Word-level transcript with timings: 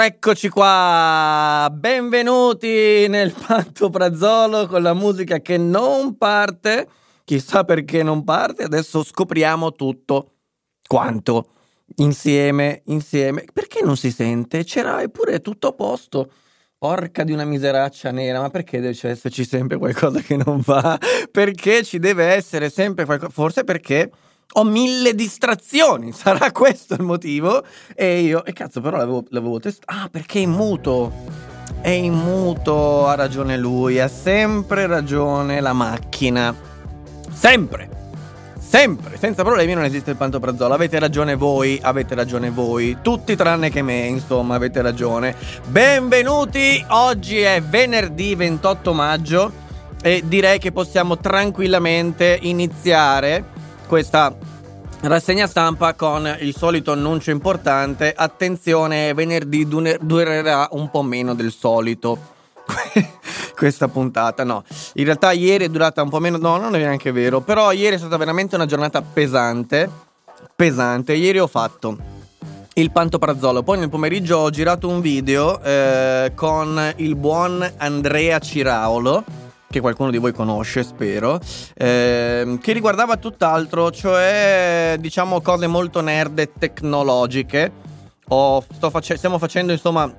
Eccoci 0.00 0.48
qua, 0.48 1.68
benvenuti 1.74 3.08
nel 3.08 3.34
Pantoprazolo 3.34 4.68
con 4.68 4.80
la 4.80 4.94
musica 4.94 5.40
che 5.40 5.56
non 5.58 6.16
parte, 6.16 6.86
chissà 7.24 7.64
perché 7.64 8.04
non 8.04 8.22
parte, 8.22 8.62
adesso 8.62 9.02
scopriamo 9.02 9.72
tutto 9.72 10.34
quanto, 10.86 11.48
insieme, 11.96 12.82
insieme, 12.84 13.44
perché 13.52 13.82
non 13.82 13.96
si 13.96 14.12
sente? 14.12 14.62
C'era 14.62 15.02
eppure 15.02 15.40
tutto 15.40 15.66
a 15.66 15.72
posto, 15.72 16.30
porca 16.78 17.24
di 17.24 17.32
una 17.32 17.44
miseraccia 17.44 18.12
nera, 18.12 18.40
ma 18.40 18.50
perché 18.50 18.78
deve 18.78 18.96
esserci 19.02 19.44
sempre 19.44 19.78
qualcosa 19.78 20.20
che 20.20 20.36
non 20.36 20.60
va? 20.64 20.96
Perché 21.28 21.82
ci 21.82 21.98
deve 21.98 22.26
essere 22.26 22.70
sempre 22.70 23.04
qualcosa, 23.04 23.32
forse 23.32 23.64
perché 23.64 24.12
ho 24.54 24.64
mille 24.64 25.14
distrazioni, 25.14 26.12
sarà 26.12 26.50
questo 26.52 26.94
il 26.94 27.02
motivo. 27.02 27.64
E 27.94 28.20
io, 28.20 28.44
e 28.44 28.52
cazzo, 28.52 28.80
però 28.80 28.96
l'avevo, 28.96 29.24
l'avevo 29.28 29.60
testato. 29.60 29.98
Ah, 29.98 30.08
perché 30.10 30.38
è 30.38 30.42
in 30.42 30.50
muto. 30.50 31.12
È 31.80 31.90
in 31.90 32.14
muto, 32.14 33.06
ha 33.06 33.14
ragione 33.14 33.56
lui, 33.56 34.00
ha 34.00 34.08
sempre 34.08 34.86
ragione 34.86 35.60
la 35.60 35.72
macchina. 35.72 36.54
Sempre. 37.32 37.96
Sempre, 38.58 39.16
senza 39.16 39.44
problemi 39.44 39.72
non 39.72 39.84
esiste 39.84 40.10
il 40.10 40.16
pantoprazolo. 40.16 40.74
Avete 40.74 40.98
ragione 40.98 41.36
voi, 41.36 41.78
avete 41.80 42.14
ragione 42.14 42.50
voi. 42.50 42.98
Tutti 43.00 43.34
tranne 43.34 43.70
che 43.70 43.80
me, 43.80 44.00
insomma, 44.06 44.56
avete 44.56 44.82
ragione. 44.82 45.34
Benvenuti, 45.68 46.84
oggi 46.88 47.38
è 47.38 47.62
venerdì 47.62 48.34
28 48.34 48.92
maggio 48.92 49.52
e 50.02 50.22
direi 50.26 50.58
che 50.58 50.72
possiamo 50.72 51.16
tranquillamente 51.16 52.38
iniziare 52.42 53.56
questa 53.88 54.36
rassegna 55.00 55.46
stampa 55.46 55.94
con 55.94 56.36
il 56.40 56.54
solito 56.54 56.92
annuncio 56.92 57.30
importante. 57.30 58.12
Attenzione, 58.14 59.14
venerdì 59.14 59.66
durerà 59.66 60.68
un 60.72 60.90
po' 60.90 61.02
meno 61.02 61.34
del 61.34 61.50
solito. 61.50 62.36
Questa 63.56 63.88
puntata, 63.88 64.44
no. 64.44 64.62
In 64.94 65.04
realtà 65.04 65.32
ieri 65.32 65.64
è 65.64 65.68
durata 65.68 66.02
un 66.02 66.10
po' 66.10 66.20
meno, 66.20 66.36
no, 66.36 66.58
non 66.58 66.74
è 66.76 66.78
neanche 66.78 67.10
vero. 67.12 67.40
Però 67.40 67.72
ieri 67.72 67.96
è 67.96 67.98
stata 67.98 68.18
veramente 68.18 68.56
una 68.56 68.66
giornata 68.66 69.00
pesante. 69.00 69.90
Pesante. 70.54 71.14
Ieri 71.14 71.40
ho 71.40 71.46
fatto 71.46 71.96
il 72.74 72.92
pantoprazzolo. 72.92 73.62
Poi 73.62 73.78
nel 73.78 73.88
pomeriggio 73.88 74.36
ho 74.36 74.50
girato 74.50 74.86
un 74.86 75.00
video 75.00 75.60
eh, 75.62 76.32
con 76.34 76.92
il 76.96 77.16
buon 77.16 77.68
Andrea 77.78 78.38
Ciraolo 78.38 79.24
che 79.70 79.80
qualcuno 79.80 80.10
di 80.10 80.18
voi 80.18 80.32
conosce, 80.32 80.82
spero, 80.82 81.38
ehm, 81.74 82.58
che 82.58 82.72
riguardava 82.72 83.16
tutt'altro, 83.16 83.90
cioè 83.90 84.96
diciamo 84.98 85.40
cose 85.40 85.66
molto 85.66 86.00
nerd 86.00 86.38
e 86.38 86.52
tecnologiche. 86.58 87.72
Sto 88.24 88.90
face- 88.90 89.16
stiamo 89.16 89.38
facendo 89.38 89.72
insomma 89.72 90.12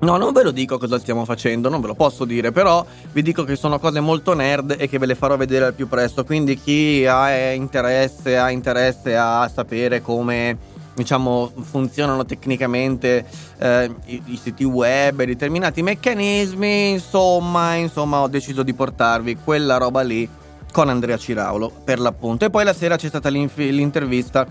No, 0.00 0.16
non 0.16 0.32
ve 0.32 0.44
lo 0.44 0.52
dico 0.52 0.78
cosa 0.78 0.96
stiamo 1.00 1.24
facendo, 1.24 1.68
non 1.68 1.80
ve 1.80 1.88
lo 1.88 1.94
posso 1.94 2.24
dire, 2.24 2.52
però 2.52 2.86
vi 3.10 3.20
dico 3.20 3.42
che 3.42 3.56
sono 3.56 3.80
cose 3.80 3.98
molto 3.98 4.32
nerd 4.32 4.76
e 4.78 4.88
che 4.88 4.96
ve 4.96 5.06
le 5.06 5.16
farò 5.16 5.36
vedere 5.36 5.64
al 5.64 5.74
più 5.74 5.88
presto. 5.88 6.24
Quindi 6.24 6.56
chi 6.56 7.04
ha 7.04 7.30
eh, 7.30 7.54
interesse, 7.54 8.36
ha 8.38 8.48
interesse 8.50 9.16
a 9.16 9.50
sapere 9.52 10.00
come 10.00 10.56
diciamo 10.98 11.50
funzionano 11.62 12.24
tecnicamente 12.24 13.24
eh, 13.58 13.90
i, 14.06 14.22
i 14.26 14.36
siti 14.36 14.64
web 14.64 15.22
determinati 15.22 15.82
meccanismi, 15.82 16.90
insomma, 16.90 17.74
insomma, 17.74 18.20
ho 18.20 18.28
deciso 18.28 18.62
di 18.62 18.74
portarvi 18.74 19.38
quella 19.42 19.76
roba 19.78 20.02
lì 20.02 20.28
con 20.72 20.88
Andrea 20.88 21.16
Ciraulo, 21.16 21.70
per 21.84 21.98
l'appunto. 22.00 22.44
E 22.44 22.50
poi 22.50 22.64
la 22.64 22.74
sera 22.74 22.96
c'è 22.96 23.08
stata 23.08 23.28
l'intervista 23.28 24.46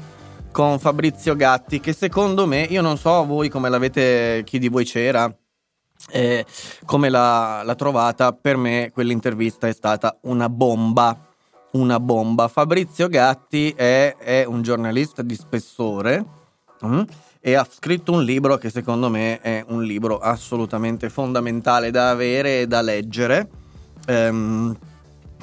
con 0.52 0.80
Fabrizio 0.80 1.36
Gatti 1.36 1.80
che 1.80 1.94
secondo 1.94 2.48
me, 2.48 2.62
io 2.62 2.82
non 2.82 2.98
so 2.98 3.26
voi 3.26 3.50
come 3.50 3.70
l'avete, 3.70 4.42
chi 4.44 4.58
di 4.58 4.70
voi 4.70 4.86
c'era, 4.86 5.32
eh, 6.12 6.46
come 6.86 7.10
l'ha, 7.10 7.62
l'ha 7.64 7.76
trovata, 7.76 8.34
per 8.34 8.58
me 8.58 8.92
quell'intervista 8.94 9.68
è 9.68 9.74
stata 9.74 10.18
una 10.22 10.50
bomba, 10.50 11.27
una 11.78 12.00
bomba. 12.00 12.48
Fabrizio 12.48 13.08
Gatti 13.08 13.72
è, 13.72 14.16
è 14.18 14.44
un 14.46 14.62
giornalista 14.62 15.22
di 15.22 15.36
spessore 15.36 16.26
mm, 16.86 17.02
e 17.40 17.54
ha 17.54 17.68
scritto 17.70 18.12
un 18.12 18.24
libro 18.24 18.58
che 18.58 18.70
secondo 18.70 19.10
me 19.10 19.40
è 19.40 19.64
un 19.68 19.84
libro 19.84 20.18
assolutamente 20.18 21.10
fondamentale 21.10 21.92
da 21.92 22.10
avere 22.10 22.62
e 22.62 22.68
da 22.68 22.82
leggere. 22.82 23.50
Ehm, 24.08 24.78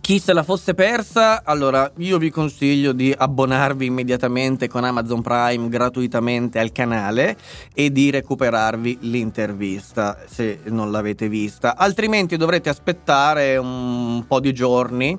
chi 0.04 0.18
se 0.18 0.34
la 0.34 0.42
fosse 0.42 0.74
persa, 0.74 1.42
allora 1.44 1.90
io 1.96 2.18
vi 2.18 2.28
consiglio 2.28 2.92
di 2.92 3.14
abbonarvi 3.16 3.86
immediatamente 3.86 4.68
con 4.68 4.84
Amazon 4.84 5.22
Prime 5.22 5.70
gratuitamente 5.70 6.58
al 6.58 6.72
canale 6.72 7.38
e 7.72 7.90
di 7.90 8.10
recuperarvi 8.10 8.98
l'intervista 9.00 10.18
se 10.26 10.60
non 10.64 10.90
l'avete 10.90 11.30
vista. 11.30 11.74
Altrimenti 11.74 12.36
dovrete 12.36 12.68
aspettare 12.68 13.56
un 13.56 14.22
po' 14.28 14.40
di 14.40 14.52
giorni. 14.52 15.18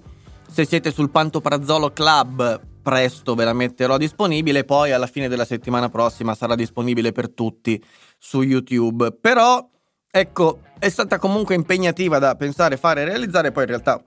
Se 0.56 0.64
siete 0.64 0.90
sul 0.94 1.10
Pantoprazzolo 1.10 1.92
Club, 1.92 2.62
presto 2.82 3.36
ve 3.36 3.44
la 3.44 3.52
metterò 3.52 3.98
disponibile. 3.98 4.64
Poi 4.64 4.94
alla 4.94 5.06
fine 5.06 5.28
della 5.28 5.44
settimana 5.44 5.90
prossima 5.90 6.34
sarà 6.34 6.56
disponibile 6.56 7.12
per 7.12 7.30
tutti 7.30 7.84
su 8.18 8.42
YouTube. 8.42 9.12
Però, 9.12 9.70
ecco, 10.10 10.60
è 10.80 10.88
stata 10.88 11.20
comunque 11.20 11.56
impegnativa 11.56 12.20
da 12.20 12.36
pensare, 12.36 12.78
fare 12.78 13.02
e 13.02 13.04
realizzare. 13.04 13.52
Poi 13.52 13.64
in 13.64 13.70
realtà 13.70 14.02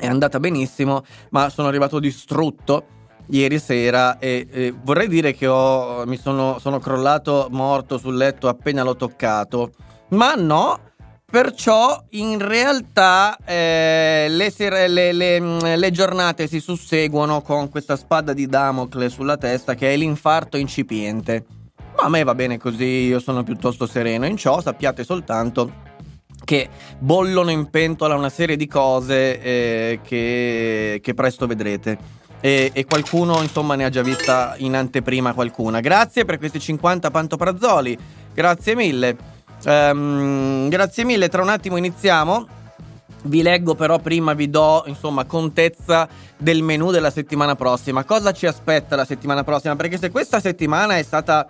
è 0.00 0.08
andata 0.08 0.40
benissimo, 0.40 1.04
ma 1.30 1.48
sono 1.48 1.68
arrivato 1.68 2.00
distrutto 2.00 2.86
ieri 3.28 3.60
sera 3.60 4.18
e, 4.18 4.48
e 4.50 4.74
vorrei 4.82 5.06
dire 5.06 5.32
che 5.32 5.46
ho, 5.46 6.04
mi 6.06 6.16
sono, 6.16 6.58
sono 6.58 6.80
crollato 6.80 7.46
morto 7.52 7.98
sul 7.98 8.16
letto 8.16 8.48
appena 8.48 8.82
l'ho 8.82 8.96
toccato, 8.96 9.70
ma 10.08 10.34
no. 10.34 10.86
Perciò 11.30 12.04
in 12.12 12.38
realtà 12.38 13.36
eh, 13.44 14.28
le, 14.30 14.50
sere- 14.50 14.88
le- 14.88 15.12
le- 15.12 15.38
mm, 15.38 15.58
le 15.76 15.90
giornate 15.90 16.48
si 16.48 16.58
susseguono 16.58 17.42
con 17.42 17.68
questa 17.68 17.96
spada 17.96 18.32
di 18.32 18.46
Damocle 18.46 19.10
sulla 19.10 19.36
testa 19.36 19.74
che 19.74 19.92
è 19.92 19.96
l'infarto 19.98 20.56
incipiente. 20.56 21.44
Ma 21.96 22.04
a 22.04 22.08
me 22.08 22.22
va 22.24 22.34
bene 22.34 22.56
così, 22.56 22.84
io 22.84 23.20
sono 23.20 23.42
piuttosto 23.42 23.86
sereno 23.86 24.24
in 24.24 24.38
ciò, 24.38 24.62
sappiate 24.62 25.04
soltanto 25.04 25.84
che 26.44 26.66
bollono 26.98 27.50
in 27.50 27.68
pentola 27.68 28.14
una 28.14 28.30
serie 28.30 28.56
di 28.56 28.66
cose 28.66 29.38
eh, 29.38 30.00
che, 30.02 30.98
che 31.02 31.12
presto 31.12 31.46
vedrete. 31.46 31.98
E, 32.40 32.70
e 32.72 32.86
qualcuno, 32.86 33.42
insomma, 33.42 33.74
ne 33.74 33.84
ha 33.84 33.90
già 33.90 34.00
vista 34.00 34.54
in 34.58 34.74
anteprima 34.74 35.34
qualcuna. 35.34 35.80
Grazie 35.80 36.24
per 36.24 36.38
questi 36.38 36.58
50 36.58 37.10
pantoprazzoli. 37.10 37.98
Grazie 38.32 38.74
mille. 38.74 39.36
Ehm, 39.64 40.68
grazie 40.68 41.04
mille. 41.04 41.28
Tra 41.28 41.42
un 41.42 41.48
attimo 41.48 41.76
iniziamo. 41.76 42.56
Vi 43.24 43.42
leggo 43.42 43.74
però 43.74 43.98
prima, 43.98 44.32
vi 44.32 44.48
do 44.48 44.84
insomma 44.86 45.24
contezza 45.24 46.08
del 46.36 46.62
menù 46.62 46.90
della 46.90 47.10
settimana 47.10 47.56
prossima. 47.56 48.04
Cosa 48.04 48.32
ci 48.32 48.46
aspetta 48.46 48.94
la 48.96 49.04
settimana 49.04 49.42
prossima? 49.42 49.74
Perché 49.74 49.98
se 49.98 50.10
questa 50.10 50.40
settimana 50.40 50.96
è 50.96 51.02
stata 51.02 51.46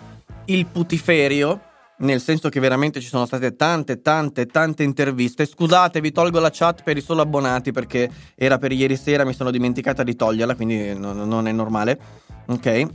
il 0.47 0.65
putiferio, 0.67 1.61
nel 1.99 2.21
senso 2.21 2.49
che 2.49 2.59
veramente 2.59 3.01
ci 3.01 3.09
sono 3.09 3.27
state 3.27 3.55
tante, 3.55 4.01
tante, 4.01 4.47
tante 4.47 4.83
interviste. 4.83 5.45
Scusate, 5.45 6.01
vi 6.01 6.11
tolgo 6.11 6.41
la 6.41 6.51
chat 6.51 6.83
per 6.83 6.97
i 6.97 7.03
solo 7.03 7.21
abbonati 7.21 7.71
perché 7.71 8.11
era 8.35 8.57
per 8.57 8.73
ieri 8.73 8.97
sera, 8.97 9.25
mi 9.25 9.35
sono 9.35 9.51
dimenticata 9.51 10.03
di 10.03 10.17
toglierla, 10.17 10.55
quindi 10.55 10.99
non, 10.99 11.29
non 11.29 11.49
è 11.49 11.53
normale. 11.53 11.99
Ok? 12.47 12.87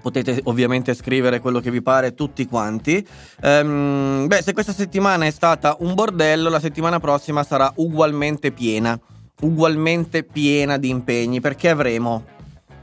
Potete 0.00 0.40
ovviamente 0.44 0.94
scrivere 0.94 1.40
quello 1.40 1.60
che 1.60 1.70
vi 1.70 1.82
pare 1.82 2.14
tutti 2.14 2.46
quanti. 2.46 3.06
Ehm, 3.42 4.26
beh, 4.26 4.42
se 4.42 4.52
questa 4.52 4.72
settimana 4.72 5.26
è 5.26 5.30
stata 5.30 5.76
un 5.80 5.94
bordello, 5.94 6.48
la 6.48 6.60
settimana 6.60 7.00
prossima 7.00 7.42
sarà 7.42 7.72
ugualmente 7.76 8.52
piena. 8.52 8.98
Ugualmente 9.40 10.24
piena 10.24 10.78
di 10.78 10.88
impegni 10.88 11.40
perché 11.40 11.68
avremo 11.68 12.24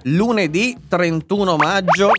lunedì 0.03 0.77
31 0.87 1.55
maggio 1.57 2.11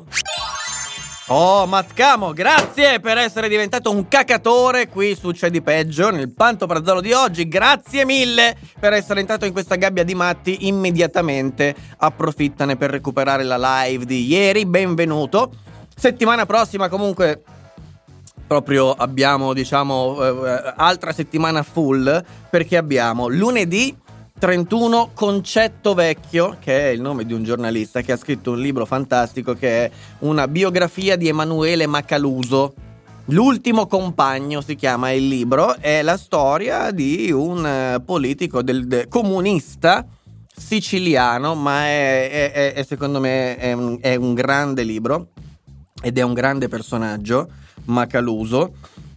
Oh, 1.29 1.67
Matcamo, 1.67 2.33
grazie 2.33 3.01
per 3.01 3.19
essere 3.19 3.49
diventato 3.49 3.91
un 3.91 4.07
cacatore 4.07 4.87
qui 4.87 5.17
su 5.17 5.33
C'è 5.33 5.51
di 5.51 5.61
Peggio, 5.61 6.11
nel 6.11 6.33
Pantoprazzolo 6.33 7.01
di 7.01 7.13
oggi. 7.13 7.49
Grazie 7.49 8.05
mille 8.05 8.57
per 8.79 8.93
essere 8.93 9.19
entrato 9.19 9.45
in 9.45 9.53
questa 9.53 9.75
gabbia 9.75 10.05
di 10.05 10.15
matti 10.15 10.69
immediatamente. 10.69 11.75
Approfittane 11.97 12.77
per 12.77 12.91
recuperare 12.91 13.43
la 13.43 13.57
live 13.59 14.05
di 14.05 14.25
ieri. 14.25 14.67
Benvenuto. 14.67 15.51
Settimana 15.97 16.47
prossima, 16.47 16.89
comunque, 16.89 17.43
proprio 18.47 18.93
abbiamo, 18.93 19.53
diciamo, 19.53 20.45
eh, 20.47 20.75
altra 20.77 21.13
settimana 21.13 21.65
full 21.65 22.25
perché 22.49 22.77
abbiamo 22.77 23.27
lunedì 23.27 23.93
31 24.39 25.13
Concetto 25.15 25.95
Vecchio, 25.95 26.59
che 26.61 26.89
è 26.89 26.93
il 26.93 27.01
nome 27.01 27.25
di 27.25 27.33
un 27.33 27.43
giornalista 27.43 28.03
che 28.03 28.13
ha 28.13 28.17
scritto 28.17 28.51
un 28.51 28.61
libro 28.61 28.85
fantastico 28.85 29.55
che 29.55 29.85
è 29.87 29.91
una 30.21 30.47
biografia 30.47 31.17
di 31.17 31.29
Emanuele 31.29 31.87
Macaluso. 31.87 32.75
L'ultimo 33.31 33.87
compagno 33.87 34.61
si 34.61 34.75
chiama 34.75 35.11
il 35.11 35.27
libro, 35.27 35.77
è 35.79 36.03
la 36.03 36.19
storia 36.19 36.91
di 36.91 37.33
un 37.33 37.67
eh, 37.67 38.03
politico 38.05 38.63
del, 38.63 38.87
de, 38.87 39.09
comunista 39.09 40.07
siciliano, 40.55 41.55
ma 41.55 41.87
è, 41.87 42.53
è, 42.53 42.73
è 42.75 42.83
secondo 42.83 43.19
me 43.21 43.57
è 43.57 43.73
un, 43.73 43.99
è 44.01 44.17
un 44.17 44.35
grande 44.35 44.83
libro 44.83 45.29
ed 46.03 46.19
è 46.19 46.23
un 46.23 46.35
grande 46.35 46.69
personaggio, 46.69 47.49
Macaluso, 47.87 48.75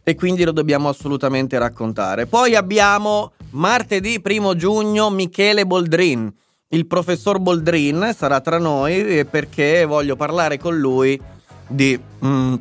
e 0.09 0.15
quindi 0.15 0.43
lo 0.43 0.51
dobbiamo 0.51 0.89
assolutamente 0.89 1.59
raccontare. 1.59 2.25
Poi 2.25 2.55
abbiamo 2.55 3.33
martedì 3.51 4.19
1 4.23 4.55
giugno 4.55 5.11
Michele 5.11 5.67
Boldrin. 5.67 6.33
Il 6.69 6.87
professor 6.87 7.39
Boldrin 7.39 8.11
sarà 8.17 8.41
tra 8.41 8.57
noi 8.57 9.23
perché 9.25 9.85
voglio 9.85 10.15
parlare 10.15 10.57
con 10.57 10.77
lui 10.77 11.19
di... 11.67 11.99
Mm, 12.25 12.55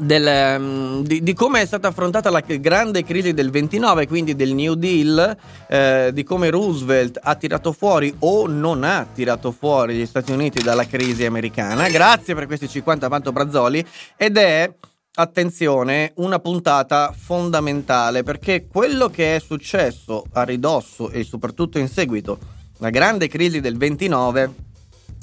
del, 0.00 0.58
mm, 0.58 1.00
di, 1.02 1.22
di, 1.22 1.34
come 1.34 1.60
è 1.60 1.66
stata 1.66 1.88
affrontata 1.88 2.30
la 2.30 2.40
grande 2.40 3.04
crisi 3.04 3.34
del 3.34 3.50
29, 3.50 4.08
quindi 4.08 4.34
del 4.34 4.54
New 4.54 4.72
Deal, 4.74 5.36
eh, 5.68 6.10
di 6.12 6.24
come 6.24 6.48
Roosevelt 6.50 7.20
ha 7.22 7.34
tirato 7.34 7.72
fuori 7.72 8.12
o 8.20 8.46
non 8.48 8.84
ha 8.84 9.06
tirato 9.12 9.52
fuori 9.52 9.96
gli 9.96 10.06
Stati 10.06 10.32
Uniti 10.32 10.62
dalla 10.62 10.86
crisi 10.86 11.26
americana. 11.26 11.88
Grazie 11.90 12.34
per 12.34 12.46
questi 12.46 12.68
50 12.68 13.08
pantobrazzoli 13.08 13.86
ed 14.16 14.38
è 14.38 14.72
attenzione, 15.14 16.12
una 16.16 16.38
puntata 16.38 17.12
fondamentale 17.14 18.22
perché 18.22 18.66
quello 18.66 19.08
che 19.08 19.36
è 19.36 19.40
successo 19.40 20.24
a 20.32 20.42
ridosso 20.42 21.10
e 21.10 21.22
soprattutto 21.22 21.78
in 21.78 21.88
seguito 21.88 22.38
alla 22.78 22.88
grande 22.88 23.28
crisi 23.28 23.60
del 23.60 23.76
29 23.76 24.54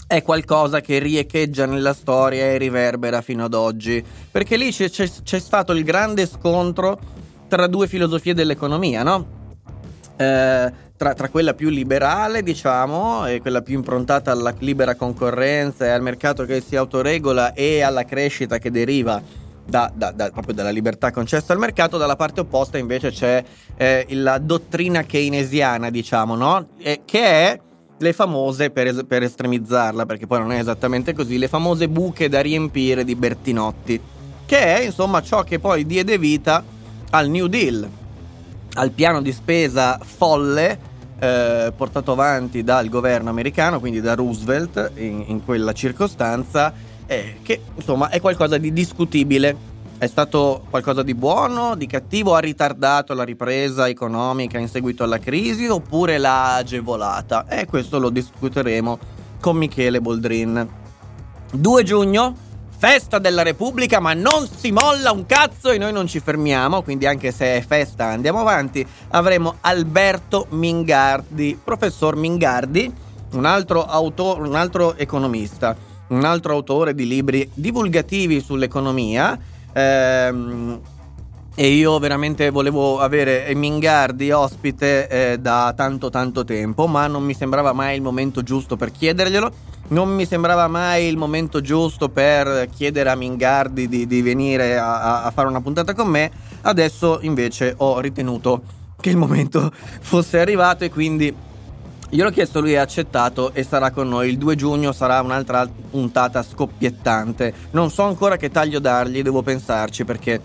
è 0.05 0.21
qualcosa 0.21 0.81
che 0.81 0.99
riecheggia 0.99 1.65
nella 1.65 1.93
storia 1.93 2.45
e 2.45 2.57
riverbera 2.57 3.21
fino 3.21 3.45
ad 3.45 3.53
oggi, 3.53 4.03
perché 4.31 4.57
lì 4.57 4.71
c'è, 4.71 4.89
c'è, 4.89 5.09
c'è 5.23 5.39
stato 5.39 5.71
il 5.73 5.83
grande 5.83 6.27
scontro 6.27 6.99
tra 7.47 7.67
due 7.67 7.87
filosofie 7.87 8.33
dell'economia, 8.33 9.03
no? 9.03 9.37
Eh, 10.17 10.73
tra, 10.97 11.13
tra, 11.13 11.29
quella 11.29 11.53
più 11.53 11.69
liberale, 11.69 12.41
diciamo, 12.41 13.27
e 13.27 13.39
quella 13.39 13.61
più 13.61 13.75
improntata 13.75 14.31
alla 14.31 14.53
libera 14.59 14.95
concorrenza 14.95 15.85
e 15.85 15.89
al 15.89 16.01
mercato 16.01 16.43
che 16.45 16.61
si 16.61 16.75
autoregola 16.75 17.53
e 17.53 17.81
alla 17.81 18.03
crescita 18.03 18.57
che 18.57 18.71
deriva 18.71 19.21
da, 19.69 19.91
da, 19.93 20.11
da, 20.11 20.29
proprio 20.31 20.53
dalla 20.53 20.71
libertà 20.71 21.11
concessa 21.11 21.53
al 21.53 21.59
mercato, 21.59 21.97
dalla 21.97 22.15
parte 22.15 22.41
opposta 22.41 22.77
invece 22.77 23.11
c'è 23.11 23.43
eh, 23.77 24.05
la 24.09 24.37
dottrina 24.37 25.03
keynesiana, 25.03 25.89
diciamo, 25.89 26.35
no? 26.35 26.69
Eh, 26.77 27.01
che 27.05 27.21
è 27.21 27.59
le 27.97 28.13
famose, 28.13 28.69
per, 28.71 28.87
es- 28.87 29.05
per 29.07 29.23
estremizzarla, 29.23 30.05
perché 30.05 30.27
poi 30.27 30.39
non 30.39 30.51
è 30.51 30.59
esattamente 30.59 31.13
così, 31.13 31.37
le 31.37 31.47
famose 31.47 31.87
buche 31.87 32.29
da 32.29 32.41
riempire 32.41 33.03
di 33.03 33.15
Bertinotti, 33.15 33.99
che 34.45 34.77
è 34.77 34.81
insomma 34.81 35.21
ciò 35.21 35.43
che 35.43 35.59
poi 35.59 35.85
diede 35.85 36.17
vita 36.17 36.63
al 37.11 37.29
New 37.29 37.47
Deal, 37.47 37.87
al 38.73 38.91
piano 38.91 39.21
di 39.21 39.31
spesa 39.31 39.99
folle 40.01 40.87
eh, 41.19 41.73
portato 41.75 42.13
avanti 42.13 42.63
dal 42.63 42.87
governo 42.87 43.29
americano, 43.29 43.79
quindi 43.79 43.99
da 44.01 44.15
Roosevelt 44.15 44.91
in, 44.95 45.25
in 45.27 45.43
quella 45.43 45.73
circostanza, 45.73 46.73
eh, 47.09 47.39
che 47.41 47.59
insomma 47.75 48.09
è 48.09 48.21
qualcosa 48.21 48.59
di 48.59 48.71
discutibile 48.71 49.77
è 49.97 50.07
stato 50.07 50.63
qualcosa 50.69 51.03
di 51.03 51.13
buono, 51.13 51.75
di 51.75 51.85
cattivo? 51.85 52.33
Ha 52.33 52.39
ritardato 52.39 53.13
la 53.13 53.23
ripresa 53.23 53.89
economica 53.89 54.57
in 54.57 54.69
seguito 54.69 55.03
alla 55.03 55.19
crisi 55.19 55.67
oppure 55.67 56.17
l'ha 56.17 56.55
agevolata? 56.55 57.45
E 57.47 57.65
questo 57.65 57.99
lo 57.99 58.09
discuteremo 58.09 58.97
con 59.41 59.57
Michele 59.57 59.99
Boldrin. 59.99 60.69
2 61.51 61.83
giugno, 61.83 62.33
festa 62.77 63.19
della 63.19 63.41
Repubblica, 63.41 63.99
ma 63.99 64.13
non 64.13 64.47
si 64.47 64.71
molla 64.71 65.11
un 65.11 65.25
cazzo 65.25 65.69
e 65.69 65.77
noi 65.77 65.91
non 65.91 66.07
ci 66.07 66.21
fermiamo, 66.21 66.81
quindi 66.81 67.05
anche 67.05 67.33
se 67.33 67.57
è 67.57 67.61
festa 67.61 68.05
andiamo 68.05 68.39
avanti. 68.39 68.87
Avremo 69.09 69.55
Alberto 69.59 70.45
Mingardi, 70.51 71.59
professor 71.61 72.15
Mingardi, 72.15 72.89
un 73.31 73.43
altro 73.43 73.83
autore, 73.83 74.47
un 74.47 74.55
altro 74.55 74.95
economista, 74.95 75.75
un 76.09 76.23
altro 76.23 76.53
autore 76.53 76.93
di 76.93 77.07
libri 77.07 77.49
divulgativi 77.53 78.41
sull'economia 78.41 79.39
Ehm, 79.73 80.79
e 81.55 81.67
io 81.67 81.99
veramente 81.99 82.49
volevo 82.51 82.99
avere 82.99 83.51
Mingardi 83.53 84.31
ospite 84.31 85.07
eh, 85.09 85.39
da 85.39 85.73
tanto 85.75 86.09
tanto 86.09 86.45
tempo, 86.45 86.87
ma 86.87 87.07
non 87.07 87.23
mi 87.23 87.33
sembrava 87.33 87.73
mai 87.73 87.97
il 87.97 88.01
momento 88.01 88.43
giusto 88.43 88.77
per 88.77 88.91
chiederglielo. 88.91 89.51
Non 89.89 90.09
mi 90.09 90.25
sembrava 90.25 90.67
mai 90.67 91.07
il 91.07 91.17
momento 91.17 91.61
giusto 91.61 92.09
per 92.09 92.69
chiedere 92.73 93.09
a 93.09 93.15
Mingardi 93.15 93.89
di, 93.89 94.07
di 94.07 94.21
venire 94.21 94.77
a, 94.77 95.23
a 95.23 95.31
fare 95.31 95.47
una 95.47 95.61
puntata 95.61 95.93
con 95.93 96.07
me. 96.07 96.31
Adesso 96.61 97.19
invece 97.23 97.73
ho 97.75 97.99
ritenuto 97.99 98.61
che 99.01 99.09
il 99.09 99.17
momento 99.17 99.71
fosse 99.99 100.39
arrivato 100.39 100.85
e 100.85 100.89
quindi 100.89 101.33
Gliel'ho 102.11 102.31
chiesto, 102.31 102.59
lui 102.59 102.75
ha 102.75 102.81
accettato 102.81 103.53
e 103.53 103.63
sarà 103.63 103.91
con 103.91 104.09
noi. 104.09 104.29
Il 104.29 104.39
2 104.39 104.55
giugno 104.55 104.91
sarà 104.91 105.21
un'altra 105.21 105.69
puntata 105.91 106.41
scoppiettante. 106.41 107.53
Non 107.71 107.91
so 107.91 108.01
ancora 108.01 108.35
che 108.35 108.49
taglio 108.49 108.79
dargli, 108.79 109.21
devo 109.21 109.43
pensarci 109.43 110.05
perché 110.05 110.41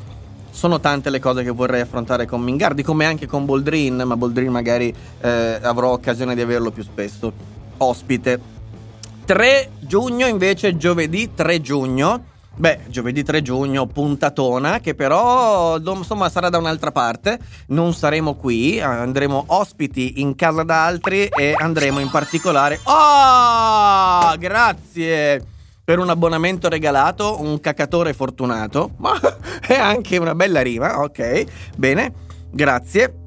sono 0.50 0.78
tante 0.78 1.08
le 1.08 1.20
cose 1.20 1.42
che 1.42 1.50
vorrei 1.50 1.80
affrontare 1.80 2.26
con 2.26 2.42
Mingardi, 2.42 2.82
come 2.82 3.06
anche 3.06 3.26
con 3.26 3.46
Boldrin, 3.46 4.02
ma 4.04 4.14
Boldrin 4.14 4.52
magari 4.52 4.94
eh, 5.20 5.58
avrò 5.62 5.92
occasione 5.92 6.34
di 6.34 6.42
averlo 6.42 6.70
più 6.70 6.82
spesso. 6.82 7.32
Ospite. 7.78 8.52
3 9.24 9.70
giugno 9.80 10.26
invece, 10.26 10.76
giovedì 10.76 11.30
3 11.34 11.60
giugno 11.62 12.24
Beh, 12.56 12.82
giovedì 12.86 13.24
3 13.24 13.42
giugno, 13.42 13.86
puntatona, 13.86 14.78
che 14.78 14.94
però 14.94 15.76
insomma 15.78 16.28
sarà 16.28 16.48
da 16.48 16.58
un'altra 16.58 16.92
parte. 16.92 17.38
Non 17.68 17.92
saremo 17.94 18.34
qui, 18.34 18.80
andremo 18.80 19.44
ospiti 19.48 20.20
in 20.20 20.36
casa 20.36 20.62
d'altri 20.62 21.26
e 21.26 21.54
andremo 21.58 21.98
in 21.98 22.10
particolare. 22.10 22.78
Oh, 22.84 24.36
grazie! 24.38 25.44
Per 25.84 25.98
un 25.98 26.08
abbonamento 26.08 26.68
regalato, 26.68 27.42
un 27.42 27.58
cacatore 27.58 28.14
fortunato. 28.14 28.92
Ma 28.98 29.18
è 29.60 29.74
anche 29.76 30.16
una 30.16 30.36
bella 30.36 30.62
rima, 30.62 31.00
ok. 31.00 31.44
Bene, 31.76 32.12
grazie. 32.52 33.18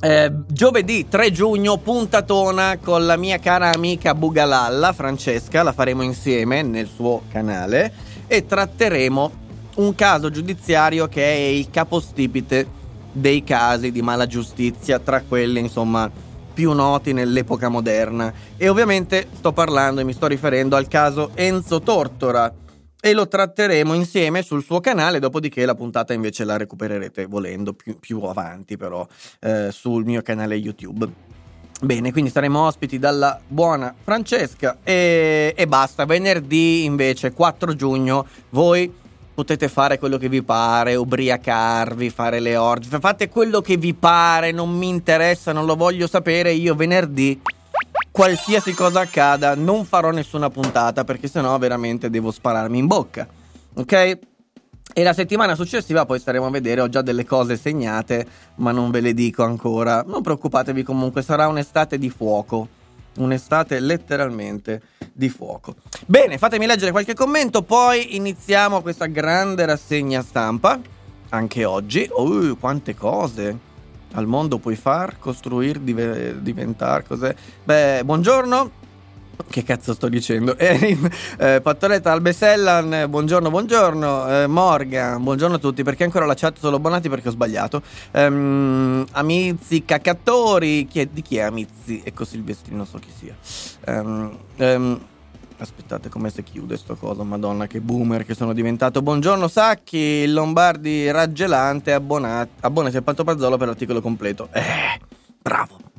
Eh, 0.00 0.32
giovedì 0.48 1.06
3 1.06 1.30
giugno, 1.30 1.76
puntatona 1.76 2.78
con 2.82 3.04
la 3.04 3.16
mia 3.16 3.38
cara 3.38 3.70
amica 3.70 4.14
Bugalalla, 4.14 4.94
Francesca, 4.94 5.62
la 5.62 5.72
faremo 5.72 6.02
insieme 6.02 6.62
nel 6.62 6.88
suo 6.92 7.22
canale 7.30 8.12
e 8.26 8.46
tratteremo 8.46 9.32
un 9.76 9.94
caso 9.94 10.30
giudiziario 10.30 11.08
che 11.08 11.24
è 11.24 11.38
il 11.48 11.70
capostipite 11.70 12.82
dei 13.12 13.44
casi 13.44 13.92
di 13.92 14.02
mala 14.02 14.26
giustizia, 14.26 14.98
tra 14.98 15.22
quelli 15.22 15.60
insomma 15.60 16.10
più 16.52 16.72
noti 16.72 17.12
nell'epoca 17.12 17.68
moderna. 17.68 18.32
E 18.56 18.68
ovviamente 18.68 19.28
sto 19.32 19.52
parlando 19.52 20.00
e 20.00 20.04
mi 20.04 20.12
sto 20.12 20.26
riferendo 20.26 20.76
al 20.76 20.88
caso 20.88 21.30
Enzo 21.34 21.80
Tortora 21.80 22.52
e 23.00 23.12
lo 23.12 23.28
tratteremo 23.28 23.92
insieme 23.92 24.42
sul 24.42 24.62
suo 24.62 24.80
canale, 24.80 25.18
dopodiché 25.18 25.66
la 25.66 25.74
puntata 25.74 26.14
invece 26.14 26.44
la 26.44 26.56
recupererete 26.56 27.26
volendo 27.26 27.74
più, 27.74 27.98
più 27.98 28.22
avanti 28.22 28.76
però 28.76 29.06
eh, 29.40 29.68
sul 29.70 30.04
mio 30.04 30.22
canale 30.22 30.54
YouTube. 30.54 31.33
Bene, 31.80 32.12
quindi 32.12 32.30
saremo 32.30 32.60
ospiti 32.66 32.98
dalla 32.98 33.38
buona 33.46 33.94
Francesca 34.02 34.78
e, 34.82 35.52
e 35.56 35.66
basta. 35.66 36.06
Venerdì 36.06 36.84
invece, 36.84 37.32
4 37.32 37.74
giugno, 37.74 38.26
voi 38.50 38.92
potete 39.34 39.68
fare 39.68 39.98
quello 39.98 40.16
che 40.16 40.28
vi 40.28 40.42
pare, 40.42 40.94
ubriacarvi, 40.94 42.08
fare 42.08 42.38
le 42.38 42.56
orge, 42.56 42.98
fate 43.00 43.28
quello 43.28 43.60
che 43.60 43.76
vi 43.76 43.92
pare, 43.92 44.52
non 44.52 44.70
mi 44.70 44.88
interessa, 44.88 45.52
non 45.52 45.66
lo 45.66 45.74
voglio 45.74 46.06
sapere. 46.06 46.52
Io 46.52 46.74
venerdì, 46.74 47.40
qualsiasi 48.10 48.72
cosa 48.72 49.00
accada, 49.00 49.54
non 49.54 49.84
farò 49.84 50.10
nessuna 50.10 50.48
puntata 50.48 51.04
perché 51.04 51.28
sennò 51.28 51.58
veramente 51.58 52.08
devo 52.08 52.30
spararmi 52.30 52.78
in 52.78 52.86
bocca. 52.86 53.26
Ok? 53.74 54.18
E 54.96 55.02
la 55.02 55.12
settimana 55.12 55.56
successiva 55.56 56.06
poi 56.06 56.20
staremo 56.20 56.46
a 56.46 56.50
vedere, 56.50 56.80
ho 56.80 56.88
già 56.88 57.02
delle 57.02 57.24
cose 57.24 57.56
segnate, 57.56 58.24
ma 58.56 58.70
non 58.70 58.92
ve 58.92 59.00
le 59.00 59.12
dico 59.12 59.42
ancora. 59.42 60.04
Non 60.06 60.22
preoccupatevi 60.22 60.84
comunque, 60.84 61.20
sarà 61.20 61.48
un'estate 61.48 61.98
di 61.98 62.10
fuoco. 62.10 62.68
Un'estate 63.16 63.80
letteralmente 63.80 64.82
di 65.12 65.28
fuoco. 65.28 65.74
Bene, 66.06 66.38
fatemi 66.38 66.66
leggere 66.66 66.92
qualche 66.92 67.14
commento, 67.14 67.62
poi 67.62 68.14
iniziamo 68.14 68.82
questa 68.82 69.06
grande 69.06 69.66
rassegna 69.66 70.22
stampa. 70.22 70.78
Anche 71.30 71.64
oggi. 71.64 72.08
Uh, 72.12 72.56
quante 72.60 72.94
cose 72.94 73.58
al 74.12 74.28
mondo 74.28 74.58
puoi 74.58 74.76
far, 74.76 75.18
costruire, 75.18 75.82
div- 75.82 76.34
diventare 76.34 77.04
cos'è. 77.04 77.34
Beh, 77.64 78.02
buongiorno. 78.04 78.82
Che 79.48 79.62
cazzo 79.62 79.94
sto 79.94 80.08
dicendo? 80.08 80.56
Eh, 80.64 80.98
eh, 81.38 81.60
Pattoretta 81.60 82.10
Albesellan, 82.12 83.06
buongiorno, 83.08 83.50
buongiorno. 83.50 84.42
Eh, 84.42 84.46
Morgan, 84.46 85.22
buongiorno 85.22 85.56
a 85.56 85.58
tutti. 85.58 85.82
Perché 85.82 86.04
ancora 86.04 86.24
la 86.24 86.34
chat 86.34 86.58
solo 86.58 86.76
abbonati? 86.76 87.08
Perché 87.08 87.28
ho 87.28 87.32
sbagliato. 87.32 87.82
Um, 88.12 89.04
Amizi, 89.12 89.84
Caccatori. 89.84 90.86
Chi 90.86 91.00
è, 91.00 91.06
di 91.06 91.22
chi 91.22 91.36
è 91.36 91.42
Amizi? 91.42 92.02
Ecco 92.04 92.24
Silvestri, 92.24 92.74
non 92.74 92.86
so 92.86 92.98
chi 92.98 93.10
sia. 93.16 93.36
Um, 93.86 94.36
um, 94.56 95.00
aspettate 95.58 96.08
come 96.08 96.30
si 96.30 96.42
chiude 96.42 96.76
sto 96.76 96.96
coso. 96.96 97.24
Madonna, 97.24 97.66
che 97.66 97.80
boomer 97.80 98.24
che 98.24 98.34
sono 98.34 98.52
diventato. 98.52 99.02
Buongiorno 99.02 99.48
Sacchi, 99.48 100.26
Lombardi 100.26 101.10
raggelante. 101.10 101.92
Abbonati, 101.92 102.50
abbonati 102.60 102.96
al 102.96 103.02
Pantopazzolo 103.02 103.56
per 103.56 103.68
l'articolo 103.68 104.00
completo. 104.00 104.48
Eh, 104.52 105.00
bravo. 105.40 105.92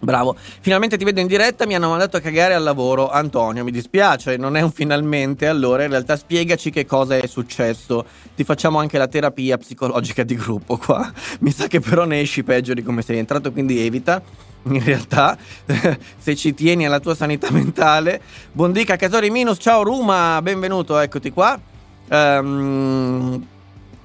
Bravo, 0.00 0.36
finalmente 0.60 0.96
ti 0.96 1.04
vedo 1.04 1.18
in 1.18 1.26
diretta, 1.26 1.66
mi 1.66 1.74
hanno 1.74 1.88
mandato 1.88 2.16
a 2.16 2.20
cagare 2.20 2.54
al 2.54 2.62
lavoro. 2.62 3.10
Antonio, 3.10 3.64
mi 3.64 3.72
dispiace, 3.72 4.36
non 4.36 4.56
è 4.56 4.60
un 4.60 4.70
finalmente, 4.70 5.48
allora 5.48 5.82
in 5.82 5.90
realtà 5.90 6.16
spiegaci 6.16 6.70
che 6.70 6.86
cosa 6.86 7.16
è 7.16 7.26
successo. 7.26 8.04
Ti 8.36 8.44
facciamo 8.44 8.78
anche 8.78 8.96
la 8.96 9.08
terapia 9.08 9.58
psicologica 9.58 10.22
di 10.22 10.36
gruppo 10.36 10.76
qua. 10.76 11.12
Mi 11.40 11.50
sa 11.50 11.66
che 11.66 11.80
però 11.80 12.04
ne 12.04 12.20
esci 12.20 12.44
peggio 12.44 12.74
di 12.74 12.82
come 12.82 13.02
sei 13.02 13.18
entrato, 13.18 13.50
quindi 13.50 13.84
evita. 13.84 14.22
In 14.62 14.84
realtà, 14.84 15.36
se 16.18 16.36
ci 16.36 16.54
tieni 16.54 16.86
alla 16.86 17.00
tua 17.00 17.16
sanità 17.16 17.50
mentale. 17.50 18.20
Buondica 18.52 18.96
Catori 18.96 19.30
Minus, 19.30 19.58
ciao 19.60 19.82
Ruma, 19.82 20.40
benvenuto, 20.42 20.98
eccoti 20.98 21.32
qua. 21.32 21.58
Ehm... 22.08 22.46
Um, 22.46 23.46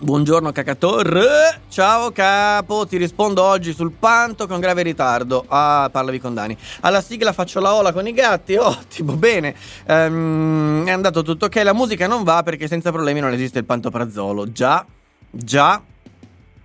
Buongiorno 0.04 0.52
Cacator, 0.52 1.62
ciao 1.70 2.12
capo, 2.12 2.86
ti 2.86 2.98
rispondo 2.98 3.42
oggi 3.42 3.72
sul 3.72 3.94
panto 3.94 4.48
con 4.48 4.60
grave 4.60 4.82
ritardo. 4.82 5.46
Ah, 5.48 5.88
parlavi 5.90 6.20
con 6.20 6.34
Dani. 6.34 6.58
Alla 6.82 7.00
sigla 7.00 7.32
faccio 7.32 7.62
la 7.62 7.74
ola 7.74 7.94
con 7.94 8.06
i 8.06 8.12
gatti, 8.12 8.56
ottimo, 8.60 9.14
bene. 9.14 9.56
Um, 9.88 10.86
è 10.86 10.92
andato 10.92 11.22
tutto 11.22 11.46
ok, 11.46 11.56
la 11.64 11.74
musica 11.74 12.06
non 12.06 12.26
va 12.26 12.44
perché 12.44 12.68
senza 12.68 12.92
problemi 12.92 13.22
non 13.22 13.32
esiste 13.32 13.60
il 13.60 13.66
pantoprazzolo. 13.66 14.52
Già, 14.52 14.86
già, 15.32 15.82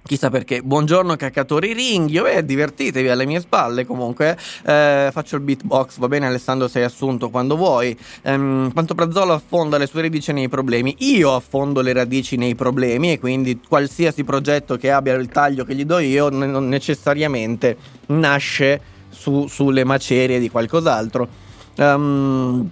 Chissà 0.09 0.31
perché. 0.31 0.63
Buongiorno 0.63 1.17
caccatori 1.17 1.75
ringhio 1.75 2.25
eh, 2.25 2.43
divertitevi 2.43 3.11
alle 3.11 3.27
mie 3.27 3.41
spalle 3.41 3.85
comunque. 3.85 4.39
Eh, 4.65 5.11
faccio 5.13 5.37
il 5.37 5.43
beatbox, 5.43 5.99
va 5.99 6.09
bene 6.09 6.25
Alessandro 6.25 6.67
sei 6.67 6.83
assunto 6.83 7.29
quando 7.29 7.57
vuoi. 7.57 7.95
Ehm, 8.23 8.73
Prazzolo 8.73 9.35
affonda 9.35 9.77
le 9.77 9.87
sue 9.87 10.01
radici 10.01 10.33
nei 10.33 10.49
problemi. 10.49 10.95
Io 11.01 11.35
affondo 11.35 11.83
le 11.83 11.93
radici 11.93 12.37
nei 12.37 12.55
problemi 12.55 13.13
e 13.13 13.19
quindi 13.19 13.61
qualsiasi 13.69 14.25
progetto 14.25 14.79
che 14.79 14.91
abbia 14.91 15.13
il 15.13 15.29
taglio 15.29 15.67
che 15.67 15.75
gli 15.75 15.85
do 15.85 15.99
io 15.99 16.31
non 16.31 16.67
necessariamente 16.69 17.77
nasce 18.07 18.81
su, 19.11 19.47
sulle 19.47 19.85
macerie 19.85 20.39
di 20.39 20.49
qualcos'altro. 20.49 21.29
Um, 21.77 22.71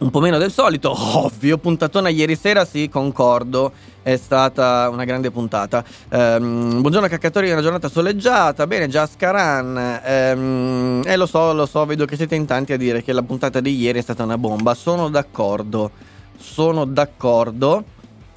un 0.00 0.10
po' 0.10 0.20
meno 0.20 0.38
del 0.38 0.50
solito, 0.50 0.92
ovvio, 1.24 1.58
puntatona 1.58 2.08
ieri 2.08 2.36
sera, 2.36 2.64
sì, 2.64 2.88
concordo, 2.88 3.72
è 4.02 4.16
stata 4.16 4.88
una 4.90 5.04
grande 5.04 5.30
puntata. 5.30 5.84
Um, 6.10 6.80
buongiorno 6.80 7.08
caccatori, 7.08 7.50
una 7.50 7.62
giornata 7.62 7.88
soleggiata, 7.88 8.66
bene, 8.66 8.88
già 8.88 9.06
Scaran, 9.06 10.00
um, 10.36 11.02
e 11.04 11.16
lo 11.16 11.26
so, 11.26 11.52
lo 11.52 11.66
so, 11.66 11.84
vedo 11.84 12.04
che 12.04 12.16
siete 12.16 12.34
in 12.34 12.46
tanti 12.46 12.72
a 12.72 12.76
dire 12.76 13.02
che 13.02 13.12
la 13.12 13.22
puntata 13.22 13.60
di 13.60 13.76
ieri 13.76 14.00
è 14.00 14.02
stata 14.02 14.24
una 14.24 14.38
bomba, 14.38 14.74
sono 14.74 15.08
d'accordo, 15.08 15.90
sono 16.36 16.84
d'accordo. 16.84 17.84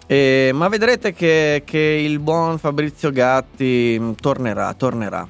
Eh, 0.09 0.51
ma 0.53 0.69
vedrete 0.69 1.11
che, 1.11 1.63
che 1.65 1.77
il 1.77 2.19
buon 2.19 2.57
Fabrizio 2.59 3.11
Gatti 3.11 4.15
tornerà, 4.21 4.73
tornerà 4.73 5.27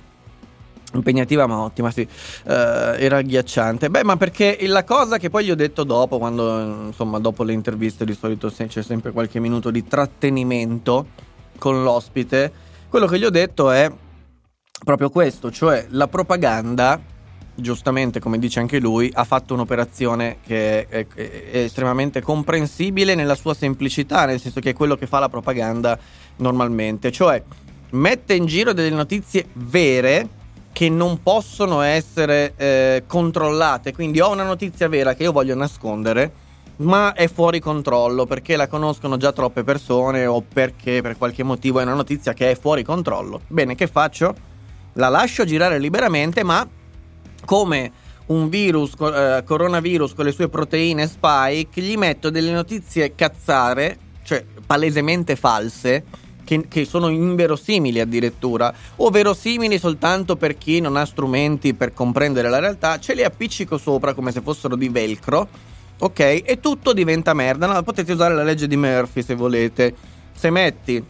impegnativa 0.98 1.48
ma 1.48 1.60
ottima, 1.60 1.92
sì, 1.92 2.02
uh, 2.02 2.50
era 2.50 3.18
agghiacciante. 3.18 3.90
Beh, 3.90 4.04
ma 4.04 4.18
perché 4.18 4.58
la 4.68 4.84
cosa 4.84 5.18
che 5.18 5.30
poi 5.30 5.46
gli 5.46 5.52
ho 5.52 5.56
detto 5.56 5.84
dopo, 5.84 6.18
quando 6.18 6.86
insomma 6.88 7.20
dopo 7.20 7.44
le 7.44 7.54
interviste 7.54 8.06
di 8.06 8.14
solito 8.14 8.50
c'è 8.50 8.82
sempre 8.82 9.12
qualche 9.12 9.40
minuto 9.40 9.72
di 9.72 9.88
trattenimento 9.88 11.08
con 11.58 11.84
l'ospite, 11.84 12.52
quello 12.90 13.06
che 13.08 13.18
gli 13.20 13.26
ho 13.26 13.30
detto 13.30 13.72
è 13.72 13.92
proprio 14.84 15.10
questo, 15.10 15.52
cioè 15.52 15.88
la 15.90 16.08
propaganda, 16.08 17.00
giustamente 17.56 18.20
come 18.20 18.38
dice 18.38 18.60
anche 18.60 18.80
lui, 18.80 19.12
ha 19.14 19.24
fatto 19.24 19.56
un'operazione 19.56 20.38
che 20.46 20.88
è, 20.88 21.08
è, 21.08 21.08
è 21.52 21.58
estremamente 21.58 22.22
comprensibile 22.22 23.16
nella 23.16 23.36
sua 23.36 23.54
semplicità, 23.54 24.26
nel 24.26 24.40
senso 24.40 24.60
che 24.60 24.72
è 24.72 24.74
quello 24.74 24.96
che 24.96 25.08
fa 25.08 25.20
la 25.20 25.30
propaganda 25.30 25.98
normalmente, 26.38 27.12
cioè 27.12 27.42
mette 27.90 28.34
in 28.34 28.46
giro 28.46 28.74
delle 28.74 28.90
notizie 28.90 29.48
vere 29.54 30.28
che 30.78 30.90
non 30.90 31.24
possono 31.24 31.82
essere 31.82 32.54
eh, 32.56 33.04
controllate. 33.08 33.94
Quindi 33.94 34.20
ho 34.20 34.30
una 34.30 34.44
notizia 34.44 34.88
vera 34.88 35.16
che 35.16 35.24
io 35.24 35.32
voglio 35.32 35.56
nascondere, 35.56 36.32
ma 36.76 37.14
è 37.14 37.28
fuori 37.28 37.60
controllo 37.60 38.28
perché 38.28 38.56
la 38.56 38.68
conoscono 38.68 39.18
già 39.18 39.32
troppe 39.32 39.64
persone 39.64 40.28
o 40.28 40.44
perché 40.44 41.02
per 41.02 41.18
qualche 41.18 41.42
motivo 41.42 41.80
è 41.80 41.82
una 41.82 41.96
notizia 41.96 42.34
che 42.34 42.52
è 42.52 42.56
fuori 42.56 42.84
controllo. 42.84 43.42
Bene, 43.48 43.74
che 43.74 43.88
faccio? 43.88 44.36
La 44.94 45.10
lascio 45.10 45.46
girare 45.46 45.80
liberamente, 45.80 46.44
ma 46.44 46.70
come 47.44 47.92
un 48.28 48.48
virus, 48.48 48.94
eh, 49.00 49.42
coronavirus 49.44 50.14
con 50.14 50.26
le 50.26 50.32
sue 50.32 50.48
proteine 50.48 51.08
spike, 51.08 51.82
gli 51.82 51.98
metto 51.98 52.30
delle 52.30 52.52
notizie 52.52 53.16
cazzare, 53.16 53.98
cioè 54.22 54.46
palesemente 54.64 55.36
false 55.36 56.04
che, 56.48 56.66
che 56.70 56.86
sono 56.86 57.10
inverosimili 57.10 58.00
addirittura, 58.00 58.74
o 58.96 59.10
verosimili 59.10 59.78
soltanto 59.78 60.38
per 60.38 60.58
chi 60.58 60.80
non 60.80 60.96
ha 60.96 61.06
strumenti 61.06 61.74
per 61.74 61.94
comprendere 61.94 62.50
la 62.50 62.60
realtà, 62.60 63.00
ce 63.00 63.14
li 63.14 63.24
appiccico 63.24 63.78
sopra 63.78 64.14
come 64.14 64.32
se 64.32 64.40
fossero 64.40 64.78
di 64.78 64.88
velcro, 64.88 65.50
ok? 66.00 66.20
E 66.46 66.60
tutto 66.62 66.94
diventa 66.94 67.34
merda. 67.34 67.68
No, 67.68 67.84
potete 67.84 68.14
usare 68.14 68.34
la 68.34 68.44
legge 68.44 68.66
di 68.68 68.78
Murphy 68.78 69.22
se 69.22 69.36
volete. 69.36 69.94
Se 70.34 70.50
metti 70.50 71.04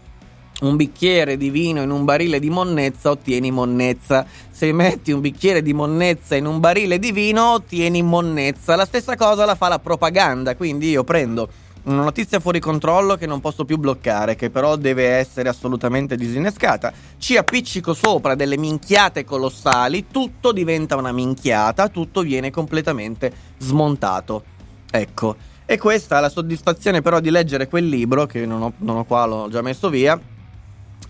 un 0.62 0.76
bicchiere 0.76 1.38
di 1.38 1.52
vino 1.52 1.84
in 1.84 1.92
un 1.92 2.04
barile 2.04 2.40
di 2.40 2.50
monnezza 2.50 3.12
ottieni 3.12 3.52
monnezza. 3.52 4.26
Se 4.50 4.72
metti 4.74 5.12
un 5.12 5.22
bicchiere 5.22 5.62
di 5.62 5.74
monnezza 5.74 6.36
in 6.36 6.48
un 6.48 6.60
barile 6.60 6.98
di 6.98 7.12
vino 7.12 7.54
ottieni 7.54 8.02
monnezza. 8.02 8.76
La 8.76 8.86
stessa 8.86 9.16
cosa 9.16 9.46
la 9.46 9.54
fa 9.54 9.68
la 9.68 9.78
propaganda, 9.78 10.56
quindi 10.56 10.90
io 10.90 11.04
prendo 11.04 11.48
una 11.88 12.04
notizia 12.04 12.40
fuori 12.40 12.60
controllo 12.60 13.16
che 13.16 13.26
non 13.26 13.40
posso 13.40 13.64
più 13.64 13.78
bloccare, 13.78 14.36
che 14.36 14.50
però 14.50 14.76
deve 14.76 15.08
essere 15.08 15.50
assolutamente 15.50 16.16
disinnescata. 16.16 16.92
Ci 17.18 17.38
appiccico 17.38 17.94
sopra 17.94 18.36
delle 18.36 18.58
minchiate 18.58 19.24
colossali, 19.24 20.08
tutto 20.12 20.52
diventa 20.52 20.96
una 20.98 21.12
minchiata, 21.12 21.88
tutto 21.88 22.22
viene 22.22 22.52
completamente 22.52 23.32
smontato. 23.60 24.44
Ecco. 24.92 25.36
E 25.66 25.78
questa 25.78 26.18
è 26.18 26.22
la 26.22 26.30
soddisfazione 26.30 27.02
però 27.02 27.20
di 27.20 27.30
leggere 27.30 27.68
quel 27.68 27.88
libro, 27.88 28.26
che 28.26 28.46
non 28.46 28.62
ho, 28.62 28.74
non 28.78 28.98
ho 28.98 29.06
qua, 29.06 29.26
l'ho 29.26 29.50
già 29.50 29.62
messo 29.62 29.90
via, 29.90 30.20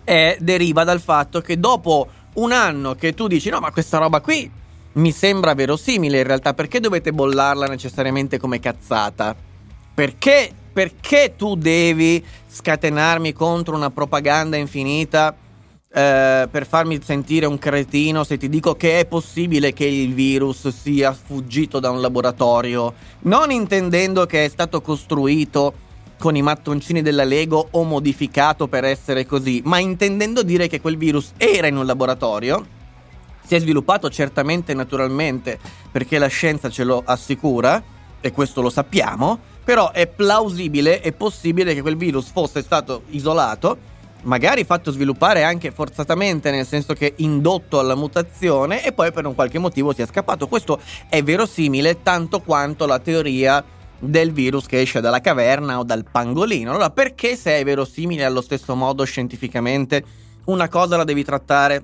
e 0.04 0.38
deriva 0.40 0.84
dal 0.84 1.00
fatto 1.00 1.42
che 1.42 1.60
dopo 1.60 2.08
un 2.34 2.52
anno 2.52 2.96
che 2.96 3.14
tu 3.14 3.28
dici 3.28 3.50
no 3.50 3.60
ma 3.60 3.72
questa 3.72 3.98
roba 3.98 4.22
qui 4.22 4.50
mi 4.94 5.12
sembra 5.12 5.54
verosimile 5.54 6.20
in 6.20 6.24
realtà, 6.24 6.54
perché 6.54 6.80
dovete 6.80 7.12
bollarla 7.12 7.68
necessariamente 7.68 8.40
come 8.40 8.60
cazzata? 8.60 9.36
Perché 9.94 10.52
perché 10.78 11.34
tu 11.36 11.56
devi 11.56 12.24
scatenarmi 12.48 13.34
contro 13.34 13.76
una 13.76 13.90
propaganda 13.90 14.58
infinita 14.58 15.36
eh, 15.92 16.48
per 16.52 16.68
farmi 16.68 17.02
sentire 17.04 17.48
un 17.48 17.58
cretino 17.58 18.24
se 18.24 18.38
ti 18.38 18.48
dico 18.48 18.76
che 18.76 19.00
è 19.00 19.08
possibile 19.08 19.74
che 19.74 19.88
il 19.88 20.14
virus 20.14 20.68
sia 20.68 21.14
fuggito 21.14 21.80
da 21.80 21.90
un 21.90 22.00
laboratorio, 22.00 22.94
non 23.22 23.50
intendendo 23.50 24.28
che 24.28 24.46
è 24.46 24.50
stato 24.50 24.80
costruito 24.82 25.74
con 26.20 26.36
i 26.36 26.44
mattoncini 26.44 27.02
della 27.02 27.24
Lego 27.24 27.70
o 27.72 27.84
modificato 27.84 28.68
per 28.68 28.84
essere 28.84 29.26
così, 29.26 29.64
ma 29.66 29.80
intendendo 29.80 30.44
dire 30.44 30.68
che 30.68 30.80
quel 30.80 30.98
virus 30.98 31.32
era 31.38 31.66
in 31.66 31.78
un 31.78 31.88
laboratorio, 31.88 32.64
si 33.44 33.56
è 33.56 33.60
sviluppato 33.60 34.12
certamente 34.12 34.76
naturalmente 34.76 35.58
perché 35.92 36.20
la 36.20 36.28
scienza 36.28 36.70
ce 36.70 36.84
lo 36.84 37.02
assicura, 37.04 37.96
e 38.20 38.32
questo 38.32 38.62
lo 38.62 38.70
sappiamo, 38.70 39.40
però 39.68 39.92
è 39.92 40.08
plausibile 40.08 41.02
e 41.02 41.12
possibile 41.12 41.74
che 41.74 41.82
quel 41.82 41.98
virus 41.98 42.30
fosse 42.30 42.62
stato 42.62 43.02
isolato, 43.10 43.78
magari 44.22 44.64
fatto 44.64 44.92
sviluppare 44.92 45.44
anche 45.44 45.72
forzatamente, 45.72 46.52
nel 46.52 46.66
senso 46.66 46.94
che 46.94 47.16
indotto 47.18 47.78
alla 47.78 47.94
mutazione 47.94 48.86
e 48.86 48.94
poi 48.94 49.12
per 49.12 49.26
un 49.26 49.36
qualche 49.36 49.60
motivo 49.60 49.92
sia 49.92 50.06
scappato. 50.06 50.48
Questo 50.48 50.80
è 51.10 51.22
verosimile 51.22 52.02
tanto 52.02 52.40
quanto 52.40 52.86
la 52.86 53.00
teoria 53.00 53.62
del 54.00 54.32
virus 54.32 54.68
che 54.68 54.80
esce 54.80 55.02
dalla 55.02 55.20
caverna 55.20 55.80
o 55.80 55.84
dal 55.84 56.06
pangolino. 56.10 56.70
Allora, 56.70 56.90
perché 56.90 57.36
se 57.36 57.58
è 57.58 57.64
verosimile 57.66 58.24
allo 58.24 58.42
stesso 58.42 58.74
modo 58.74 59.04
scientificamente, 59.04 60.02
una 60.46 60.70
cosa 60.70 60.96
la 60.96 61.04
devi 61.04 61.26
trattare 61.26 61.84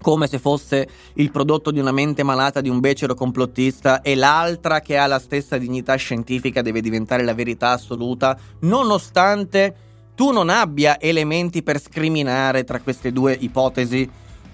come 0.00 0.26
se 0.26 0.38
fosse 0.38 0.88
il 1.14 1.30
prodotto 1.30 1.70
di 1.70 1.78
una 1.78 1.92
mente 1.92 2.22
malata 2.22 2.60
di 2.60 2.68
un 2.68 2.80
becero 2.80 3.14
complottista 3.14 4.00
e 4.02 4.14
l'altra 4.14 4.80
che 4.80 4.96
ha 4.96 5.06
la 5.06 5.18
stessa 5.18 5.58
dignità 5.58 5.94
scientifica 5.96 6.62
deve 6.62 6.80
diventare 6.80 7.22
la 7.22 7.34
verità 7.34 7.70
assoluta, 7.70 8.36
nonostante 8.60 9.74
tu 10.14 10.32
non 10.32 10.48
abbia 10.48 11.00
elementi 11.00 11.62
per 11.62 11.80
scriminare 11.80 12.64
tra 12.64 12.80
queste 12.80 13.12
due 13.12 13.36
ipotesi 13.38 14.08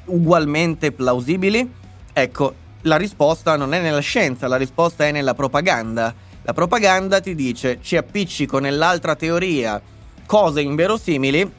ugualmente 0.06 0.92
plausibili? 0.92 1.68
Ecco, 2.12 2.54
la 2.82 2.96
risposta 2.96 3.56
non 3.56 3.74
è 3.74 3.80
nella 3.80 4.00
scienza, 4.00 4.46
la 4.46 4.56
risposta 4.56 5.06
è 5.06 5.12
nella 5.12 5.34
propaganda. 5.34 6.14
La 6.42 6.52
propaganda 6.52 7.20
ti 7.20 7.34
dice 7.34 7.78
ci 7.82 7.96
appiccico 7.96 8.58
nell'altra 8.58 9.16
teoria 9.16 9.82
cose 10.24 10.60
inverosimili 10.60 11.50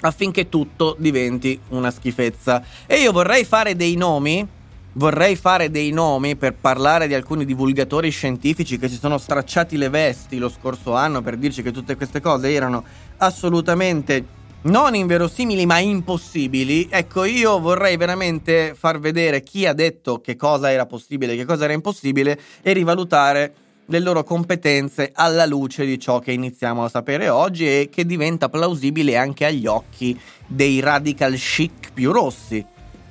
affinché 0.00 0.48
tutto 0.48 0.96
diventi 0.98 1.58
una 1.68 1.90
schifezza. 1.90 2.62
E 2.86 2.96
io 2.96 3.12
vorrei 3.12 3.44
fare 3.44 3.76
dei 3.76 3.96
nomi, 3.96 4.46
vorrei 4.92 5.36
fare 5.36 5.70
dei 5.70 5.90
nomi 5.90 6.36
per 6.36 6.54
parlare 6.54 7.06
di 7.06 7.14
alcuni 7.14 7.44
divulgatori 7.44 8.10
scientifici 8.10 8.78
che 8.78 8.88
si 8.88 8.96
sono 8.96 9.18
stracciati 9.18 9.76
le 9.76 9.88
vesti 9.88 10.38
lo 10.38 10.48
scorso 10.48 10.94
anno 10.94 11.20
per 11.20 11.36
dirci 11.36 11.62
che 11.62 11.70
tutte 11.70 11.96
queste 11.96 12.20
cose 12.20 12.52
erano 12.52 12.84
assolutamente 13.18 14.34
non 14.62 14.94
inverosimili 14.94 15.66
ma 15.66 15.78
impossibili. 15.78 16.88
Ecco, 16.90 17.24
io 17.24 17.60
vorrei 17.60 17.96
veramente 17.96 18.74
far 18.76 18.98
vedere 18.98 19.42
chi 19.42 19.66
ha 19.66 19.72
detto 19.72 20.20
che 20.20 20.36
cosa 20.36 20.70
era 20.70 20.86
possibile 20.86 21.32
e 21.32 21.36
che 21.36 21.44
cosa 21.44 21.64
era 21.64 21.72
impossibile 21.72 22.38
e 22.62 22.72
rivalutare 22.72 23.54
le 23.86 24.00
loro 24.00 24.24
competenze 24.24 25.10
alla 25.14 25.46
luce 25.46 25.84
di 25.84 25.98
ciò 25.98 26.18
che 26.18 26.32
iniziamo 26.32 26.84
a 26.84 26.88
sapere 26.88 27.28
oggi 27.28 27.66
e 27.66 27.88
che 27.90 28.04
diventa 28.04 28.48
plausibile 28.48 29.16
anche 29.16 29.44
agli 29.44 29.66
occhi 29.66 30.18
dei 30.46 30.80
radical 30.80 31.34
chic 31.34 31.92
più 31.92 32.12
rossi. 32.12 32.64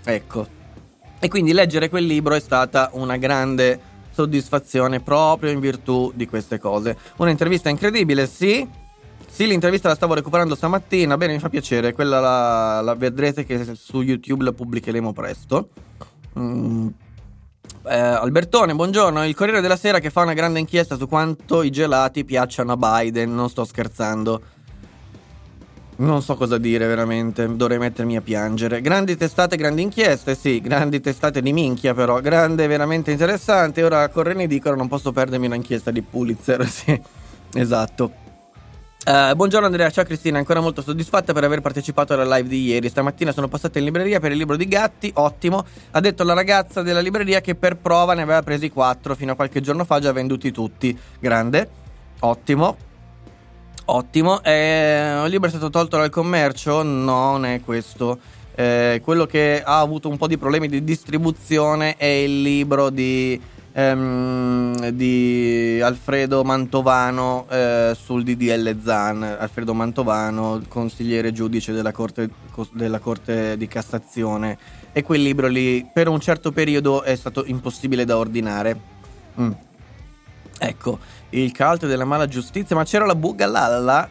Ecco. 0.04 0.48
E 1.20 1.28
quindi 1.28 1.54
leggere 1.54 1.90
quel 1.90 2.06
libro 2.06 2.36
è 2.36 2.40
stata 2.40 2.90
una 2.94 3.18
grande 3.18 3.94
soddisfazione 4.12 5.02
proprio 5.02 5.52
in 5.52 5.60
virtù 5.60 6.12
di 6.16 6.28
queste 6.28 6.60
cose. 6.60 6.98
Un'intervista 7.18 7.70
incredibile, 7.70 8.28
sì. 8.28 8.68
Sì, 9.28 9.48
l'intervista 9.48 9.90
la 9.90 9.96
stavo 9.96 10.14
recuperando 10.14 10.56
stamattina, 10.56 11.18
bene, 11.18 11.34
mi 11.34 11.40
fa 11.40 11.50
piacere, 11.50 11.94
quella 11.94 12.22
la, 12.22 12.82
la 12.82 12.96
vedrete 12.96 13.44
che 13.44 13.76
su 13.76 14.02
YouTube 14.02 14.46
la 14.46 14.54
pubblicheremo 14.54 15.12
presto. 15.12 15.70
Mm, 16.40 16.88
eh, 17.88 17.96
Albertone, 17.96 18.74
buongiorno. 18.74 19.26
Il 19.26 19.36
Corriere 19.36 19.62
della 19.62 19.76
Sera 19.76 20.00
che 20.00 20.10
fa 20.10 20.22
una 20.22 20.34
grande 20.34 20.60
inchiesta 20.60 20.98
su 20.98 21.08
quanto 21.08 21.62
i 21.62 21.70
gelati 21.70 22.24
piacciono 22.26 22.74
a 22.74 22.78
Biden. 22.78 23.34
Non 23.34 23.50
sto 23.50 23.66
scherzando. 23.66 24.42
Non 25.98 26.22
so 26.22 26.36
cosa 26.36 26.58
dire 26.58 26.88
veramente, 26.88 27.56
dovrei 27.56 27.78
mettermi 27.78 28.18
a 28.18 28.22
piangere. 28.22 28.82
Grandi 28.82 29.16
testate, 29.16 29.56
grandi 29.56 29.82
inchieste, 29.82 30.36
sì, 30.36 30.60
grandi 30.60 31.00
testate 31.00 31.42
di 31.42 31.54
minchia 31.54 31.94
però, 31.94 32.20
grande, 32.20 32.68
veramente 32.68 33.12
interessante. 33.12 33.82
Ora 33.82 34.10
corre 34.10 34.34
ne 34.34 34.46
dicono 34.46 34.76
non 34.76 34.90
posso 34.90 35.14
perdermi 35.14 35.46
un'inchiesta 35.46 35.92
di 35.92 36.02
Pulitzer, 36.02 36.68
sì, 36.68 37.00
esatto. 37.54 38.25
Uh, 39.08 39.36
buongiorno 39.36 39.68
Andrea, 39.68 39.92
ciao 39.92 40.04
Cristina, 40.04 40.40
ancora 40.40 40.62
molto 40.62 40.82
soddisfatta 40.82 41.32
per 41.32 41.44
aver 41.44 41.62
partecipato 41.62 42.14
alla 42.16 42.38
live 42.38 42.50
di 42.50 42.64
ieri. 42.64 42.90
Stamattina 42.90 43.32
sono 43.32 43.48
passata 43.48 43.78
in 43.78 43.86
libreria 43.86 44.20
per 44.20 44.32
il 44.32 44.38
libro 44.40 44.56
di 44.56 44.68
Gatti, 44.68 45.12
ottimo. 45.14 45.64
Ha 45.92 46.00
detto 46.00 46.24
la 46.24 46.34
ragazza 46.34 46.82
della 46.82 47.02
libreria 47.02 47.40
che 47.40 47.54
per 47.54 47.78
prova 47.78 48.16
ne 48.16 48.24
aveva 48.24 48.42
presi 48.42 48.72
quattro, 48.72 49.14
fino 49.14 49.34
a 49.34 49.36
qualche 49.36 49.62
giorno 49.62 49.86
fa 49.86 50.00
già 50.00 50.12
venduti 50.12 50.50
tutti. 50.50 50.98
Grande, 51.20 51.70
ottimo. 52.22 52.78
Ottimo. 53.86 54.42
Eh, 54.42 55.22
il 55.24 55.30
libro 55.30 55.50
è 55.50 55.52
stato 55.52 55.70
tolto 55.70 55.98
dal 55.98 56.10
commercio? 56.10 56.82
Non 56.82 57.46
è 57.46 57.62
questo. 57.62 58.18
Eh, 58.56 59.02
quello 59.04 59.28
che 59.28 59.62
ha 59.64 59.82
avuto 59.82 60.10
un 60.10 60.18
po' 60.18 60.26
di 60.26 60.40
problemi 60.40 60.68
di 60.68 60.84
distribuzione 60.84 61.96
è 61.96 62.06
il 62.06 62.42
libro 62.42 62.90
di 62.90 63.40
ehm, 63.76 64.90
di 64.90 65.80
Alfredo 65.82 66.44
Mantovano 66.44 67.46
eh, 67.50 67.96
sul 68.00 68.24
DDL 68.24 68.82
Zan. 68.82 69.24
Alfredo 69.24 69.74
Mantovano, 69.74 70.62
consigliere 70.68 71.34
giudice 71.34 71.74
della 71.74 71.92
Corte, 71.92 72.30
della 72.72 73.00
Corte 73.00 73.58
di 73.58 73.68
Cassazione. 73.68 74.58
E 74.94 75.04
quel 75.04 75.22
libro 75.22 75.48
lì 75.48 75.86
per 75.94 76.08
un 76.08 76.20
certo 76.22 76.52
periodo 76.52 77.04
è 77.04 77.16
stato 77.16 77.44
impossibile 77.46 78.06
da 78.06 78.18
ordinare. 78.18 78.80
Mm. 79.40 79.52
Ecco, 80.58 81.00
il 81.32 81.54
cult 81.54 81.86
della 81.86 82.06
mala 82.06 82.28
giustizia, 82.28 82.78
ma 82.78 82.86
c'era 82.86 83.06
la 83.06 83.16
Bugalalla 83.16 84.10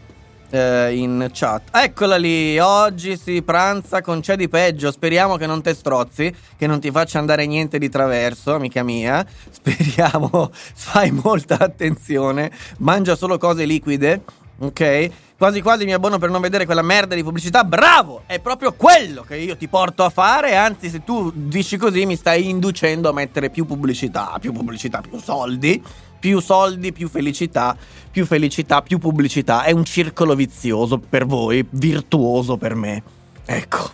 eh, 0.51 0.95
in 0.95 1.31
chat. 1.33 1.69
Eccola 1.73 2.17
lì, 2.17 2.59
oggi 2.59 3.17
si 3.17 3.43
pranza 3.43 4.01
con 4.03 4.21
c'è 4.21 4.37
di 4.37 4.49
peggio. 4.49 4.91
Speriamo 4.91 5.37
che 5.37 5.47
non 5.47 5.63
te 5.63 5.75
strozzi, 5.75 6.35
che 6.57 6.67
non 6.67 6.81
ti 6.81 6.91
faccia 6.91 7.19
andare 7.19 7.47
niente 7.47 7.79
di 7.79 7.89
traverso, 7.89 8.55
amica 8.55 8.83
mia. 8.83 9.25
Speriamo, 9.51 10.51
fai 10.53 11.11
molta 11.11 11.59
attenzione. 11.59 12.51
Mangia 12.79 13.17
solo 13.17 13.39
cose 13.39 13.65
liquide, 13.65 14.23
ok? 14.59 15.11
Quasi 15.37 15.61
quasi 15.63 15.85
mi 15.85 15.93
abbono 15.93 16.19
per 16.19 16.31
non 16.31 16.41
vedere 16.41 16.65
quella 16.65 16.83
merda 16.83 17.15
di 17.15 17.23
pubblicità. 17.25 17.65
Bravo! 17.65 18.23
È 18.27 18.39
proprio 18.39 18.73
quello 18.73 19.23
che 19.23 19.37
io 19.37 19.57
ti 19.57 19.67
porto 19.67 20.05
a 20.05 20.09
fare. 20.09 20.55
Anzi, 20.55 20.89
se 20.89 21.03
tu 21.03 21.33
dici 21.35 21.77
così, 21.77 22.07
mi 22.07 22.15
stai 22.15 22.49
inducendo 22.49 23.09
a 23.09 23.13
mettere 23.13 23.51
più 23.51 23.67
pubblicità, 23.67 24.39
più 24.41 24.53
pubblicità, 24.53 25.01
più 25.01 25.19
soldi 25.19 25.83
più 26.25 26.41
soldi, 26.41 26.91
più 26.91 27.11
felicità, 27.11 27.77
più 28.11 28.25
felicità, 28.25 28.81
più 28.81 28.97
pubblicità. 28.97 29.65
È 29.65 29.73
un 29.73 29.85
circolo 29.85 30.35
vizioso 30.35 30.99
per 30.99 31.27
voi, 31.27 31.67
virtuoso 31.69 32.57
per 32.57 32.75
me. 32.75 33.03
Ecco. 33.45 33.91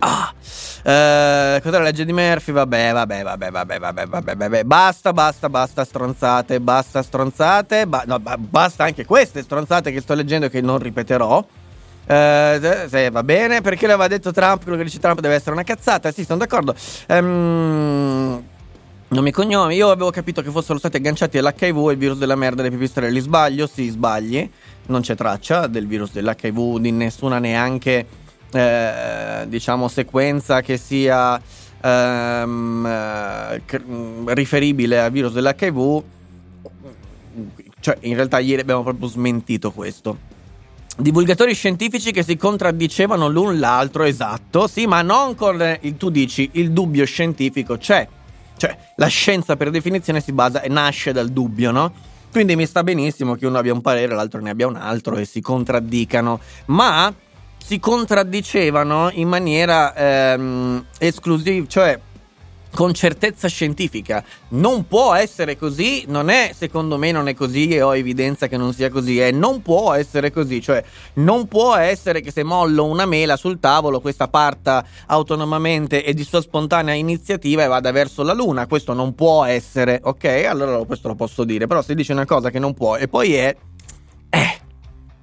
Ah. 0.00 0.34
Eh, 0.82 1.60
cos'è 1.62 1.78
la 1.78 1.84
legge 1.84 2.04
di 2.04 2.12
Murphy? 2.12 2.50
Vabbè, 2.50 2.92
vabbè, 2.92 3.22
vabbè, 3.22 3.50
vabbè, 3.52 3.78
vabbè, 3.78 4.06
vabbè, 4.06 4.34
vabbè. 4.34 4.64
Basta, 4.64 5.12
basta, 5.12 5.48
basta 5.48 5.84
stronzate, 5.84 6.58
basta 6.58 7.00
stronzate. 7.00 7.86
Ba- 7.86 8.02
no, 8.08 8.18
ba- 8.18 8.36
basta 8.36 8.82
anche 8.82 9.04
queste 9.04 9.42
stronzate 9.42 9.92
che 9.92 10.00
sto 10.00 10.14
leggendo 10.14 10.46
e 10.46 10.50
che 10.50 10.60
non 10.60 10.80
ripeterò. 10.80 11.46
Eh, 12.06 12.86
se 12.88 13.10
va 13.10 13.22
bene, 13.22 13.60
perché 13.60 13.86
l'aveva 13.86 14.08
detto 14.08 14.32
Trump, 14.32 14.64
quello 14.64 14.78
che 14.78 14.82
dice 14.82 14.98
Trump 14.98 15.20
deve 15.20 15.36
essere 15.36 15.52
una 15.52 15.62
cazzata. 15.62 16.10
Sì, 16.10 16.24
sono 16.24 16.38
d'accordo. 16.38 16.74
Ehm 17.06 18.54
Nomi 19.16 19.30
e 19.30 19.32
cognomi, 19.32 19.76
io 19.76 19.90
avevo 19.90 20.10
capito 20.10 20.42
che 20.42 20.50
fossero 20.50 20.78
stati 20.78 20.98
agganciati 20.98 21.38
all'HIV 21.38 21.88
e 21.88 21.92
il 21.92 21.96
virus 21.96 22.18
della 22.18 22.34
merda 22.34 22.60
dei 22.60 22.70
pipistrelli. 22.70 23.18
Sbaglio? 23.18 23.66
Sì, 23.66 23.88
sbagli. 23.88 24.46
Non 24.88 25.00
c'è 25.00 25.14
traccia 25.14 25.68
del 25.68 25.86
virus 25.86 26.12
dell'HIV 26.12 26.76
di 26.80 26.90
nessuna 26.90 27.38
neanche, 27.38 28.06
eh, 28.52 29.46
diciamo, 29.48 29.88
sequenza 29.88 30.60
che 30.60 30.76
sia 30.76 31.40
ehm, 31.80 32.86
eh, 32.86 33.62
riferibile 34.34 35.00
al 35.00 35.10
virus 35.10 35.32
dell'HIV. 35.32 36.02
Cioè, 37.80 37.96
in 38.00 38.16
realtà 38.16 38.38
ieri 38.38 38.60
abbiamo 38.60 38.82
proprio 38.82 39.08
smentito 39.08 39.72
questo. 39.72 40.18
Divulgatori 40.98 41.54
scientifici 41.54 42.12
che 42.12 42.22
si 42.22 42.36
contraddicevano 42.36 43.30
l'un 43.30 43.58
l'altro, 43.58 44.02
esatto, 44.02 44.66
sì, 44.66 44.86
ma 44.86 45.00
non 45.00 45.34
con 45.34 45.78
il 45.80 45.96
tu 45.96 46.10
dici 46.10 46.50
il 46.52 46.70
dubbio 46.72 47.06
scientifico 47.06 47.78
c'è 47.78 48.06
cioè, 48.56 48.76
la 48.96 49.06
scienza 49.06 49.56
per 49.56 49.70
definizione 49.70 50.20
si 50.20 50.32
basa 50.32 50.62
e 50.62 50.68
nasce 50.68 51.12
dal 51.12 51.28
dubbio, 51.28 51.70
no? 51.70 51.92
Quindi 52.30 52.56
mi 52.56 52.66
sta 52.66 52.82
benissimo 52.82 53.34
che 53.34 53.46
uno 53.46 53.58
abbia 53.58 53.72
un 53.72 53.80
parere, 53.80 54.14
l'altro 54.14 54.40
ne 54.40 54.50
abbia 54.50 54.66
un 54.66 54.76
altro 54.76 55.16
e 55.16 55.24
si 55.24 55.40
contraddicano, 55.40 56.40
ma 56.66 57.12
si 57.56 57.78
contraddicevano 57.78 59.10
in 59.14 59.28
maniera 59.28 59.94
ehm, 59.94 60.84
esclusiva, 60.98 61.66
cioè 61.66 61.98
con 62.76 62.92
certezza 62.92 63.48
scientifica. 63.48 64.22
Non 64.48 64.86
può 64.86 65.14
essere 65.14 65.56
così, 65.56 66.04
non 66.08 66.28
è, 66.28 66.52
secondo 66.54 66.98
me 66.98 67.10
non 67.10 67.26
è 67.26 67.32
così 67.32 67.70
e 67.70 67.80
ho 67.80 67.96
evidenza 67.96 68.48
che 68.48 68.58
non 68.58 68.74
sia 68.74 68.90
così, 68.90 69.18
e 69.18 69.30
non 69.30 69.62
può 69.62 69.94
essere 69.94 70.30
così, 70.30 70.60
cioè 70.60 70.84
non 71.14 71.48
può 71.48 71.74
essere 71.74 72.20
che 72.20 72.30
se 72.30 72.42
mollo 72.42 72.84
una 72.84 73.06
mela 73.06 73.38
sul 73.38 73.58
tavolo 73.60 74.02
questa 74.02 74.28
parta 74.28 74.84
autonomamente 75.06 76.04
e 76.04 76.12
di 76.12 76.22
sua 76.22 76.42
spontanea 76.42 76.92
iniziativa 76.92 77.64
e 77.64 77.66
vada 77.66 77.90
verso 77.92 78.22
la 78.22 78.34
luna, 78.34 78.66
questo 78.66 78.92
non 78.92 79.14
può 79.14 79.44
essere, 79.44 79.98
ok? 80.02 80.44
Allora 80.46 80.84
questo 80.84 81.08
lo 81.08 81.14
posso 81.14 81.44
dire, 81.44 81.66
però 81.66 81.80
se 81.80 81.94
dice 81.94 82.12
una 82.12 82.26
cosa 82.26 82.50
che 82.50 82.58
non 82.58 82.74
può 82.74 82.96
e 82.96 83.08
poi 83.08 83.34
è... 83.36 83.56
Eh, 84.28 84.58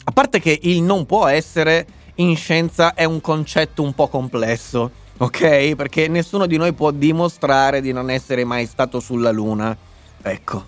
a 0.05 0.11
parte 0.11 0.39
che 0.39 0.57
il 0.63 0.81
non 0.81 1.05
può 1.05 1.27
essere 1.27 1.85
in 2.15 2.35
scienza 2.35 2.95
è 2.95 3.03
un 3.03 3.21
concetto 3.21 3.83
un 3.83 3.93
po' 3.93 4.07
complesso 4.07 5.01
ok? 5.17 5.75
Perché 5.75 6.07
nessuno 6.07 6.45
di 6.45 6.57
noi 6.57 6.73
può 6.73 6.91
dimostrare 6.91 7.81
di 7.81 7.91
non 7.91 8.09
essere 8.09 8.43
mai 8.43 8.65
stato 8.65 8.99
sulla 8.99 9.31
Luna. 9.31 9.75
Ecco, 10.21 10.65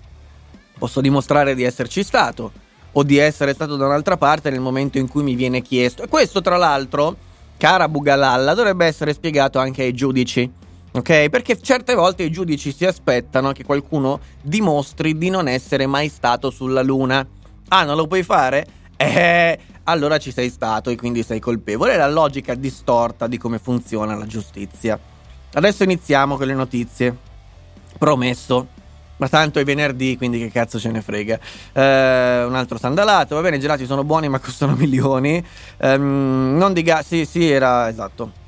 posso 0.78 1.00
dimostrare 1.00 1.54
di 1.54 1.62
esserci 1.62 2.02
stato 2.02 2.52
o 2.92 3.02
di 3.02 3.18
essere 3.18 3.52
stato 3.52 3.76
da 3.76 3.86
un'altra 3.86 4.16
parte 4.16 4.50
nel 4.50 4.60
momento 4.60 4.98
in 4.98 5.08
cui 5.08 5.22
mi 5.22 5.34
viene 5.34 5.60
chiesto. 5.62 6.02
E 6.02 6.08
questo, 6.08 6.40
tra 6.40 6.56
l'altro, 6.56 7.16
cara 7.56 7.88
Bugalalla, 7.88 8.54
dovrebbe 8.54 8.86
essere 8.86 9.12
spiegato 9.12 9.58
anche 9.58 9.82
ai 9.82 9.92
giudici. 9.92 10.50
Ok? 10.92 11.28
Perché 11.28 11.60
certe 11.60 11.94
volte 11.94 12.22
i 12.22 12.30
giudici 12.30 12.72
si 12.72 12.86
aspettano 12.86 13.52
che 13.52 13.64
qualcuno 13.64 14.18
dimostri 14.40 15.18
di 15.18 15.28
non 15.28 15.46
essere 15.46 15.86
mai 15.86 16.08
stato 16.08 16.50
sulla 16.50 16.82
Luna. 16.82 17.26
Ah, 17.68 17.84
non 17.84 17.96
lo 17.96 18.06
puoi 18.06 18.22
fare? 18.22 18.66
Eh, 18.96 19.58
allora 19.88 20.18
ci 20.18 20.32
sei 20.32 20.50
stato 20.50 20.90
e 20.90 20.96
quindi 20.96 21.22
sei 21.22 21.40
colpevole. 21.40 21.94
È 21.94 21.96
la 21.96 22.08
logica 22.08 22.54
distorta 22.54 23.26
di 23.26 23.38
come 23.38 23.58
funziona 23.58 24.14
la 24.14 24.26
giustizia. 24.26 24.98
Adesso 25.52 25.82
iniziamo 25.82 26.36
con 26.36 26.46
le 26.46 26.54
notizie. 26.54 27.16
Promesso. 27.98 28.68
Ma 29.18 29.28
tanto 29.28 29.58
è 29.58 29.64
venerdì, 29.64 30.16
quindi 30.16 30.38
che 30.38 30.50
cazzo 30.50 30.78
ce 30.78 30.90
ne 30.90 31.00
frega. 31.00 31.38
Eh, 31.72 32.44
un 32.44 32.54
altro 32.54 32.78
sandalato. 32.78 33.34
Va 33.34 33.40
bene, 33.40 33.56
i 33.56 33.60
gelati 33.60 33.86
sono 33.86 34.04
buoni, 34.04 34.28
ma 34.28 34.38
costano 34.38 34.74
milioni. 34.76 35.44
Eh, 35.78 35.96
non 35.96 36.72
di 36.72 36.82
gas. 36.82 37.06
Sì, 37.06 37.24
sì, 37.24 37.50
era 37.50 37.88
esatto. 37.88 38.44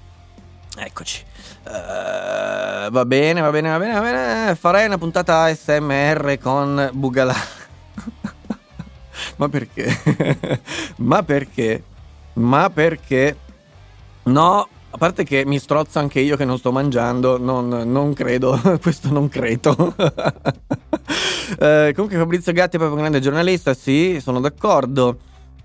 Eccoci. 0.77 1.24
Uh, 1.64 2.90
va 2.90 3.05
bene, 3.05 3.40
va 3.40 3.51
bene, 3.51 3.70
va 3.70 3.79
bene, 3.79 3.92
va 3.92 4.01
bene. 4.01 4.55
Farei 4.55 4.87
una 4.87 4.98
puntata 4.98 5.42
ASMR 5.42 6.38
con 6.40 6.90
Bugala. 6.92 7.35
Ma 9.38 9.48
perché? 9.48 10.61
Ma 10.98 11.22
perché? 11.22 11.83
Ma 12.35 12.70
perché? 12.70 13.37
No, 14.24 14.68
a 14.90 14.96
parte 14.98 15.22
che 15.22 15.44
mi 15.46 15.59
strozzo 15.59 16.01
anche 16.01 16.18
io 16.20 16.37
che 16.37 16.44
non 16.44 16.59
sto 16.59 16.72
mangiando, 16.72 17.38
non, 17.38 17.68
non 17.68 18.14
credo, 18.14 18.61
questo 18.83 19.12
non 19.12 19.29
credo. 19.29 19.94
eh, 21.59 21.92
comunque 21.94 22.18
Fabrizio 22.18 22.53
Gatti 22.53 22.77
è 22.77 22.79
proprio 22.79 22.94
un 22.94 22.98
grande 22.98 23.20
giornalista, 23.20 23.74
sì, 23.74 24.18
sono 24.20 24.40
d'accordo. 24.40 25.18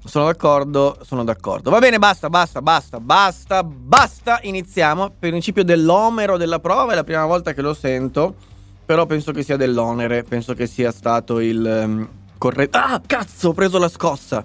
Sono 0.05 0.25
d'accordo, 0.25 0.99
sono 1.03 1.23
d'accordo. 1.23 1.69
Va 1.69 1.79
bene, 1.79 1.97
basta, 1.97 2.29
basta, 2.29 2.61
basta, 2.61 2.99
basta, 2.99 3.63
basta. 3.63 4.39
Iniziamo. 4.43 5.13
Per 5.17 5.29
principio 5.29 5.63
dell'omero 5.63 6.35
della 6.35 6.59
prova 6.59 6.91
è 6.91 6.95
la 6.95 7.05
prima 7.05 7.25
volta 7.25 7.53
che 7.53 7.61
lo 7.61 7.73
sento, 7.73 8.35
però 8.85 9.05
penso 9.05 9.31
che 9.31 9.43
sia 9.43 9.55
dell'onere, 9.55 10.23
penso 10.23 10.53
che 10.53 10.67
sia 10.67 10.91
stato 10.91 11.39
il 11.39 11.85
um, 11.85 12.07
corretto. 12.43 12.77
Ah, 12.77 13.01
cazzo, 13.05 13.49
ho 13.49 13.53
preso 13.53 13.77
la 13.77 13.87
scossa. 13.87 14.43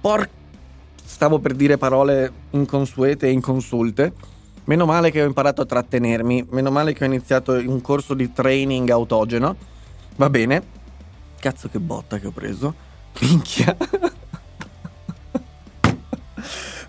Porca 0.00 0.38
stavo 1.04 1.38
per 1.38 1.54
dire 1.54 1.76
parole 1.76 2.32
inconsuete 2.50 3.28
e 3.28 3.30
inconsulte. 3.30 4.12
Meno 4.64 4.86
male 4.86 5.12
che 5.12 5.22
ho 5.22 5.26
imparato 5.26 5.62
a 5.62 5.66
trattenermi, 5.66 6.48
meno 6.50 6.70
male 6.70 6.92
che 6.92 7.04
ho 7.04 7.06
iniziato 7.06 7.52
un 7.52 7.80
corso 7.80 8.14
di 8.14 8.32
training 8.32 8.90
autogeno. 8.90 9.56
Va 10.16 10.28
bene. 10.30 10.78
Cazzo 11.38 11.68
che 11.68 11.78
botta 11.78 12.18
che 12.18 12.26
ho 12.26 12.32
preso. 12.32 12.74
Minchia. 13.20 13.76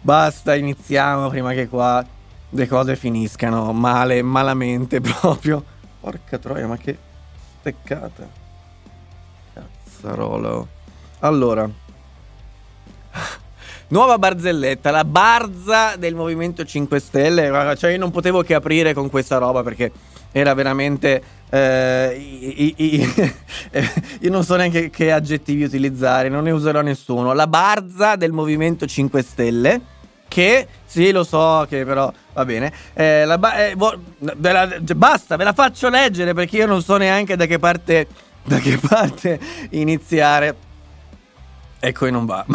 Basta, 0.02 0.56
iniziamo 0.56 1.30
prima 1.30 1.54
che 1.54 1.68
qua 1.68 2.04
le 2.50 2.68
cose 2.68 2.96
finiscano 2.96 3.72
male, 3.72 4.24
malamente 4.24 5.00
proprio. 5.00 5.64
Porca 6.00 6.40
troia, 6.40 6.66
ma 6.66 6.78
che 6.78 6.98
steccata. 7.60 8.41
Cazzarolo. 10.02 10.68
Allora, 11.20 11.70
Nuova 13.90 14.18
barzelletta, 14.18 14.90
la 14.90 15.06
barza 15.06 15.96
del 15.96 16.16
Movimento 16.16 16.66
5 16.66 17.00
Stelle. 17.00 17.76
Cioè, 17.78 17.92
io 17.92 18.00
non 18.00 18.10
potevo 18.10 18.42
che 18.42 18.56
aprire 18.56 18.94
con 18.94 19.10
questa 19.10 19.38
roba 19.38 19.62
perché 19.62 19.92
era 20.32 20.54
veramente. 20.56 21.22
Eh, 21.50 22.16
i, 22.18 22.74
i, 22.78 23.02
i, 23.02 23.34
io 24.22 24.32
non 24.32 24.44
so 24.44 24.56
neanche 24.56 24.90
che 24.90 25.12
aggettivi 25.12 25.64
utilizzare, 25.64 26.30
non 26.30 26.44
ne 26.44 26.52
userò 26.52 26.82
nessuno. 26.82 27.34
La 27.34 27.48
barza 27.48 28.16
del 28.16 28.32
Movimento 28.32 28.88
5 28.88 29.22
Stelle. 29.22 29.82
Che 30.28 30.66
sì, 30.86 31.12
lo 31.12 31.26
so, 31.26 31.66
che 31.68 31.84
però 31.84 32.12
va 32.34 32.46
bene. 32.46 32.72
Eh, 32.94 33.26
ba- 33.38 33.68
eh, 33.68 33.76
vo- 33.76 34.00
ve 34.18 34.52
la, 34.54 34.78
basta, 34.96 35.36
ve 35.36 35.44
la 35.44 35.52
faccio 35.52 35.90
leggere 35.90 36.34
perché 36.34 36.56
io 36.56 36.68
non 36.68 36.82
so 36.82 36.96
neanche 36.96 37.36
da 37.36 37.46
che 37.46 37.60
parte, 37.60 38.08
da 38.44 38.58
che 38.60 38.78
parte 38.78 39.40
iniziare. 39.72 40.56
Ecco, 41.80 42.06
e 42.06 42.12
non 42.12 42.26
va. 42.26 42.46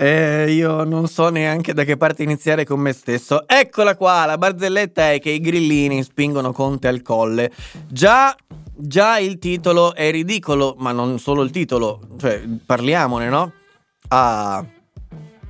Eh, 0.00 0.52
io 0.52 0.84
non 0.84 1.08
so 1.08 1.28
neanche 1.28 1.74
da 1.74 1.82
che 1.82 1.96
parte 1.96 2.22
iniziare 2.22 2.64
con 2.64 2.78
me 2.78 2.92
stesso. 2.92 3.48
Eccola 3.48 3.96
qua, 3.96 4.26
la 4.26 4.38
barzelletta 4.38 5.10
è 5.10 5.18
che 5.18 5.30
i 5.30 5.40
grillini 5.40 6.04
spingono 6.04 6.52
Conte 6.52 6.86
al 6.86 7.02
colle. 7.02 7.50
Già, 7.88 8.36
già 8.76 9.18
il 9.18 9.38
titolo 9.38 9.96
è 9.96 10.12
ridicolo, 10.12 10.76
ma 10.78 10.92
non 10.92 11.18
solo 11.18 11.42
il 11.42 11.50
titolo, 11.50 12.00
cioè 12.16 12.40
parliamone, 12.64 13.28
no? 13.28 13.52
Ah. 14.08 14.64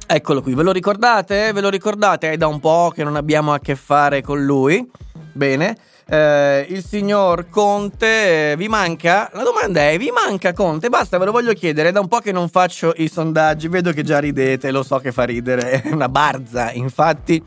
Eccolo 0.06 0.40
qui, 0.40 0.54
ve 0.54 0.62
lo 0.62 0.72
ricordate? 0.72 1.52
Ve 1.52 1.60
lo 1.60 1.68
ricordate? 1.68 2.30
È 2.30 2.36
da 2.38 2.46
un 2.46 2.60
po' 2.60 2.90
che 2.94 3.04
non 3.04 3.16
abbiamo 3.16 3.52
a 3.52 3.58
che 3.58 3.76
fare 3.76 4.22
con 4.22 4.42
lui. 4.42 4.90
Bene 5.34 5.76
eh, 6.10 6.64
il 6.70 6.82
signor 6.82 7.50
Conte 7.50 8.52
eh, 8.52 8.56
vi 8.56 8.66
manca? 8.66 9.30
La 9.34 9.42
domanda 9.42 9.90
è: 9.90 9.98
vi 9.98 10.10
manca 10.10 10.54
Conte? 10.54 10.88
Basta, 10.88 11.18
ve 11.18 11.26
lo 11.26 11.32
voglio 11.32 11.52
chiedere. 11.52 11.90
È 11.90 11.92
da 11.92 12.00
un 12.00 12.08
po' 12.08 12.20
che 12.20 12.32
non 12.32 12.48
faccio 12.48 12.94
i 12.96 13.08
sondaggi. 13.08 13.68
Vedo 13.68 13.92
che 13.92 14.02
già 14.02 14.18
ridete, 14.18 14.70
lo 14.70 14.82
so 14.82 14.98
che 15.00 15.12
fa 15.12 15.24
ridere. 15.24 15.82
È 15.82 15.90
una 15.92 16.08
barza, 16.08 16.72
infatti, 16.72 17.42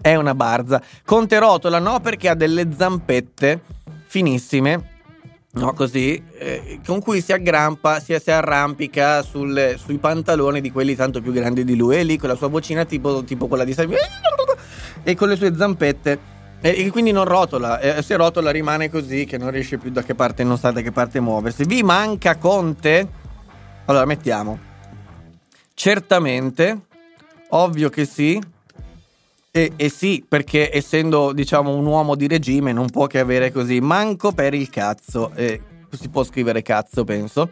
è 0.00 0.14
una 0.14 0.34
barza. 0.34 0.80
Conte 1.04 1.38
rotola, 1.38 1.78
no, 1.78 2.00
perché 2.00 2.30
ha 2.30 2.34
delle 2.34 2.68
zampette 2.74 3.60
finissime. 4.06 4.94
No, 5.52 5.72
così, 5.72 6.22
eh, 6.38 6.80
con 6.86 7.00
cui 7.00 7.20
si 7.20 7.32
aggrampa, 7.32 7.98
si, 8.00 8.16
si 8.22 8.30
arrampica 8.30 9.22
sul, 9.22 9.74
sui 9.78 9.96
pantaloni 9.98 10.60
di 10.60 10.70
quelli 10.70 10.94
tanto 10.94 11.20
più 11.20 11.32
grandi 11.32 11.64
di 11.64 11.76
lui. 11.76 11.96
E 11.96 12.02
lì 12.04 12.16
con 12.16 12.28
la 12.28 12.34
sua 12.36 12.48
vocina 12.48 12.84
tipo, 12.84 13.24
tipo 13.24 13.46
quella 13.46 13.64
di 13.64 13.74
Salvini. 13.74 13.98
E 15.02 15.14
con 15.14 15.28
le 15.28 15.36
sue 15.36 15.54
zampette 15.54 16.34
e, 16.60 16.90
quindi 16.90 17.12
non 17.12 17.24
rotola, 17.24 18.02
se 18.02 18.16
rotola 18.16 18.50
rimane 18.50 18.90
così 18.90 19.24
che 19.24 19.38
non 19.38 19.50
riesce 19.50 19.78
più 19.78 19.90
da 19.90 20.02
che 20.02 20.14
parte, 20.14 20.42
non 20.42 20.58
sa 20.58 20.70
da 20.70 20.80
che 20.80 20.92
parte 20.92 21.20
muoversi. 21.20 21.64
Vi 21.64 21.82
manca 21.82 22.36
Conte? 22.36 23.08
Allora 23.84 24.04
mettiamo. 24.04 24.58
Certamente, 25.74 26.80
ovvio 27.50 27.88
che 27.88 28.04
sì. 28.04 28.40
E, 29.50 29.72
e, 29.76 29.88
sì, 29.88 30.24
perché 30.26 30.74
essendo 30.74 31.32
diciamo 31.32 31.74
un 31.74 31.86
uomo 31.86 32.14
di 32.14 32.26
regime 32.26 32.72
non 32.72 32.90
può 32.90 33.06
che 33.06 33.18
avere 33.18 33.52
così. 33.52 33.80
Manco 33.80 34.32
per 34.32 34.54
il 34.54 34.68
cazzo. 34.68 35.32
E 35.34 35.60
si 35.90 36.08
può 36.08 36.24
scrivere 36.24 36.62
cazzo, 36.62 37.04
penso. 37.04 37.48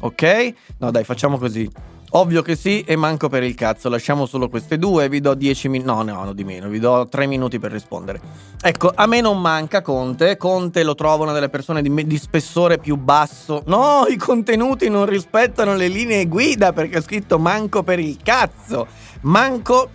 Ok? 0.00 0.54
No, 0.78 0.90
dai, 0.90 1.04
facciamo 1.04 1.38
così. 1.38 1.70
Ovvio 2.12 2.40
che 2.40 2.56
sì, 2.56 2.82
e 2.82 2.96
manco 2.96 3.28
per 3.28 3.42
il 3.42 3.54
cazzo. 3.54 3.88
Lasciamo 3.88 4.24
solo 4.24 4.48
queste 4.48 4.78
due. 4.78 5.08
Vi 5.08 5.20
do 5.20 5.34
10 5.34 5.68
minuti. 5.68 5.90
No, 5.90 6.02
no, 6.02 6.24
no, 6.24 6.32
di 6.32 6.44
meno. 6.44 6.68
Vi 6.68 6.78
do 6.78 7.06
3 7.08 7.26
minuti 7.26 7.58
per 7.58 7.70
rispondere. 7.70 8.20
Ecco, 8.62 8.92
a 8.94 9.06
me 9.06 9.20
non 9.20 9.40
manca 9.40 9.82
Conte. 9.82 10.36
Conte 10.38 10.82
lo 10.82 10.94
trovo 10.94 11.24
una 11.24 11.32
delle 11.32 11.50
persone 11.50 11.82
di, 11.82 12.06
di 12.06 12.18
spessore 12.18 12.78
più 12.78 12.96
basso. 12.96 13.62
No, 13.66 14.06
i 14.08 14.16
contenuti 14.16 14.88
non 14.88 15.04
rispettano 15.04 15.74
le 15.74 15.88
linee 15.88 16.26
guida 16.26 16.72
perché 16.72 16.98
ho 16.98 17.02
scritto 17.02 17.38
manco 17.38 17.82
per 17.82 17.98
il 17.98 18.16
cazzo. 18.22 18.86
Manco. 19.22 19.90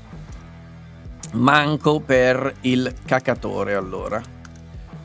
Manco 1.31 1.99
per 1.99 2.53
il 2.61 2.93
cacatore, 3.05 3.73
allora. 3.73 4.21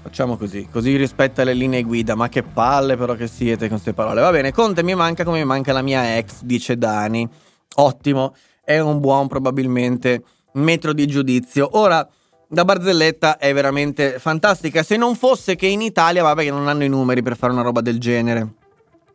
Facciamo 0.09 0.38
così, 0.38 0.66
così 0.73 0.97
rispetta 0.97 1.44
le 1.44 1.53
linee 1.53 1.83
guida. 1.83 2.14
Ma 2.14 2.31
che 2.31 2.42
palle 2.42 2.97
però 2.97 3.14
che 3.14 3.27
siete 3.27 3.68
con 3.68 3.77
queste 3.77 3.92
parole. 3.92 4.23
Va 4.23 4.31
bene, 4.31 4.53
Conte 4.53 4.83
mi 4.83 4.94
manca 4.94 5.23
come 5.23 5.40
mi 5.40 5.44
manca 5.44 5.75
la 5.75 5.83
mia 5.83 6.16
ex, 6.16 6.40
dice 6.44 6.79
Dani. 6.79 7.29
Ottimo, 7.75 8.35
è 8.64 8.79
un 8.79 9.01
buon 9.01 9.29
probabilmente 9.29 10.23
metro 10.55 10.94
di 10.94 11.07
giudizio. 11.07 11.68
Ora, 11.73 12.09
la 12.49 12.64
barzelletta 12.64 13.37
è 13.37 13.53
veramente 13.53 14.18
fantastica. 14.18 14.83
Se 14.83 14.97
non 14.97 15.14
fosse 15.14 15.57
che 15.57 15.66
in 15.66 15.83
Italia, 15.83 16.23
vabbè, 16.23 16.44
che 16.44 16.51
non 16.51 16.68
hanno 16.68 16.85
i 16.85 16.88
numeri 16.88 17.23
per 17.23 17.37
fare 17.37 17.53
una 17.53 17.61
roba 17.61 17.83
del 17.83 18.01
genere. 18.01 18.55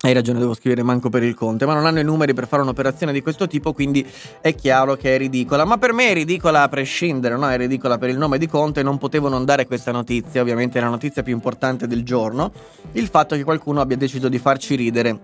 Hai 0.05 0.11
ragione, 0.11 0.39
devo 0.39 0.53
scrivere 0.53 0.83
manco 0.83 1.07
per 1.07 1.23
il 1.23 1.33
Conte, 1.33 1.65
ma 1.65 1.73
non 1.73 1.85
hanno 1.85 2.01
i 2.01 2.03
numeri 2.03 2.33
per 2.33 2.45
fare 2.45 2.61
un'operazione 2.61 3.13
di 3.13 3.21
questo 3.21 3.47
tipo, 3.47 3.71
quindi 3.71 4.05
è 4.41 4.53
chiaro 4.53 4.97
che 4.97 5.15
è 5.15 5.17
ridicola. 5.17 5.63
Ma 5.63 5.77
per 5.77 5.93
me 5.93 6.09
è 6.09 6.13
ridicola 6.13 6.63
a 6.63 6.67
prescindere, 6.67 7.37
no? 7.37 7.49
È 7.49 7.55
ridicola 7.55 7.97
per 7.97 8.09
il 8.09 8.17
nome 8.17 8.37
di 8.37 8.45
Conte, 8.45 8.83
non 8.83 8.97
potevo 8.97 9.29
non 9.29 9.45
dare 9.45 9.65
questa 9.65 9.93
notizia, 9.93 10.41
ovviamente 10.41 10.77
è 10.77 10.81
la 10.81 10.89
notizia 10.89 11.23
più 11.23 11.31
importante 11.31 11.87
del 11.87 12.03
giorno, 12.03 12.51
il 12.91 13.07
fatto 13.07 13.37
che 13.37 13.45
qualcuno 13.45 13.79
abbia 13.79 13.95
deciso 13.95 14.27
di 14.27 14.39
farci 14.39 14.75
ridere 14.75 15.19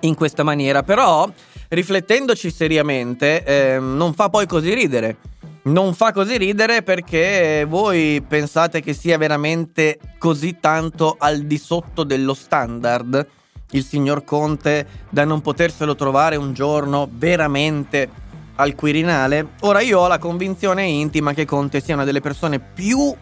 in 0.00 0.14
questa 0.14 0.42
maniera, 0.42 0.82
però 0.82 1.26
riflettendoci 1.68 2.50
seriamente 2.50 3.42
eh, 3.44 3.78
non 3.78 4.12
fa 4.12 4.28
poi 4.28 4.44
così 4.44 4.74
ridere. 4.74 5.16
Non 5.62 5.94
fa 5.94 6.12
così 6.12 6.36
ridere 6.36 6.82
perché 6.82 7.64
voi 7.66 8.22
pensate 8.28 8.82
che 8.82 8.92
sia 8.92 9.16
veramente 9.16 9.98
così 10.18 10.58
tanto 10.60 11.16
al 11.18 11.44
di 11.44 11.56
sotto 11.56 12.04
dello 12.04 12.34
standard? 12.34 13.40
Il 13.72 13.84
signor 13.84 14.24
Conte 14.24 14.86
da 15.10 15.24
non 15.24 15.40
poterselo 15.40 15.94
trovare 15.94 16.36
un 16.36 16.52
giorno 16.52 17.08
veramente 17.10 18.08
al 18.56 18.74
Quirinale? 18.74 19.52
Ora 19.60 19.80
io 19.80 20.00
ho 20.00 20.08
la 20.08 20.18
convinzione 20.18 20.84
intima 20.84 21.32
che 21.34 21.44
Conte 21.44 21.80
sia 21.80 21.94
una 21.94 22.04
delle 22.04 22.20
persone 22.20 22.58
più 22.60 23.14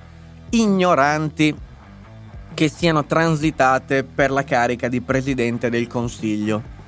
ignoranti 0.51 1.55
che 2.55 2.69
siano 2.69 3.07
transitate 3.07 4.05
per 4.05 4.31
la 4.31 4.45
carica 4.45 4.89
di 4.89 5.01
presidente 5.01 5.71
del 5.71 5.87
Consiglio. 5.87 6.79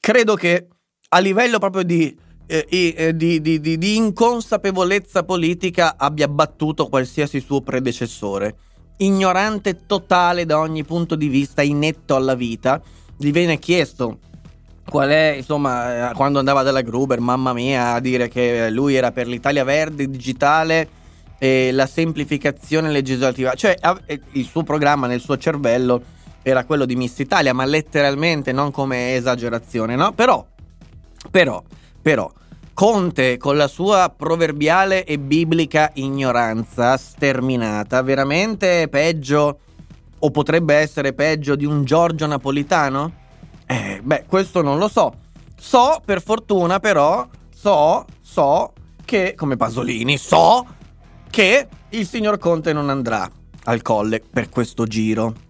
Credo 0.00 0.34
che 0.34 0.68
a 1.08 1.18
livello 1.18 1.58
proprio 1.58 1.82
di, 1.82 2.16
eh, 2.46 2.66
eh, 2.96 3.16
di, 3.16 3.40
di, 3.40 3.60
di 3.60 3.96
inconsapevolezza 3.96 5.22
politica 5.22 5.96
abbia 5.96 6.28
battuto 6.28 6.88
qualsiasi 6.88 7.40
suo 7.40 7.60
predecessore 7.60 8.56
ignorante 8.98 9.86
totale 9.86 10.46
da 10.46 10.58
ogni 10.58 10.84
punto 10.84 11.14
di 11.14 11.28
vista, 11.28 11.62
inetto 11.62 12.14
alla 12.14 12.34
vita, 12.34 12.80
gli 13.16 13.30
viene 13.30 13.58
chiesto 13.58 14.18
qual 14.88 15.08
è, 15.08 15.34
insomma, 15.36 16.10
eh, 16.10 16.14
quando 16.14 16.38
andava 16.38 16.62
dalla 16.62 16.82
Gruber, 16.82 17.20
mamma 17.20 17.52
mia, 17.52 17.94
a 17.94 18.00
dire 18.00 18.28
che 18.28 18.70
lui 18.70 18.94
era 18.94 19.12
per 19.12 19.26
l'Italia 19.26 19.64
verde, 19.64 20.08
digitale 20.08 20.88
e 21.38 21.72
la 21.72 21.86
semplificazione 21.86 22.90
legislativa, 22.90 23.54
cioè 23.54 23.76
il 24.32 24.44
suo 24.44 24.62
programma 24.62 25.06
nel 25.06 25.20
suo 25.20 25.36
cervello 25.36 26.02
era 26.42 26.64
quello 26.64 26.84
di 26.84 26.94
Miss 26.94 27.18
Italia, 27.18 27.54
ma 27.54 27.64
letteralmente 27.64 28.52
non 28.52 28.70
come 28.70 29.14
esagerazione, 29.14 29.96
no? 29.96 30.12
Però, 30.12 30.46
però, 31.30 31.62
però, 32.00 32.30
Conte, 32.74 33.36
con 33.36 33.56
la 33.56 33.68
sua 33.68 34.12
proverbiale 34.14 35.04
e 35.04 35.16
biblica 35.20 35.92
ignoranza 35.94 36.96
sterminata, 36.96 38.02
veramente 38.02 38.88
peggio 38.88 39.60
o 40.18 40.30
potrebbe 40.32 40.74
essere 40.74 41.12
peggio 41.12 41.54
di 41.54 41.64
un 41.64 41.84
Giorgio 41.84 42.26
Napolitano? 42.26 43.12
Eh, 43.64 44.00
beh, 44.02 44.24
questo 44.26 44.60
non 44.60 44.78
lo 44.78 44.88
so. 44.88 45.14
So, 45.56 46.02
per 46.04 46.20
fortuna 46.20 46.80
però, 46.80 47.24
so, 47.54 48.04
so 48.20 48.72
che, 49.04 49.34
come 49.36 49.56
Pasolini, 49.56 50.18
so 50.18 50.66
che 51.30 51.68
il 51.90 52.06
signor 52.08 52.38
Conte 52.38 52.72
non 52.72 52.90
andrà 52.90 53.30
al 53.66 53.82
colle 53.82 54.20
per 54.20 54.48
questo 54.48 54.84
giro. 54.84 55.43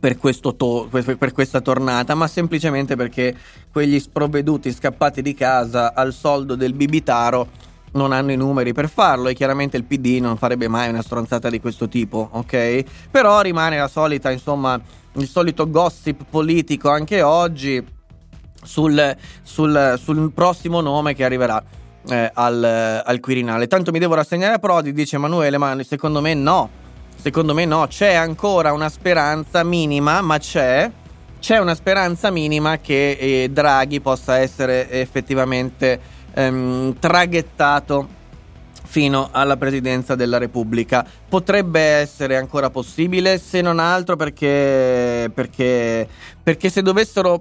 Per, 0.00 0.16
to- 0.56 0.88
per, 0.90 1.32
questa 1.32 1.60
tornata, 1.60 2.14
ma 2.14 2.26
semplicemente 2.26 2.96
perché 2.96 3.36
quegli 3.70 4.00
sprovveduti 4.00 4.72
scappati 4.72 5.22
di 5.22 5.34
casa 5.34 5.94
al 5.94 6.12
soldo 6.12 6.54
del 6.54 6.72
bibitaro 6.72 7.46
non 7.92 8.12
hanno 8.12 8.32
i 8.32 8.36
numeri 8.36 8.72
per 8.72 8.88
farlo 8.88 9.28
e 9.28 9.34
chiaramente 9.34 9.76
il 9.76 9.84
PD 9.84 10.18
non 10.20 10.36
farebbe 10.36 10.68
mai 10.68 10.88
una 10.88 11.02
stronzata 11.02 11.50
di 11.50 11.60
questo 11.60 11.88
tipo, 11.88 12.28
ok? 12.32 12.84
Però 13.10 13.40
rimane 13.42 13.76
la 13.76 13.88
solita, 13.88 14.30
insomma, 14.30 14.80
il 15.14 15.28
solito 15.28 15.68
gossip 15.68 16.24
politico 16.28 16.88
anche 16.88 17.22
oggi 17.22 17.84
sul, 18.62 19.16
sul, 19.42 19.98
sul 20.02 20.32
prossimo 20.32 20.80
nome 20.80 21.14
che 21.14 21.24
arriverà 21.24 21.62
eh, 22.08 22.30
al, 22.32 23.02
al 23.04 23.20
Quirinale. 23.20 23.66
Tanto 23.66 23.90
mi 23.90 23.98
devo 23.98 24.14
rassegnare 24.14 24.54
a 24.54 24.58
Prodi, 24.58 24.92
dice 24.92 25.16
Emanuele, 25.16 25.58
ma 25.58 25.76
secondo 25.82 26.20
me 26.20 26.34
no. 26.34 26.80
Secondo 27.22 27.54
me 27.54 27.64
no, 27.66 27.86
c'è 27.86 28.14
ancora 28.14 28.72
una 28.72 28.88
speranza 28.88 29.62
minima, 29.62 30.20
ma 30.22 30.38
c'è. 30.38 30.90
C'è 31.38 31.58
una 31.58 31.76
speranza 31.76 32.32
minima 32.32 32.78
che 32.78 33.12
eh, 33.12 33.48
Draghi 33.48 34.00
possa 34.00 34.38
essere 34.38 34.90
effettivamente 34.90 36.00
ehm, 36.34 36.98
traghettato 36.98 38.08
fino 38.82 39.28
alla 39.30 39.56
presidenza 39.56 40.16
della 40.16 40.38
Repubblica. 40.38 41.06
Potrebbe 41.28 41.78
essere 41.80 42.36
ancora 42.36 42.70
possibile, 42.70 43.38
se 43.38 43.60
non 43.60 43.78
altro 43.78 44.16
perché, 44.16 45.30
perché, 45.32 46.08
perché 46.42 46.70
se 46.70 46.82
dovessero 46.82 47.40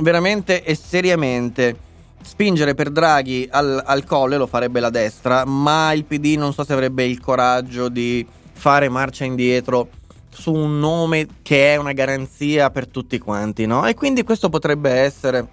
veramente 0.00 0.64
e 0.64 0.74
seriamente 0.74 1.76
spingere 2.22 2.74
per 2.74 2.88
Draghi 2.88 3.46
al, 3.50 3.82
al 3.84 4.04
colle 4.04 4.38
lo 4.38 4.46
farebbe 4.46 4.80
la 4.80 4.88
destra, 4.88 5.44
ma 5.44 5.92
il 5.92 6.06
PD 6.06 6.36
non 6.38 6.54
so 6.54 6.64
se 6.64 6.72
avrebbe 6.72 7.04
il 7.04 7.20
coraggio 7.20 7.90
di 7.90 8.26
fare 8.58 8.88
marcia 8.88 9.24
indietro 9.24 9.88
su 10.28 10.52
un 10.52 10.80
nome 10.80 11.26
che 11.42 11.72
è 11.72 11.76
una 11.76 11.92
garanzia 11.92 12.70
per 12.70 12.88
tutti 12.88 13.18
quanti, 13.18 13.66
no? 13.66 13.86
E 13.86 13.94
quindi 13.94 14.24
questo 14.24 14.48
potrebbe 14.48 14.90
essere 14.90 15.46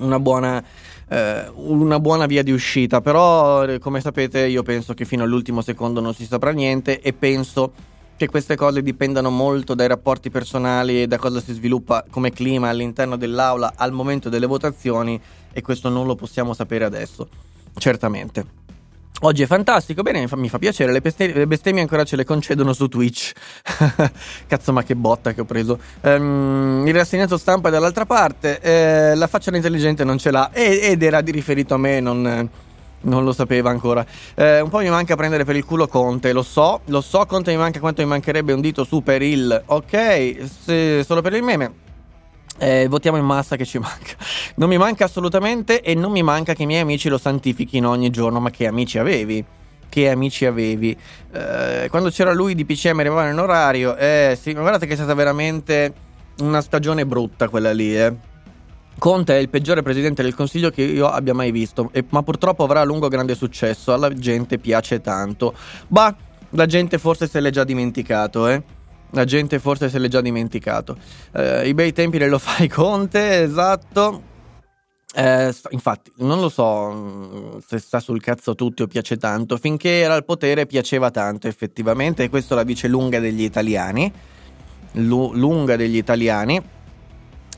una 0.00 0.18
buona, 0.18 0.62
eh, 1.08 1.48
una 1.54 2.00
buona 2.00 2.26
via 2.26 2.42
di 2.42 2.50
uscita, 2.50 3.00
però 3.00 3.78
come 3.78 4.00
sapete 4.00 4.46
io 4.46 4.64
penso 4.64 4.94
che 4.94 5.04
fino 5.04 5.22
all'ultimo 5.22 5.62
secondo 5.62 6.00
non 6.00 6.12
si 6.12 6.26
saprà 6.26 6.50
niente 6.50 7.00
e 7.00 7.12
penso 7.12 7.72
che 8.16 8.26
queste 8.26 8.56
cose 8.56 8.82
dipendano 8.82 9.30
molto 9.30 9.74
dai 9.74 9.88
rapporti 9.88 10.30
personali 10.30 11.02
e 11.02 11.06
da 11.06 11.18
cosa 11.18 11.40
si 11.40 11.52
sviluppa 11.52 12.04
come 12.10 12.30
clima 12.32 12.68
all'interno 12.68 13.16
dell'aula 13.16 13.74
al 13.76 13.92
momento 13.92 14.28
delle 14.28 14.46
votazioni 14.46 15.20
e 15.52 15.62
questo 15.62 15.88
non 15.88 16.06
lo 16.06 16.16
possiamo 16.16 16.52
sapere 16.52 16.84
adesso, 16.84 17.28
certamente. 17.76 18.63
Oggi 19.20 19.42
è 19.42 19.46
fantastico, 19.46 20.02
bene, 20.02 20.26
mi 20.34 20.48
fa, 20.48 20.58
piacere, 20.58 20.92
le, 20.92 21.00
peste- 21.00 21.32
le, 21.32 21.46
bestemmie 21.46 21.80
ancora 21.80 22.04
ce 22.04 22.16
le 22.16 22.24
concedono 22.24 22.72
su 22.72 22.88
Twitch. 22.88 23.32
Cazzo, 24.46 24.72
ma 24.72 24.82
che 24.82 24.96
botta 24.96 25.32
che 25.32 25.40
ho 25.40 25.44
preso. 25.44 25.78
Um, 26.02 26.82
il 26.86 26.92
rassegnato 26.92 27.38
stampa 27.38 27.68
è 27.68 27.70
dall'altra 27.70 28.04
parte, 28.06 28.60
eh, 28.60 29.14
la 29.14 29.26
faccia 29.28 29.54
intelligente 29.54 30.04
non 30.04 30.18
ce 30.18 30.30
l'ha 30.30 30.50
ed 30.52 31.02
era 31.02 31.20
di 31.20 31.30
riferito 31.30 31.74
a 31.74 31.78
me, 31.78 32.00
non, 32.00 32.50
non 33.02 33.24
lo 33.24 33.32
sapeva 33.32 33.70
ancora. 33.70 34.04
Eh, 34.34 34.60
un 34.60 34.68
po' 34.68 34.78
mi 34.78 34.90
manca 34.90 35.16
prendere 35.16 35.44
per 35.44 35.56
il 35.56 35.64
culo 35.64 35.86
Conte, 35.86 36.32
lo 36.32 36.42
so, 36.42 36.80
lo 36.86 37.00
so, 37.00 37.24
Conte 37.24 37.52
mi 37.52 37.56
manca 37.56 37.80
quanto 37.80 38.02
mi 38.02 38.08
mancherebbe 38.08 38.52
un 38.52 38.60
dito 38.60 38.84
su 38.84 39.02
per 39.02 39.22
il... 39.22 39.62
Ok, 39.66 40.36
se, 40.64 41.02
solo 41.04 41.22
per 41.22 41.34
il 41.34 41.42
meme. 41.42 41.72
Eh, 42.58 42.86
votiamo 42.88 43.16
in 43.16 43.24
massa 43.24 43.56
che 43.56 43.64
ci 43.64 43.78
manca. 43.78 44.14
Non 44.56 44.68
mi 44.68 44.78
manca 44.78 45.04
assolutamente 45.06 45.80
e 45.80 45.94
non 45.94 46.12
mi 46.12 46.22
manca 46.22 46.54
che 46.54 46.62
i 46.62 46.66
miei 46.66 46.82
amici 46.82 47.08
lo 47.08 47.18
santifichino 47.18 47.90
ogni 47.90 48.10
giorno, 48.10 48.40
ma 48.40 48.50
che 48.50 48.66
amici 48.66 48.98
avevi? 48.98 49.44
Che 49.88 50.10
amici 50.10 50.46
avevi? 50.46 50.96
Eh, 51.32 51.88
quando 51.90 52.10
c'era 52.10 52.32
lui 52.32 52.54
di 52.54 52.64
PCM 52.64 53.00
arrivava 53.00 53.28
in 53.28 53.38
orario, 53.38 53.96
eh 53.96 54.38
sì, 54.40 54.52
ma 54.52 54.60
guardate 54.60 54.86
che 54.86 54.92
è 54.92 54.96
stata 54.96 55.14
veramente 55.14 55.92
una 56.38 56.60
stagione 56.60 57.06
brutta 57.06 57.48
quella 57.48 57.72
lì, 57.72 57.96
eh. 57.96 58.12
Conte 58.96 59.36
è 59.36 59.38
il 59.38 59.48
peggiore 59.48 59.82
presidente 59.82 60.22
del 60.22 60.34
consiglio 60.34 60.70
che 60.70 60.82
io 60.82 61.08
abbia 61.08 61.34
mai 61.34 61.50
visto, 61.50 61.90
e, 61.92 62.04
ma 62.10 62.22
purtroppo 62.22 62.62
avrà 62.62 62.80
a 62.80 62.84
lungo 62.84 63.08
grande 63.08 63.34
successo, 63.34 63.92
alla 63.92 64.12
gente 64.12 64.58
piace 64.58 65.00
tanto. 65.00 65.54
Bah, 65.88 66.14
la 66.50 66.66
gente 66.66 66.98
forse 66.98 67.26
se 67.26 67.40
l'è 67.40 67.50
già 67.50 67.64
dimenticato, 67.64 68.48
eh. 68.48 68.62
La 69.14 69.24
gente 69.24 69.60
forse 69.60 69.88
se 69.88 69.98
l'è 69.98 70.08
già 70.08 70.20
dimenticato. 70.20 70.98
Eh, 71.32 71.68
I 71.68 71.74
bei 71.74 71.92
tempi 71.92 72.18
dello 72.18 72.38
fai 72.38 72.68
Conte, 72.68 73.42
esatto. 73.42 74.32
Eh, 75.14 75.54
infatti, 75.70 76.10
non 76.16 76.40
lo 76.40 76.48
so 76.48 76.90
mm, 76.90 77.58
se 77.64 77.78
sta 77.78 78.00
sul 78.00 78.20
cazzo 78.20 78.56
tutti 78.56 78.82
o 78.82 78.88
piace 78.88 79.16
tanto. 79.16 79.56
Finché 79.56 80.00
era 80.00 80.14
al 80.14 80.24
potere 80.24 80.66
piaceva 80.66 81.12
tanto, 81.12 81.46
effettivamente, 81.46 82.24
e 82.24 82.28
questo 82.28 82.56
la 82.56 82.64
dice 82.64 82.88
lunga 82.88 83.20
degli 83.20 83.42
italiani. 83.42 84.12
Lu- 84.94 85.32
lunga 85.32 85.76
degli 85.76 85.96
italiani, 85.96 86.60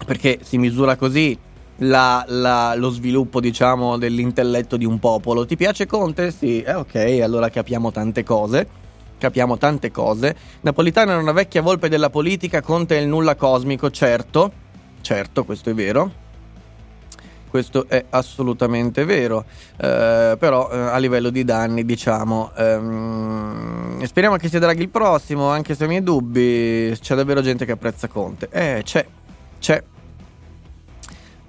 perché 0.04 0.40
si 0.42 0.58
misura 0.58 0.96
così 0.96 1.38
la, 1.78 2.22
la, 2.28 2.74
lo 2.74 2.90
sviluppo, 2.90 3.40
diciamo, 3.40 3.96
dell'intelletto 3.96 4.76
di 4.76 4.84
un 4.84 4.98
popolo. 4.98 5.46
Ti 5.46 5.56
piace 5.56 5.86
Conte? 5.86 6.30
Sì, 6.30 6.60
eh, 6.60 6.74
ok, 6.74 7.20
allora 7.22 7.48
capiamo 7.48 7.90
tante 7.90 8.22
cose 8.24 8.84
capiamo 9.18 9.56
tante 9.58 9.90
cose. 9.90 10.34
Napolitano 10.60 11.12
è 11.12 11.16
una 11.16 11.32
vecchia 11.32 11.62
volpe 11.62 11.88
della 11.88 12.10
politica, 12.10 12.60
Conte 12.60 12.98
è 12.98 13.00
il 13.00 13.08
nulla 13.08 13.34
cosmico, 13.34 13.90
certo, 13.90 14.52
certo, 15.00 15.44
questo 15.44 15.70
è 15.70 15.74
vero. 15.74 16.24
Questo 17.48 17.86
è 17.88 18.04
assolutamente 18.10 19.04
vero, 19.04 19.44
eh, 19.78 20.36
però 20.38 20.68
eh, 20.70 20.76
a 20.76 20.98
livello 20.98 21.30
di 21.30 21.42
danni 21.42 21.86
diciamo, 21.86 22.50
ehm, 22.54 24.02
speriamo 24.04 24.36
che 24.36 24.50
sia 24.50 24.58
Draghi 24.58 24.82
il 24.82 24.90
prossimo, 24.90 25.48
anche 25.48 25.74
se 25.74 25.84
ho 25.84 25.86
i 25.86 25.88
miei 25.88 26.02
dubbi, 26.02 26.94
c'è 27.00 27.14
davvero 27.14 27.40
gente 27.40 27.64
che 27.64 27.72
apprezza 27.72 28.08
Conte. 28.08 28.48
Eh, 28.50 28.82
c'è, 28.84 29.06
c'è, 29.58 29.82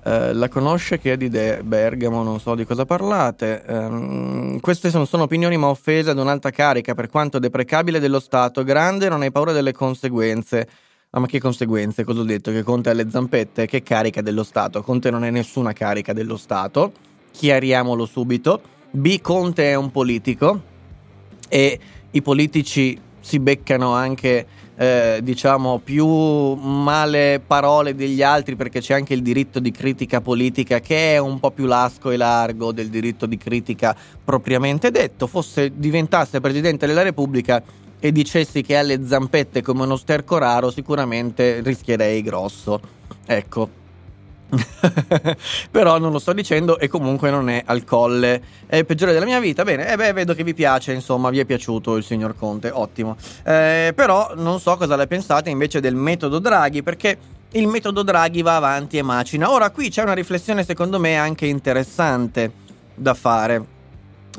eh, 0.08 0.32
la 0.32 0.48
conosce 0.48 1.00
che 1.00 1.12
è 1.12 1.18
di 1.18 1.28
De- 1.28 1.62
Bergamo, 1.64 2.24
non 2.24 2.40
so 2.40 2.56
di 2.56 2.66
cosa 2.66 2.86
parlate. 2.86 3.62
Um, 3.68 4.58
queste 4.62 4.90
non 4.94 5.06
sono 5.06 5.24
opinioni 5.24 5.58
ma 5.58 5.68
offese 5.68 6.12
ad 6.12 6.18
un'alta 6.18 6.50
carica, 6.50 6.96
per 6.96 7.10
quanto 7.10 7.40
deprecabile 7.40 8.00
dello 8.00 8.22
Stato. 8.22 8.64
Grande, 8.64 9.10
non 9.10 9.22
hai 9.22 9.32
paura 9.32 9.52
delle 9.52 9.74
conseguenze. 9.74 10.66
Ah, 11.10 11.20
ma 11.20 11.28
che 11.28 11.42
conseguenze? 11.42 12.06
Cosa 12.06 12.22
ho 12.22 12.24
detto? 12.24 12.52
Che 12.52 12.64
Conte 12.64 12.90
ha 12.90 12.94
le 12.94 13.10
zampette? 13.10 13.68
Che 13.68 13.84
carica 13.84 14.22
dello 14.22 14.44
Stato? 14.44 14.82
Conte 14.82 15.12
non 15.12 15.26
è 15.26 15.30
nessuna 15.30 15.74
carica 15.74 16.14
dello 16.14 16.38
Stato. 16.38 16.94
Chiariamolo 17.32 18.06
subito. 18.06 18.62
B. 18.92 19.20
Conte 19.20 19.72
è 19.72 19.76
un 19.76 19.92
politico 19.92 20.62
e 21.50 21.80
i 22.12 22.22
politici 22.22 22.98
si 23.20 23.40
beccano 23.40 23.92
anche 23.94 24.46
eh, 24.80 25.20
diciamo 25.24 25.80
più 25.80 26.08
male 26.08 27.42
parole 27.46 27.96
degli 27.96 28.22
altri 28.22 28.56
perché 28.56 28.80
c'è 28.80 28.94
anche 28.94 29.16
il 29.16 29.24
diritto 29.24 29.60
di 29.60 29.72
critica 29.72 30.22
politica 30.22 30.80
che 30.80 31.16
è 31.16 31.18
un 31.18 31.40
po' 31.40 31.50
più 31.50 31.66
lasco 31.66 32.12
e 32.12 32.18
largo 32.18 32.72
del 32.72 32.90
diritto 32.90 33.26
di 33.26 33.38
critica 33.38 33.96
propriamente 34.24 34.92
detto. 34.92 35.26
Fosse 35.26 35.72
diventasse 35.76 36.40
Presidente 36.40 36.86
della 36.86 37.02
Repubblica 37.02 37.62
e 38.00 38.12
dicessi 38.12 38.62
che 38.62 38.78
ha 38.78 38.84
le 38.84 39.04
zampette 39.04 39.64
come 39.64 39.84
uno 39.84 39.96
sterco 39.96 40.38
raro, 40.38 40.70
sicuramente 40.70 41.62
rischierei 41.62 42.22
grosso. 42.22 42.80
Ecco. 43.26 43.86
Però 45.72 45.98
non 45.98 46.12
lo 46.12 46.20
sto 46.20 46.34
dicendo 46.34 46.80
e 46.80 46.88
comunque 46.88 47.30
non 47.30 47.50
è 47.50 47.64
al 47.66 47.84
colle. 47.84 48.42
È 48.66 48.78
il 48.78 48.86
peggiore 48.86 49.14
della 49.14 49.26
mia 49.26 49.40
vita. 49.40 49.64
Bene, 49.64 49.92
eh 49.92 49.96
beh, 49.96 50.14
vedo 50.14 50.34
che 50.34 50.44
vi 50.44 50.54
piace, 50.54 50.94
insomma, 50.94 51.30
vi 51.30 51.40
è 51.40 51.46
piaciuto 51.46 51.96
il 51.96 52.04
signor 52.04 52.36
Conte, 52.36 52.70
ottimo. 52.72 53.18
Eh, 53.44 53.92
però 53.96 54.34
non 54.36 54.60
so 54.60 54.78
cosa 54.78 54.96
le 54.96 55.08
pensate 55.08 55.50
invece 55.50 55.80
del 55.80 55.96
metodo 55.96 56.40
Draghi, 56.40 56.84
perché 56.84 57.18
il 57.52 57.68
metodo 57.68 58.04
Draghi 58.04 58.42
va 58.42 58.56
avanti 58.56 58.98
e 58.98 59.02
macina. 59.02 59.52
Ora 59.52 59.70
qui 59.70 59.90
c'è 59.90 60.04
una 60.04 60.14
riflessione 60.14 60.64
secondo 60.64 61.00
me 61.00 61.18
anche 61.18 61.46
interessante 61.46 62.52
da 62.94 63.14
fare. 63.14 63.76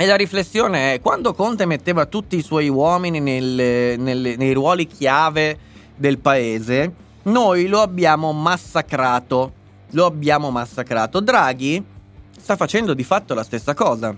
E 0.00 0.06
la 0.06 0.14
riflessione 0.14 0.94
è, 0.94 1.00
quando 1.00 1.34
Conte 1.34 1.66
metteva 1.66 2.06
tutti 2.06 2.36
i 2.36 2.42
suoi 2.42 2.68
uomini 2.68 3.18
nelle, 3.18 3.96
nelle, 3.96 4.36
nei 4.36 4.52
ruoli 4.52 4.86
chiave 4.86 5.58
del 5.96 6.18
paese, 6.18 6.92
noi 7.24 7.66
lo 7.66 7.80
abbiamo 7.80 8.32
massacrato 8.32 9.54
lo 9.90 10.06
abbiamo 10.06 10.50
massacrato. 10.50 11.20
Draghi 11.20 11.84
sta 12.38 12.56
facendo 12.56 12.94
di 12.94 13.04
fatto 13.04 13.34
la 13.34 13.42
stessa 13.42 13.74
cosa. 13.74 14.14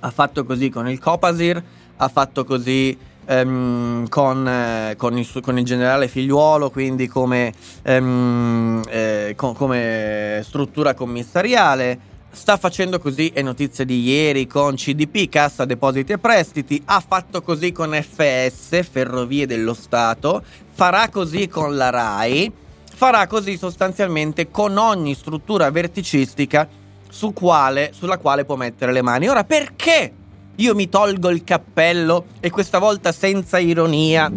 Ha 0.00 0.10
fatto 0.10 0.44
così 0.44 0.68
con 0.68 0.88
il 0.88 0.98
Copasir, 0.98 1.62
ha 1.96 2.08
fatto 2.08 2.44
così 2.44 2.96
ehm, 3.26 4.08
con, 4.08 4.46
eh, 4.46 4.94
con, 4.96 5.16
il, 5.18 5.40
con, 5.40 5.58
il, 5.58 5.64
generale 5.64 6.08
figliuolo, 6.08 6.70
quindi 6.70 7.06
come, 7.08 7.52
ehm, 7.82 8.82
eh, 8.88 9.34
con, 9.36 9.54
come 9.54 10.40
struttura 10.44 10.94
commissariale. 10.94 12.12
sta 12.30 12.56
facendo 12.56 12.98
così, 12.98 13.30
è 13.32 13.42
notizia 13.42 13.84
di 13.84 14.02
ieri, 14.02 14.46
con 14.46 14.74
CDP, 14.74 15.28
Cassa 15.28 15.64
Depositi 15.64 16.12
e 16.12 16.18
Prestiti, 16.18 16.82
ha 16.86 17.02
fatto 17.06 17.42
così 17.42 17.70
con 17.70 17.92
FS, 17.92 18.82
Ferrovie 18.82 19.46
dello 19.46 19.72
Stato, 19.72 20.42
farà 20.72 21.08
così 21.08 21.46
con 21.46 21.76
la 21.76 21.90
RAI, 21.90 22.52
farà 22.94 23.26
così 23.26 23.56
sostanzialmente 23.58 24.50
con 24.50 24.76
ogni 24.76 25.14
struttura 25.14 25.70
verticistica 25.70 26.66
su 27.10 27.32
quale, 27.32 27.92
sulla 27.92 28.18
quale 28.18 28.44
può 28.44 28.56
mettere 28.56 28.92
le 28.92 29.02
mani. 29.02 29.28
Ora, 29.28 29.44
perché 29.44 30.12
io 30.56 30.74
mi 30.74 30.88
tolgo 30.88 31.30
il 31.30 31.44
cappello 31.44 32.26
e 32.40 32.50
questa 32.50 32.78
volta 32.78 33.12
senza 33.12 33.58
ironia 33.58 34.30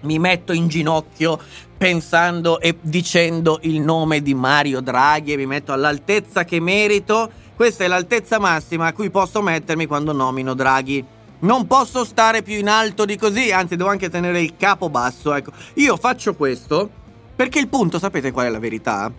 mi 0.00 0.18
metto 0.18 0.52
in 0.52 0.68
ginocchio 0.68 1.38
pensando 1.76 2.60
e 2.60 2.76
dicendo 2.80 3.58
il 3.62 3.80
nome 3.80 4.22
di 4.22 4.34
Mario 4.34 4.80
Draghi 4.80 5.32
e 5.32 5.36
mi 5.36 5.46
metto 5.46 5.72
all'altezza 5.72 6.44
che 6.44 6.60
merito. 6.60 7.30
Questa 7.56 7.84
è 7.84 7.88
l'altezza 7.88 8.38
massima 8.38 8.86
a 8.86 8.92
cui 8.92 9.10
posso 9.10 9.40
mettermi 9.42 9.86
quando 9.86 10.12
nomino 10.12 10.54
Draghi. 10.54 11.04
Non 11.38 11.66
posso 11.66 12.04
stare 12.04 12.42
più 12.42 12.56
in 12.56 12.68
alto 12.68 13.04
di 13.04 13.16
così, 13.16 13.52
anzi 13.52 13.76
devo 13.76 13.88
anche 13.90 14.08
tenere 14.08 14.40
il 14.40 14.54
capo 14.56 14.88
basso. 14.88 15.34
Ecco, 15.34 15.52
io 15.74 15.96
faccio 15.96 16.34
questo 16.34 17.04
perché 17.36 17.58
il 17.58 17.68
punto, 17.68 17.98
sapete 17.98 18.32
qual 18.32 18.46
è 18.46 18.48
la 18.48 18.58
verità? 18.58 19.12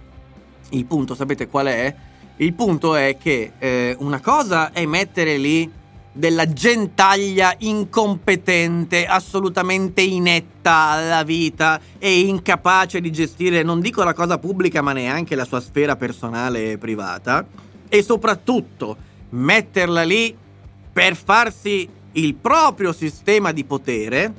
Il 0.69 0.85
punto, 0.85 1.13
sapete 1.13 1.47
qual 1.47 1.67
è? 1.67 1.95
Il 2.37 2.53
punto 2.53 2.95
è 2.95 3.15
che 3.17 3.53
eh, 3.57 3.95
una 3.99 4.19
cosa 4.19 4.71
è 4.71 4.85
mettere 4.85 5.37
lì 5.37 5.71
della 6.11 6.51
gentaglia 6.51 7.53
incompetente, 7.59 9.05
assolutamente 9.05 10.01
inetta 10.01 10.89
alla 10.89 11.23
vita 11.23 11.79
e 11.99 12.21
incapace 12.21 12.99
di 12.99 13.11
gestire, 13.11 13.61
non 13.61 13.79
dico 13.79 14.03
la 14.03 14.13
cosa 14.13 14.39
pubblica, 14.39 14.81
ma 14.81 14.93
neanche 14.93 15.35
la 15.35 15.45
sua 15.45 15.61
sfera 15.61 15.95
personale 15.95 16.71
e 16.71 16.77
privata. 16.79 17.45
E 17.87 18.01
soprattutto 18.01 18.97
metterla 19.29 20.03
lì 20.03 20.35
per 20.91 21.15
farsi 21.15 21.87
il 22.13 22.33
proprio 22.33 22.91
sistema 22.93 23.51
di 23.51 23.63
potere, 23.63 24.33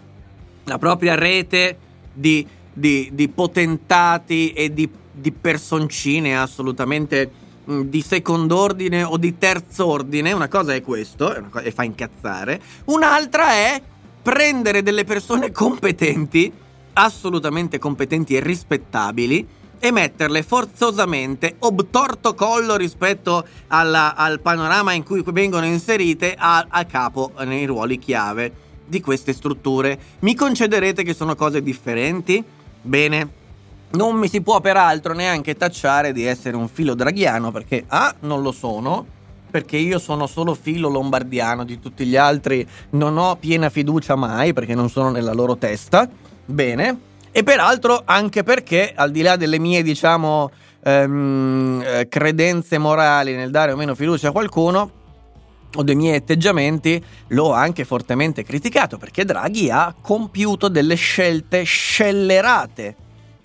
la 0.64 0.78
propria 0.78 1.14
rete 1.14 1.78
di, 2.12 2.44
di, 2.78 3.10
di 3.12 3.28
potentati 3.28 4.52
e 4.52 4.72
di, 4.72 4.88
di 5.12 5.32
personcine 5.32 6.38
assolutamente 6.38 7.46
Mm, 7.70 7.82
di 7.82 8.00
second'ordine 8.00 9.03
o 9.03 9.18
di 9.18 9.36
terz'ordine, 9.36 10.32
una 10.32 10.48
cosa 10.48 10.72
è 10.72 10.80
questo, 10.80 11.34
e 11.61 11.70
fa 11.70 11.82
incazzare, 11.82 12.59
un'altra 12.86 13.50
è 13.50 13.82
prendere 14.22 14.82
delle 14.82 15.05
persone 15.05 15.53
competenti, 15.53 16.50
assolutamente 16.94 17.78
competenti 17.78 18.34
e 18.34 18.40
rispettabili, 18.40 19.46
e 19.80 19.92
metterle 19.92 20.42
forzosamente 20.42 21.57
obtorto 21.59 22.34
collo 22.34 22.74
rispetto 22.76 23.46
alla, 23.68 24.16
al 24.16 24.40
panorama 24.40 24.92
in 24.92 25.05
cui 25.05 25.22
vengono 25.26 25.66
inserite 25.66 26.34
a, 26.36 26.66
a 26.68 26.84
capo 26.86 27.32
nei 27.44 27.66
ruoli 27.66 27.98
chiave 27.98 28.50
di 28.86 29.03
queste 29.03 29.34
strutture. 29.34 30.00
Mi 30.20 30.34
concederete 30.34 31.03
che 31.03 31.12
sono 31.12 31.36
cose 31.36 31.62
differenti? 31.62 32.42
Bene, 32.83 33.29
non 33.91 34.16
mi 34.16 34.29
si 34.29 34.41
può 34.41 34.61
peraltro 34.61 35.14
neanche 35.14 35.57
tacciare 35.57 36.12
di 36.12 36.24
essere 36.24 36.57
un 36.57 36.68
filo 36.68 36.95
draghiano 36.95 37.51
perché 37.51 37.85
A 37.89 38.14
non 38.20 38.43
lo 38.43 38.53
sono, 38.53 39.07
perché 39.51 39.76
io 39.76 39.99
sono 39.99 40.26
solo 40.26 40.55
filo 40.55 40.89
lombardiano, 40.89 41.64
di 41.64 41.81
tutti 41.81 42.05
gli 42.05 42.16
altri 42.16 42.66
non 42.91 43.16
ho 43.16 43.37
piena 43.37 43.70
fiducia 43.70 44.14
mai 44.14 44.53
perché 44.53 44.74
non 44.74 44.91
sono 44.91 45.11
nella 45.11 45.33
loro 45.33 45.57
testa. 45.57 46.09
Bene. 46.45 47.07
E 47.31 47.43
peraltro 47.43 48.03
anche 48.05 48.43
perché 48.43 48.93
al 48.95 49.11
di 49.11 49.22
là 49.22 49.37
delle 49.37 49.59
mie, 49.59 49.83
diciamo, 49.83 50.51
ehm, 50.83 51.83
eh, 51.85 52.09
credenze 52.09 52.79
morali 52.79 53.35
nel 53.35 53.51
dare 53.51 53.72
o 53.72 53.76
meno 53.76 53.95
fiducia 53.95 54.29
a 54.29 54.33
qualcuno, 54.33 54.91
o 55.74 55.82
dei 55.82 55.94
miei 55.94 56.16
atteggiamenti, 56.16 57.02
l'ho 57.28 57.52
anche 57.52 57.84
fortemente 57.84 58.42
criticato 58.42 58.96
perché 58.96 59.24
Draghi 59.24 59.70
ha 59.70 59.94
compiuto 60.00 60.68
delle 60.68 60.94
scelte 60.94 61.62
scellerate 61.62 62.96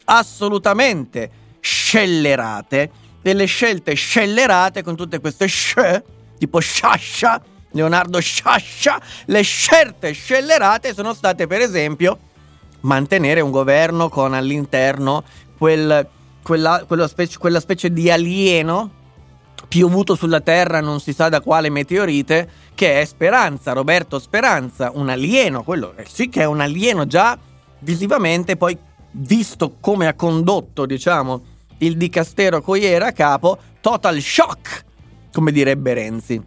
assolutamente 0.05 1.29
scellerate, 1.59 2.91
delle 3.21 3.45
scelte 3.45 3.93
scellerate 3.93 4.83
con 4.83 4.95
tutte 4.95 5.19
queste 5.19 5.47
sc, 5.47 6.03
tipo 6.37 6.59
Sciascia, 6.59 7.41
Leonardo 7.71 8.19
Sciascia, 8.19 9.01
le 9.25 9.41
scelte 9.41 10.11
scellerate 10.11 10.93
sono 10.93 11.13
state 11.13 11.47
per 11.47 11.61
esempio 11.61 12.19
mantenere 12.81 13.39
un 13.39 13.51
governo 13.51 14.09
con 14.09 14.33
all'interno 14.33 15.23
quel, 15.57 16.05
quella, 16.41 16.83
quella, 16.85 17.07
specie, 17.07 17.37
quella 17.37 17.61
specie 17.61 17.91
di 17.91 18.11
alieno 18.11 19.01
piovuto 19.73 20.13
sulla 20.13 20.39
Terra 20.39 20.81
non 20.81 20.99
si 20.99 21.13
sa 21.13 21.29
da 21.29 21.41
quale 21.41 21.71
meteorite, 21.71 22.47
che 22.75 23.01
è 23.01 23.05
Speranza, 23.05 23.73
Roberto 23.73 24.19
Speranza, 24.19 24.91
un 24.93 25.09
alieno, 25.09 25.63
quello 25.63 25.95
eh 25.95 26.05
sì 26.07 26.29
che 26.29 26.41
è 26.41 26.45
un 26.45 26.61
alieno 26.61 27.07
già 27.07 27.35
visivamente, 27.79 28.55
poi 28.55 28.77
visto 29.13 29.77
come 29.79 30.05
ha 30.05 30.13
condotto, 30.13 30.85
diciamo, 30.85 31.41
il 31.79 31.97
dicastero 31.97 32.57
a 32.57 32.61
cui 32.61 32.85
era 32.85 33.13
capo, 33.13 33.57
total 33.81 34.21
shock, 34.21 34.85
come 35.33 35.51
direbbe 35.51 35.95
Renzi. 35.95 36.39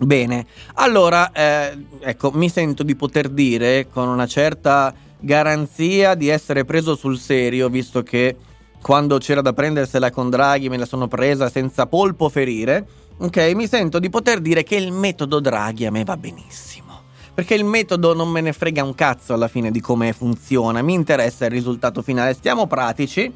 Bene, 0.00 0.44
allora, 0.74 1.30
eh, 1.30 1.78
ecco, 2.00 2.32
mi 2.32 2.48
sento 2.48 2.82
di 2.82 2.96
poter 2.96 3.28
dire 3.28 3.86
con 3.88 4.08
una 4.08 4.26
certa 4.26 4.92
garanzia 5.20 6.16
di 6.16 6.26
essere 6.26 6.64
preso 6.64 6.96
sul 6.96 7.20
serio, 7.20 7.68
visto 7.68 8.02
che 8.02 8.34
quando 8.80 9.18
c'era 9.18 9.40
da 9.40 9.52
prendersela 9.52 10.10
con 10.10 10.30
Draghi 10.30 10.68
me 10.68 10.76
la 10.76 10.86
sono 10.86 11.08
presa 11.08 11.50
senza 11.50 11.86
polpo 11.86 12.28
ferire. 12.28 12.86
Ok, 13.18 13.52
mi 13.54 13.66
sento 13.66 13.98
di 13.98 14.08
poter 14.10 14.40
dire 14.40 14.62
che 14.62 14.76
il 14.76 14.92
metodo 14.92 15.40
Draghi 15.40 15.86
a 15.86 15.90
me 15.90 16.04
va 16.04 16.16
benissimo. 16.16 17.02
Perché 17.34 17.54
il 17.54 17.64
metodo 17.64 18.14
non 18.14 18.28
me 18.28 18.40
ne 18.40 18.52
frega 18.52 18.82
un 18.82 18.94
cazzo 18.94 19.32
alla 19.32 19.48
fine 19.48 19.70
di 19.70 19.80
come 19.80 20.12
funziona, 20.12 20.82
mi 20.82 20.94
interessa 20.94 21.44
il 21.44 21.52
risultato 21.52 22.02
finale. 22.02 22.34
Stiamo 22.34 22.66
pratici, 22.66 23.32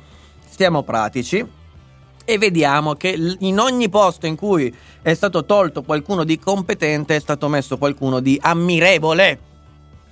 stiamo 0.49 0.83
pratici 0.83 1.47
e 2.25 2.39
vediamo 2.39 2.95
che 2.95 3.37
in 3.39 3.59
ogni 3.59 3.89
posto 3.89 4.27
in 4.27 4.37
cui 4.37 4.75
è 5.03 5.15
stato 5.15 5.45
tolto 5.45 5.83
qualcuno 5.83 6.25
di 6.25 6.39
competente 6.39 7.17
è 7.17 7.21
stato 7.21 7.49
messo 7.49 7.79
qualcuno 7.79 8.21
di 8.21 8.39
ammirevole. 8.41 9.39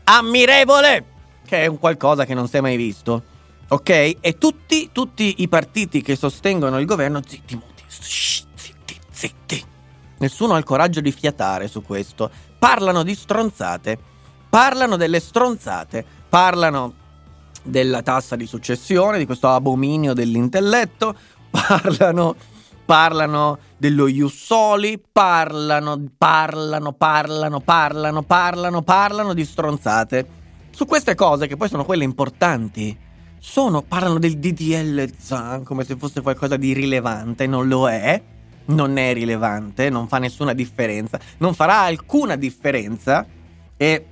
Ammirevole! 0.05 1.05
Che 1.47 1.63
è 1.63 1.67
un 1.67 1.79
qualcosa 1.79 2.25
che 2.25 2.35
non 2.35 2.49
si 2.49 2.57
è 2.57 2.61
mai 2.61 2.77
visto. 2.77 3.23
Ok? 3.71 4.17
E 4.21 4.37
tutti, 4.39 4.91
tutti 4.93 5.37
i 5.39 5.49
partiti 5.49 6.03
che 6.03 6.17
sostengono 6.17 6.79
il 6.79 6.87
governo, 6.87 7.21
zitti, 7.27 7.55
muti, 7.55 7.83
zitti, 7.89 8.97
zitti. 9.11 9.65
Nessuno 10.19 10.55
ha 10.55 10.59
il 10.59 10.65
coraggio 10.65 11.01
di 11.01 11.13
fiatare 11.13 11.67
su 11.67 11.83
questo 11.83 12.31
parlano 12.61 13.03
di 13.03 13.15
stronzate, 13.15 13.99
parlano 14.51 14.97
delle 14.97 15.19
stronzate, 15.19 16.05
parlano 16.29 16.93
della 17.63 18.03
tassa 18.03 18.37
di 18.37 18.47
successione, 18.47 19.17
di 19.17 19.25
questo 19.25 19.49
abominio 19.49 20.13
dell'intelletto, 20.13 21.17
parlano, 21.51 22.37
parlano 22.85 23.59
dello 23.79 24.09
Jussoli, 24.09 25.03
parlano, 25.11 26.05
parlano, 26.19 26.93
parlano, 26.93 27.61
parlano, 27.61 28.23
parlano, 28.23 28.83
parlano 28.83 29.33
di 29.33 29.45
stronzate. 29.45 30.39
Su 30.71 30.85
queste 30.85 31.15
cose, 31.15 31.47
che 31.47 31.57
poi 31.57 31.69
sono 31.69 31.87
quelle 31.87 32.05
importanti, 32.05 32.97
sono, 33.41 33.83
parlano 33.83 34.19
del 34.19 34.39
DDL 34.39 35.11
Zan 35.19 35.65
come 35.65 35.85
se 35.85 35.97
fosse 35.97 36.21
qualcosa 36.21 36.57
di 36.57 36.73
rilevante, 36.73 37.47
non 37.47 37.67
lo 37.67 37.89
è 37.89 38.23
non 38.67 38.97
è 38.99 39.13
rilevante, 39.13 39.91
non 39.91 40.07
fa 40.09 40.19
nessuna 40.19 40.53
differenza, 40.53 41.19
non 41.39 41.55
farà 41.55 41.81
alcuna 41.81 42.37
differenza 42.37 43.27
e 43.77 44.05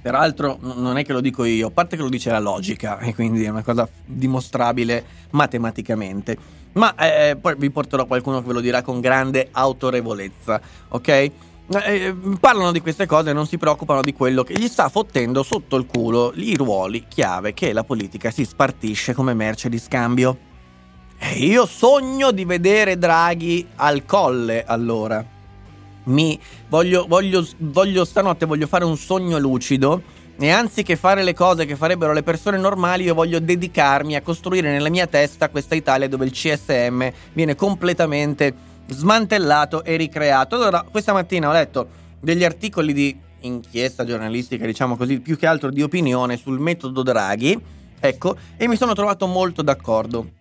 peraltro 0.00 0.58
non 0.60 0.96
è 0.96 1.04
che 1.04 1.12
lo 1.12 1.20
dico 1.20 1.44
io, 1.44 1.68
a 1.68 1.70
parte 1.70 1.96
che 1.96 2.02
lo 2.02 2.08
dice 2.08 2.30
la 2.30 2.38
logica 2.38 2.98
e 3.00 3.14
quindi 3.14 3.44
è 3.44 3.48
una 3.48 3.62
cosa 3.62 3.88
dimostrabile 4.04 5.04
matematicamente. 5.30 6.58
Ma 6.72 6.94
eh, 6.94 7.36
poi 7.36 7.56
vi 7.58 7.70
porterò 7.70 8.06
qualcuno 8.06 8.40
che 8.40 8.46
ve 8.46 8.52
lo 8.52 8.60
dirà 8.60 8.82
con 8.82 9.00
grande 9.00 9.48
autorevolezza, 9.50 10.60
ok? 10.88 11.30
Eh, 11.72 12.12
parlano 12.40 12.72
di 12.72 12.80
queste 12.80 13.06
cose 13.06 13.30
e 13.30 13.32
non 13.32 13.46
si 13.46 13.56
preoccupano 13.56 14.02
di 14.02 14.12
quello 14.12 14.42
che 14.42 14.54
gli 14.54 14.66
sta 14.66 14.88
fottendo 14.88 15.44
sotto 15.44 15.76
il 15.76 15.86
culo 15.86 16.32
i 16.34 16.56
ruoli 16.56 17.04
chiave 17.06 17.54
che 17.54 17.72
la 17.72 17.84
politica 17.84 18.32
si 18.32 18.44
spartisce 18.44 19.14
come 19.14 19.34
merce 19.34 19.68
di 19.68 19.78
scambio. 19.78 20.36
E 21.16 21.34
io 21.34 21.66
sogno 21.66 22.32
di 22.32 22.44
vedere 22.44 22.98
Draghi 22.98 23.68
al 23.76 24.04
colle 24.04 24.64
allora. 24.64 25.24
Mi 26.04 26.40
voglio, 26.68 27.04
voglio, 27.06 27.46
voglio 27.58 28.04
stanotte 28.04 28.46
voglio 28.46 28.66
fare 28.66 28.84
un 28.84 28.96
sogno 28.96 29.38
lucido 29.38 30.02
e 30.36 30.50
anziché 30.50 30.96
fare 30.96 31.22
le 31.22 31.34
cose 31.34 31.66
che 31.66 31.76
farebbero 31.76 32.12
le 32.12 32.24
persone 32.24 32.56
normali, 32.56 33.04
io 33.04 33.14
voglio 33.14 33.38
dedicarmi 33.38 34.16
a 34.16 34.22
costruire 34.22 34.72
nella 34.72 34.88
mia 34.88 35.06
testa 35.06 35.50
questa 35.50 35.76
Italia 35.76 36.08
dove 36.08 36.24
il 36.24 36.32
CSM 36.32 37.12
viene 37.32 37.54
completamente 37.54 38.69
smantellato 38.92 39.84
e 39.84 39.96
ricreato. 39.96 40.56
Allora, 40.56 40.84
questa 40.88 41.12
mattina 41.12 41.48
ho 41.48 41.52
letto 41.52 41.88
degli 42.20 42.44
articoli 42.44 42.92
di 42.92 43.18
inchiesta 43.40 44.04
giornalistica, 44.04 44.66
diciamo 44.66 44.96
così, 44.96 45.20
più 45.20 45.36
che 45.36 45.46
altro 45.46 45.70
di 45.70 45.82
opinione 45.82 46.36
sul 46.36 46.58
metodo 46.58 47.02
Draghi, 47.02 47.58
ecco, 47.98 48.36
e 48.56 48.68
mi 48.68 48.76
sono 48.76 48.92
trovato 48.92 49.26
molto 49.26 49.62
d'accordo 49.62 50.38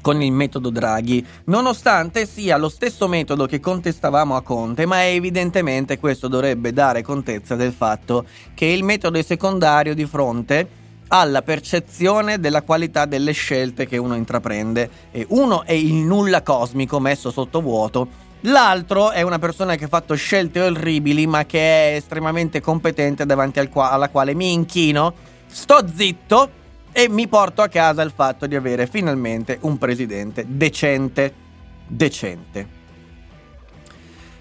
con 0.00 0.20
il 0.20 0.32
metodo 0.32 0.68
Draghi, 0.68 1.24
nonostante 1.44 2.26
sia 2.26 2.58
lo 2.58 2.68
stesso 2.68 3.08
metodo 3.08 3.46
che 3.46 3.58
contestavamo 3.58 4.36
a 4.36 4.42
Conte, 4.42 4.84
ma 4.84 5.06
evidentemente 5.06 5.98
questo 5.98 6.28
dovrebbe 6.28 6.74
dare 6.74 7.00
contezza 7.00 7.54
del 7.54 7.72
fatto 7.72 8.26
che 8.52 8.66
il 8.66 8.84
metodo 8.84 9.18
è 9.18 9.22
secondario 9.22 9.94
di 9.94 10.04
fronte 10.04 10.82
alla 11.14 11.42
percezione 11.42 12.40
della 12.40 12.62
qualità 12.62 13.04
delle 13.04 13.30
scelte 13.30 13.86
che 13.86 13.96
uno 13.98 14.16
intraprende. 14.16 14.90
E 15.12 15.24
uno 15.28 15.62
è 15.64 15.72
il 15.72 15.94
nulla 15.94 16.42
cosmico 16.42 16.98
messo 16.98 17.30
sotto 17.30 17.60
vuoto, 17.60 18.08
l'altro 18.42 19.12
è 19.12 19.22
una 19.22 19.38
persona 19.38 19.76
che 19.76 19.84
ha 19.84 19.88
fatto 19.88 20.16
scelte 20.16 20.60
orribili 20.60 21.28
ma 21.28 21.46
che 21.46 21.92
è 21.92 21.94
estremamente 21.94 22.60
competente 22.60 23.26
davanti 23.26 23.60
al 23.60 23.68
qua- 23.68 23.92
alla 23.92 24.08
quale 24.08 24.34
mi 24.34 24.52
inchino, 24.52 25.14
sto 25.46 25.86
zitto 25.94 26.62
e 26.90 27.08
mi 27.08 27.28
porto 27.28 27.62
a 27.62 27.68
casa 27.68 28.02
il 28.02 28.12
fatto 28.12 28.46
di 28.46 28.56
avere 28.56 28.88
finalmente 28.88 29.58
un 29.62 29.78
presidente 29.78 30.44
decente. 30.48 31.42
Decente. 31.86 32.82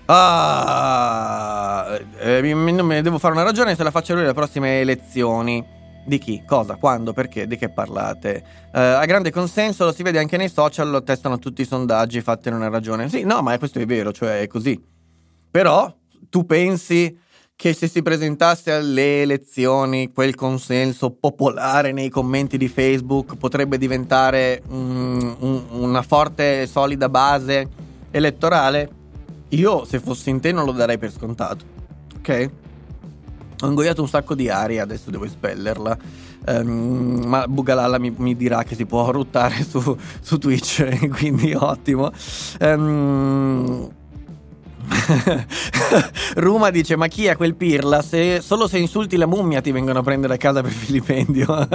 Ah, 0.05 1.99
eh, 2.19 2.41
devo 3.01 3.19
fare 3.19 3.33
una 3.33 3.43
ragione 3.43 3.75
se 3.75 3.83
la 3.83 3.91
faccio 3.91 4.15
lui 4.15 4.23
alle 4.23 4.33
prossime 4.33 4.79
elezioni. 4.79 5.81
Di 6.05 6.17
chi? 6.17 6.43
Cosa? 6.45 6.75
Quando? 6.75 7.13
Perché? 7.13 7.47
Di 7.47 7.57
che 7.57 7.69
parlate? 7.69 8.43
Uh, 8.73 8.77
a 8.77 9.05
grande 9.05 9.31
consenso 9.31 9.85
lo 9.85 9.93
si 9.93 10.03
vede 10.03 10.19
anche 10.19 10.37
nei 10.37 10.49
social, 10.49 10.89
lo 10.89 11.01
testano 11.01 11.39
tutti 11.39 11.61
i 11.61 11.65
sondaggi 11.65 12.21
in 12.43 12.53
una 12.53 12.69
ragione. 12.69 13.09
Sì, 13.09 13.23
no, 13.23 13.41
ma 13.41 13.57
questo 13.57 13.79
è 13.79 13.85
vero, 13.85 14.11
cioè 14.11 14.41
è 14.41 14.47
così. 14.47 14.81
Però 15.49 15.95
tu 16.29 16.45
pensi 16.45 17.17
che 17.55 17.73
se 17.73 17.87
si 17.87 18.01
presentasse 18.01 18.71
alle 18.71 19.21
elezioni 19.21 20.11
quel 20.11 20.35
consenso 20.35 21.11
popolare 21.11 21.91
nei 21.91 22.09
commenti 22.09 22.57
di 22.57 22.67
Facebook 22.67 23.35
potrebbe 23.35 23.77
diventare 23.77 24.61
um, 24.67 25.35
un, 25.39 25.63
una 25.69 26.01
forte 26.01 26.63
e 26.63 26.67
solida 26.67 27.07
base 27.07 27.69
elettorale, 28.11 28.89
io 29.49 29.85
se 29.85 29.99
fossi 29.99 30.29
in 30.29 30.41
te 30.41 30.51
non 30.51 30.65
lo 30.65 30.71
darei 30.71 30.97
per 30.97 31.11
scontato. 31.11 31.63
Ok? 32.17 32.49
Ho 33.61 33.67
ingoiato 33.67 34.01
un 34.01 34.07
sacco 34.07 34.35
di 34.35 34.49
aria, 34.49 34.83
adesso 34.83 35.09
devo 35.09 35.25
espellerla. 35.25 35.97
Um, 36.45 37.23
ma 37.25 37.47
Bugalalla 37.47 37.97
mi, 37.97 38.13
mi, 38.17 38.35
dirà 38.35 38.63
che 38.63 38.75
si 38.75 38.85
può 38.85 39.09
ruttare 39.11 39.63
su, 39.63 39.97
su 40.19 40.37
Twitch, 40.37 41.07
quindi 41.15 41.53
ottimo. 41.53 42.11
Um, 42.59 43.89
Ruma 46.35 46.69
dice: 46.69 46.95
Ma 46.95 47.07
chi 47.07 47.25
è 47.25 47.35
quel 47.35 47.55
pirla? 47.55 48.01
Se, 48.01 48.41
solo 48.41 48.67
se 48.67 48.77
insulti 48.77 49.15
la 49.17 49.25
mummia 49.25 49.61
ti 49.61 49.71
vengono 49.71 49.99
a 49.99 50.03
prendere 50.03 50.33
a 50.33 50.37
casa 50.37 50.61
per 50.61 50.71
vilipendio. 50.71 51.67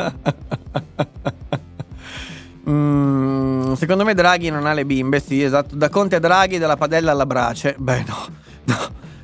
mm, 2.69 3.73
secondo 3.73 4.05
me 4.05 4.15
Draghi 4.15 4.51
non 4.51 4.67
ha 4.67 4.73
le 4.73 4.85
bimbe, 4.85 5.21
sì, 5.21 5.43
esatto. 5.43 5.75
Da 5.75 5.89
Conte 5.89 6.17
a 6.17 6.21
Draghi, 6.21 6.59
dalla 6.59 6.77
padella 6.77 7.13
alla 7.13 7.27
brace. 7.27 7.75
Beh, 7.79 8.05
no, 8.07 8.27
no, 8.65 8.77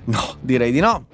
no, 0.05 0.37
direi 0.41 0.73
di 0.73 0.81
no. 0.81 1.07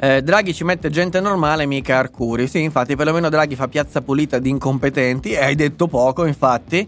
Eh, 0.00 0.22
Draghi 0.22 0.54
ci 0.54 0.62
mette 0.62 0.90
gente 0.90 1.20
normale, 1.20 1.66
mica 1.66 1.98
Arcuri. 1.98 2.46
Sì, 2.46 2.62
infatti, 2.62 2.94
perlomeno 2.94 3.28
Draghi 3.28 3.56
fa 3.56 3.66
piazza 3.66 4.00
pulita 4.00 4.38
di 4.38 4.48
incompetenti. 4.48 5.30
E 5.30 5.42
hai 5.42 5.54
detto 5.54 5.88
poco, 5.88 6.24
infatti. 6.24 6.86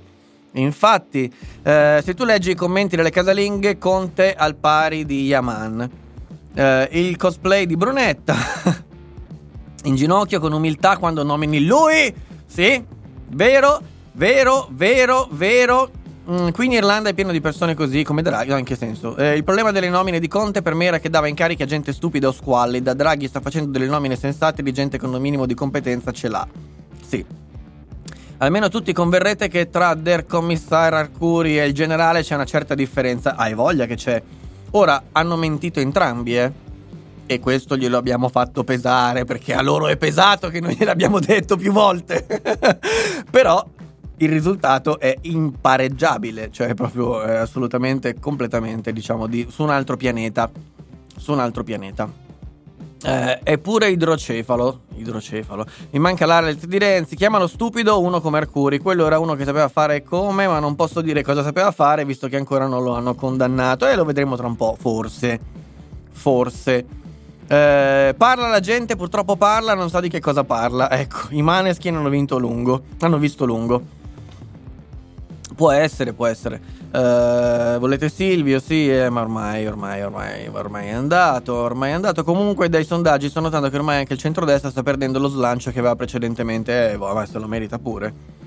Infatti, 0.52 1.32
eh, 1.62 2.00
se 2.04 2.14
tu 2.14 2.24
leggi 2.24 2.50
i 2.50 2.54
commenti 2.54 2.96
delle 2.96 3.11
casalinghe, 3.11 3.78
Conte 3.78 4.34
al 4.34 4.54
pari 4.54 5.04
di 5.04 5.24
Yaman. 5.24 5.90
Eh, 6.54 6.88
il 6.92 7.16
cosplay 7.16 7.66
di 7.66 7.76
Brunetta. 7.76 8.36
in 9.84 9.94
ginocchio 9.94 10.40
con 10.40 10.52
umiltà 10.52 10.96
quando 10.96 11.22
nomini 11.22 11.64
lui. 11.64 12.14
Sì, 12.46 12.84
vero, 13.28 13.80
vero, 14.12 14.68
vero, 14.70 15.28
vero. 15.30 15.90
Mm, 16.29 16.51
qui 16.51 16.66
in 16.66 16.73
Irlanda 16.73 17.09
è 17.09 17.14
pieno 17.14 17.33
di 17.33 17.41
persone 17.41 17.75
così 17.75 18.03
come 18.03 18.21
Draghi, 18.21 18.53
in 18.53 18.64
che 18.64 18.77
senso? 18.77 19.16
Eh, 19.16 19.37
il 19.37 19.45
problema 19.45 19.71
delle 19.71 19.89
nomine 19.89 20.21
di 20.21 20.29
Conte 20.29 20.61
per 20.61 20.75
me 20.75 20.85
era 20.85 20.99
che 20.99 21.09
dava 21.09 21.29
incarichi 21.29 21.62
a 21.62 21.66
gente 21.66 21.93
stupida 21.93 22.29
o 22.29 22.33
squallida. 22.33 22.93
Draghi 22.93 23.27
sta 23.27 23.41
facendo 23.41 23.71
delle 23.71 23.87
nomine 23.87 24.16
sensate 24.16 24.62
di 24.62 24.73
gente 24.73 24.99
con 24.99 25.12
un 25.14 25.21
minimo 25.21 25.47
di 25.47 25.55
competenza 25.55 26.12
ce 26.12 26.29
l'ha. 26.29 26.47
Sì, 27.07 27.25
almeno 28.39 28.68
tutti 28.68 28.93
converrete 28.93 29.49
che 29.49 29.71
tra 29.71 29.95
Der 29.95 30.27
Commissario 30.27 30.99
Arcuri 30.99 31.59
e 31.59 31.66
il 31.66 31.73
generale 31.73 32.23
c'è 32.23 32.35
una 32.35 32.45
certa 32.45 32.75
differenza. 32.75 33.35
Hai 33.37 33.55
voglia 33.55 33.87
che 33.87 33.97
c'è. 33.97 34.23
Ora, 34.73 35.03
hanno 35.12 35.37
mentito 35.37 35.81
entrambi, 35.81 36.37
eh? 36.37 36.53
E 37.27 37.41
questo 37.41 37.77
glielo 37.77 37.97
abbiamo 37.97 38.29
fatto 38.29 38.62
pesare 38.62 39.25
perché 39.25 39.55
a 39.55 39.62
loro 39.62 39.87
è 39.87 39.97
pesato 39.97 40.49
che 40.49 40.61
noi 40.61 40.75
gliel'abbiamo 40.75 41.18
detto 41.18 41.57
più 41.57 41.73
volte. 41.73 42.27
Però 43.31 43.64
il 44.21 44.29
risultato 44.29 44.99
è 44.99 45.16
impareggiabile, 45.23 46.51
cioè 46.51 46.75
proprio 46.75 47.23
è 47.23 47.37
assolutamente, 47.37 48.18
completamente, 48.18 48.93
diciamo, 48.93 49.27
di, 49.27 49.47
su 49.51 49.62
un 49.62 49.71
altro 49.71 49.97
pianeta. 49.97 50.51
Su 51.16 51.33
un 51.33 51.41
altro 51.41 51.64
pianeta. 51.64 52.09
Eh, 53.03 53.41
eppure 53.43 53.89
idrocefalo. 53.91 54.81
Idrocefalo. 54.97 55.64
Mi 55.91 55.99
manca 55.99 56.27
l'Arlet 56.27 56.66
di 56.66 56.79
Renzi. 56.79 57.16
Chiamalo 57.16 57.47
stupido 57.47 58.01
uno 58.01 58.21
come 58.21 58.39
Arcuri. 58.39 58.79
Quello 58.79 59.07
era 59.07 59.18
uno 59.18 59.35
che 59.35 59.45
sapeva 59.45 59.68
fare 59.68 60.03
come, 60.03 60.47
ma 60.47 60.59
non 60.59 60.77
posso 60.77 61.01
dire 61.01 61.23
cosa 61.23 61.43
sapeva 61.43 61.71
fare, 61.71 62.05
visto 62.05 62.29
che 62.29 62.37
ancora 62.37 62.66
non 62.66 62.83
lo 62.83 62.95
hanno 62.95 63.14
condannato. 63.14 63.87
E 63.87 63.97
lo 63.97 64.05
vedremo 64.05 64.37
tra 64.37 64.47
un 64.47 64.57
po'. 64.57 64.77
Forse. 64.79 65.41
Forse. 66.11 66.87
Eh, 67.47 68.14
parla 68.16 68.49
la 68.49 68.61
gente, 68.61 68.97
purtroppo 68.97 69.37
parla, 69.37 69.75
non 69.75 69.89
sa 69.89 70.01
di 70.01 70.11
che 70.11 70.21
cosa 70.21 70.45
parla. 70.45 70.91
Ecco, 70.91 71.29
i 71.31 71.41
Maneskin 71.41 71.97
hanno 71.97 72.11
vinto 72.11 72.39
lungo. 72.39 72.83
Hanno 73.01 73.18
visto 73.18 73.47
lungo. 73.47 73.99
Può 75.61 75.72
essere, 75.72 76.14
può 76.14 76.24
essere. 76.24 76.58
Uh, 76.90 77.78
volete 77.78 78.08
Silvio? 78.08 78.61
Sì, 78.61 78.90
eh, 78.90 79.11
ma 79.11 79.20
ormai, 79.20 79.66
ormai, 79.66 80.00
ormai, 80.00 80.48
ormai 80.50 80.86
è 80.86 80.92
andato. 80.92 81.52
Ormai 81.52 81.90
è 81.90 81.92
andato. 81.92 82.24
Comunque, 82.24 82.70
dai 82.70 82.82
sondaggi 82.82 83.28
sto 83.28 83.40
notando 83.40 83.68
che 83.68 83.76
ormai 83.76 83.98
anche 83.98 84.14
il 84.14 84.18
centrodestra 84.18 84.70
sta 84.70 84.82
perdendo 84.82 85.18
lo 85.18 85.28
slancio 85.28 85.70
che 85.70 85.80
aveva 85.80 85.94
precedentemente. 85.96 86.92
Eh, 86.92 86.96
boh, 86.96 87.12
ma 87.12 87.26
se 87.26 87.38
lo 87.38 87.46
merita 87.46 87.78
pure. 87.78 88.39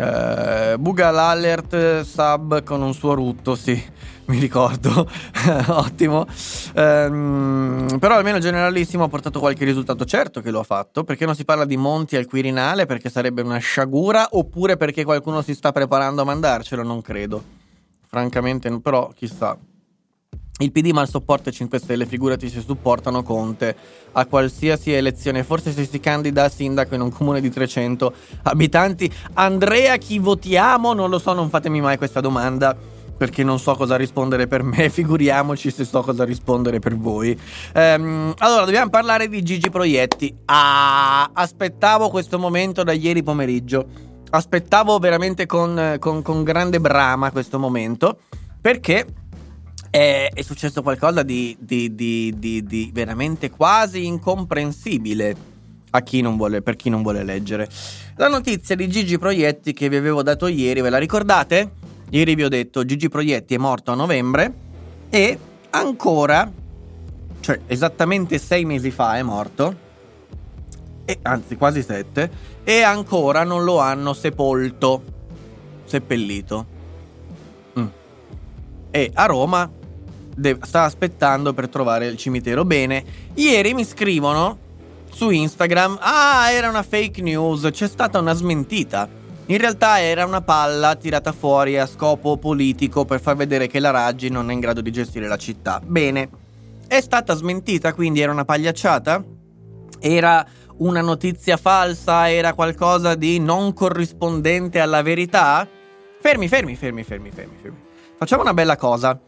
Uh, 0.00 0.78
buga 0.78 1.10
l'alert 1.10 2.00
sub 2.00 2.62
con 2.62 2.80
un 2.80 2.94
suo 2.94 3.12
rutto, 3.12 3.54
sì 3.54 3.82
mi 4.30 4.38
ricordo, 4.38 5.06
ottimo. 5.68 6.26
Ehm, 6.74 7.98
però 7.98 8.14
almeno 8.14 8.38
Generalissimo 8.38 9.04
ha 9.04 9.08
portato 9.08 9.40
qualche 9.40 9.64
risultato 9.64 10.04
certo 10.04 10.40
che 10.40 10.50
lo 10.50 10.60
ha 10.60 10.64
fatto, 10.64 11.04
perché 11.04 11.26
non 11.26 11.34
si 11.34 11.44
parla 11.44 11.64
di 11.64 11.76
Monti 11.76 12.16
al 12.16 12.26
Quirinale, 12.26 12.86
perché 12.86 13.10
sarebbe 13.10 13.42
una 13.42 13.58
sciagura, 13.58 14.28
oppure 14.30 14.76
perché 14.76 15.04
qualcuno 15.04 15.42
si 15.42 15.54
sta 15.54 15.72
preparando 15.72 16.22
a 16.22 16.24
mandarcelo, 16.24 16.82
non 16.82 17.02
credo. 17.02 17.42
Francamente, 18.06 18.80
però 18.80 19.10
chissà. 19.14 19.56
Il 20.60 20.72
PD 20.72 20.90
mal 20.90 21.08
sopporta 21.08 21.48
i 21.48 21.52
5 21.54 21.78
Stelle, 21.78 22.04
figurati 22.04 22.50
se 22.50 22.60
supportano 22.60 23.22
Conte 23.22 23.74
a 24.12 24.26
qualsiasi 24.26 24.92
elezione. 24.92 25.42
Forse 25.42 25.72
se 25.72 25.86
si 25.86 26.00
candida 26.00 26.44
a 26.44 26.48
sindaco 26.50 26.94
in 26.94 27.00
un 27.00 27.10
comune 27.10 27.40
di 27.40 27.50
300 27.50 28.12
abitanti. 28.42 29.10
Andrea, 29.34 29.96
chi 29.96 30.18
votiamo? 30.18 30.92
Non 30.92 31.08
lo 31.08 31.18
so, 31.18 31.32
non 31.32 31.48
fatemi 31.48 31.80
mai 31.80 31.96
questa 31.96 32.20
domanda 32.20 32.76
perché 33.16 33.42
non 33.42 33.58
so 33.58 33.74
cosa 33.74 33.96
rispondere 33.96 34.46
per 34.46 34.62
me, 34.62 34.88
figuriamoci 34.90 35.70
se 35.70 35.84
so 35.84 36.02
cosa 36.02 36.24
rispondere 36.24 36.78
per 36.78 36.94
voi. 36.94 37.38
Ehm, 37.72 38.34
allora, 38.38 38.64
dobbiamo 38.66 38.90
parlare 38.90 39.28
di 39.28 39.42
Gigi 39.42 39.70
Proietti. 39.70 40.34
Ah, 40.44 41.30
aspettavo 41.32 42.10
questo 42.10 42.38
momento 42.38 42.82
da 42.82 42.92
ieri 42.92 43.22
pomeriggio. 43.22 43.86
Aspettavo 44.28 44.98
veramente 44.98 45.46
con, 45.46 45.96
con, 45.98 46.20
con 46.20 46.42
grande 46.42 46.80
brama 46.80 47.30
questo 47.30 47.58
momento, 47.58 48.18
perché 48.60 49.06
è, 49.90 50.30
è 50.32 50.42
successo 50.42 50.82
qualcosa 50.82 51.22
di, 51.22 51.56
di, 51.58 51.94
di, 51.94 52.32
di, 52.38 52.90
veramente 52.94 53.50
quasi 53.50 54.06
incomprensibile 54.06 55.48
a 55.90 56.02
chi 56.02 56.20
non 56.20 56.36
vuole, 56.36 56.62
per 56.62 56.76
chi 56.76 56.88
non 56.88 57.02
vuole 57.02 57.24
leggere. 57.24 57.68
La 58.16 58.28
notizia 58.28 58.76
di 58.76 58.88
Gigi 58.88 59.18
Proietti 59.18 59.72
che 59.72 59.88
vi 59.88 59.96
avevo 59.96 60.22
dato 60.22 60.46
ieri, 60.46 60.80
ve 60.80 60.90
la 60.90 60.98
ricordate? 60.98 61.72
Ieri 62.10 62.34
vi 62.36 62.44
ho 62.44 62.48
detto 62.48 62.84
Gigi 62.84 63.08
Proietti 63.08 63.54
è 63.54 63.58
morto 63.58 63.90
a 63.90 63.96
novembre 63.96 64.52
e 65.10 65.38
ancora, 65.70 66.50
cioè 67.40 67.60
esattamente 67.66 68.38
sei 68.38 68.64
mesi 68.64 68.92
fa 68.92 69.16
è 69.16 69.22
morto, 69.22 69.88
e, 71.04 71.18
anzi 71.22 71.56
quasi 71.56 71.82
sette, 71.82 72.30
e 72.62 72.82
ancora 72.82 73.42
non 73.42 73.64
lo 73.64 73.80
hanno 73.80 74.12
sepolto, 74.12 75.02
seppellito. 75.84 76.66
Mm. 77.78 77.86
E 78.90 79.10
a 79.14 79.26
Roma 79.26 79.78
de- 80.34 80.58
sta 80.62 80.84
aspettando 80.84 81.52
per 81.52 81.68
trovare 81.68 82.06
il 82.06 82.16
cimitero. 82.16 82.64
Bene, 82.64 83.04
ieri 83.34 83.74
mi 83.74 83.84
scrivono 83.84 84.68
su 85.10 85.30
Instagram, 85.30 85.98
ah 86.00 86.50
era 86.50 86.68
una 86.68 86.82
fake 86.82 87.20
news, 87.22 87.68
c'è 87.70 87.88
stata 87.88 88.18
una 88.18 88.32
smentita. 88.32 89.08
In 89.46 89.58
realtà 89.58 90.00
era 90.00 90.24
una 90.24 90.42
palla 90.42 90.94
tirata 90.94 91.32
fuori 91.32 91.76
a 91.76 91.86
scopo 91.86 92.36
politico 92.36 93.04
per 93.04 93.20
far 93.20 93.34
vedere 93.34 93.66
che 93.66 93.80
la 93.80 93.90
Raggi 93.90 94.28
non 94.28 94.48
è 94.48 94.52
in 94.52 94.60
grado 94.60 94.80
di 94.80 94.92
gestire 94.92 95.26
la 95.26 95.36
città. 95.36 95.80
Bene, 95.84 96.28
è 96.86 97.00
stata 97.00 97.34
smentita, 97.34 97.92
quindi 97.92 98.20
era 98.20 98.30
una 98.30 98.44
pagliacciata? 98.44 99.24
Era 99.98 100.46
una 100.76 101.00
notizia 101.00 101.56
falsa? 101.56 102.30
Era 102.30 102.54
qualcosa 102.54 103.16
di 103.16 103.40
non 103.40 103.72
corrispondente 103.72 104.78
alla 104.78 105.02
verità? 105.02 105.66
Fermi, 106.20 106.46
fermi, 106.46 106.76
fermi, 106.76 107.02
fermi, 107.02 107.30
fermi, 107.30 107.56
fermi. 107.60 107.78
Facciamo 108.16 108.42
una 108.42 108.54
bella 108.54 108.76
cosa. 108.76 109.18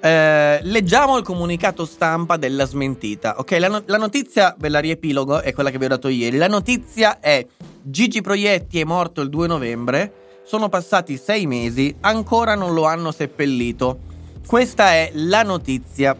Eh, 0.00 0.60
leggiamo 0.62 1.16
il 1.16 1.24
comunicato 1.24 1.84
stampa 1.84 2.36
della 2.36 2.64
smentita. 2.66 3.38
Ok, 3.38 3.56
la, 3.58 3.68
no- 3.68 3.82
la, 3.86 3.96
notizia, 3.96 4.54
ve 4.58 4.68
la 4.68 4.78
riepilogo, 4.78 5.40
è 5.40 5.52
quella 5.52 5.70
che 5.70 5.78
vi 5.78 5.86
ho 5.86 5.88
dato 5.88 6.08
ieri. 6.08 6.36
La 6.36 6.46
notizia 6.46 7.18
è 7.18 7.44
Gigi 7.82 8.20
Proietti 8.20 8.80
è 8.80 8.84
morto 8.84 9.20
il 9.20 9.28
2 9.28 9.46
novembre, 9.48 10.12
sono 10.44 10.68
passati 10.68 11.16
sei 11.16 11.46
mesi, 11.46 11.94
ancora 12.00 12.54
non 12.54 12.74
lo 12.74 12.84
hanno 12.84 13.10
seppellito. 13.10 13.98
Questa 14.46 14.92
è 14.92 15.10
la 15.14 15.42
notizia. 15.42 16.16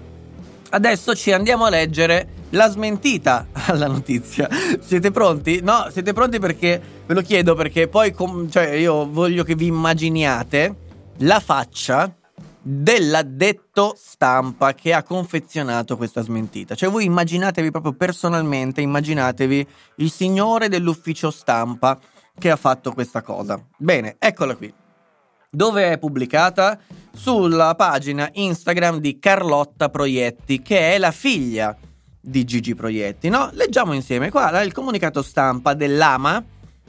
Adesso 0.71 1.15
ci 1.15 1.33
andiamo 1.33 1.65
a 1.65 1.71
leggere 1.71 2.29
la 2.51 2.69
smentita 2.69 3.47
alla 3.67 3.87
notizia. 3.87 4.49
Siete 4.81 5.13
pronti? 5.13 5.61
No, 5.63 5.89
siete 5.93 6.13
pronti 6.13 6.41
perché 6.41 6.83
ve 7.07 7.15
lo 7.15 7.23
chiedo 7.23 7.55
perché 7.55 7.87
poi 7.87 8.13
com- 8.13 8.51
cioè 8.51 8.71
io 8.71 9.09
voglio 9.09 9.45
che 9.45 9.55
vi 9.55 9.67
immaginiate 9.67 10.75
la 11.19 11.41
faccia 11.41 12.13
dell'addetto 12.61 13.95
stampa 13.97 14.75
che 14.75 14.93
ha 14.93 15.03
confezionato 15.03 15.97
questa 15.97 16.23
smentita. 16.23 16.75
Cioè 16.75 16.91
voi 16.91 17.05
immaginatevi 17.05 17.71
proprio 17.71 17.93
personalmente, 17.93 18.81
immaginatevi 18.81 19.67
il 19.97 20.11
signore 20.11 20.69
dell'ufficio 20.69 21.31
stampa 21.31 21.99
che 22.39 22.51
ha 22.51 22.57
fatto 22.57 22.93
questa 22.93 23.23
cosa. 23.23 23.61
Bene, 23.77 24.17
eccola 24.19 24.55
qui. 24.55 24.73
Dove 25.51 25.93
è 25.93 25.99
pubblicata? 25.99 26.79
Sulla 27.13 27.75
pagina 27.75 28.29
Instagram 28.33 28.99
di 28.99 29.19
Carlotta 29.19 29.89
Proietti, 29.89 30.61
che 30.61 30.95
è 30.95 30.99
la 30.99 31.11
figlia 31.11 31.77
di 32.21 32.45
Gigi 32.45 32.75
Proietti, 32.75 33.29
no? 33.29 33.49
Leggiamo 33.53 33.95
insieme 33.95 34.31
qua 34.31 34.63
il 34.63 34.73
comunicato 34.73 35.23
stampa 35.23 35.75
dell'AMA, 35.75 36.45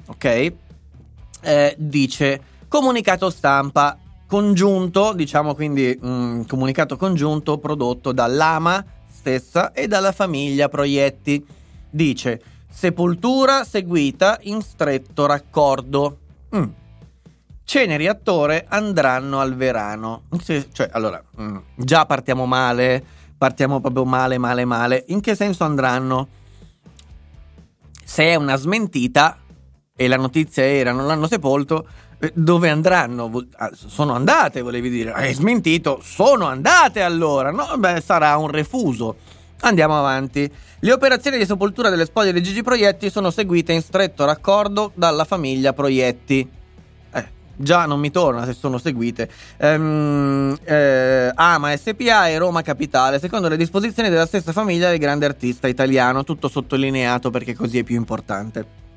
ok? 0.08 0.54
Eh, 1.42 1.76
dice 1.78 2.42
comunicato 2.68 3.30
stampa 3.30 3.98
congiunto, 4.30 5.14
diciamo 5.14 5.56
quindi 5.56 5.98
un 6.04 6.46
comunicato 6.48 6.96
congiunto 6.96 7.58
prodotto 7.58 8.12
dall'AMA 8.12 8.86
stessa 9.10 9.74
e 9.74 9.88
dalla 9.88 10.12
famiglia 10.12 10.70
Proietti. 10.70 11.44
Dice 11.90 12.42
sepoltura 12.70 13.64
seguita 13.64 14.38
in 14.44 14.62
stretto 14.62 15.26
raccordo. 15.26 16.18
Mm. 16.56 16.64
Ceneri 17.64 18.08
attore 18.08 18.66
andranno 18.70 19.40
al 19.40 19.56
verano. 19.56 20.24
Cioè, 20.72 20.90
allora, 20.92 21.22
mm, 21.42 21.58
già 21.76 22.06
partiamo 22.06 22.46
male 22.46 23.18
partiamo 23.40 23.80
proprio 23.80 24.04
male, 24.04 24.38
male, 24.38 24.66
male. 24.66 25.06
In 25.08 25.22
che 25.22 25.34
senso 25.34 25.64
andranno? 25.64 26.28
Se 28.04 28.26
è 28.26 28.36
una 28.36 28.58
smentita 28.58 29.38
e 29.96 30.08
la 30.10 30.18
notizia 30.18 30.64
era 30.64 30.92
non 30.92 31.08
l'hanno 31.08 31.26
sepolto, 31.26 31.88
dove 32.34 32.70
andranno? 32.70 33.46
Ah, 33.58 33.72
sono 33.74 34.14
andate, 34.14 34.62
volevi 34.62 34.90
dire. 34.90 35.12
Hai 35.12 35.34
smentito? 35.34 36.00
Sono 36.04 36.46
andate 36.46 37.02
allora. 37.02 37.52
No, 37.52 37.78
beh, 37.78 38.02
sarà 38.02 38.36
un 38.38 38.50
refuso. 38.50 39.16
Andiamo 39.62 39.98
avanti. 39.98 40.50
Le 40.80 40.92
operazioni 40.92 41.38
di 41.38 41.46
sepoltura 41.46 41.90
delle 41.90 42.06
spoglie 42.06 42.32
di 42.32 42.42
Gigi 42.42 42.64
Proietti 42.64 43.10
sono 43.10 43.30
seguite 43.30 43.74
in 43.74 43.82
stretto 43.82 44.26
raccordo 44.26 44.92
dalla 44.96 45.26
famiglia 45.26 45.74
Proietti 45.74 46.58
già 47.62 47.86
non 47.86 48.00
mi 48.00 48.10
torna 48.10 48.46
se 48.46 48.54
sono 48.54 48.78
seguite. 48.78 49.30
Um, 49.58 50.58
eh, 50.64 51.32
Ama 51.34 51.76
SPA 51.76 52.30
e 52.30 52.38
Roma 52.38 52.62
Capitale, 52.62 53.20
secondo 53.20 53.48
le 53.50 53.58
disposizioni 53.58 54.10
della 54.10 54.26
stessa 54.26 54.54
famiglia 54.54 54.90
del 54.90 55.00
grande 55.00 55.26
artista 55.26 55.68
italiano, 55.68 56.24
tutto 56.24 56.48
sottolineato 56.48 57.30
perché 57.30 57.54
così 57.54 57.80
è 57.80 57.84
più 57.84 57.96
importante. 57.96 58.88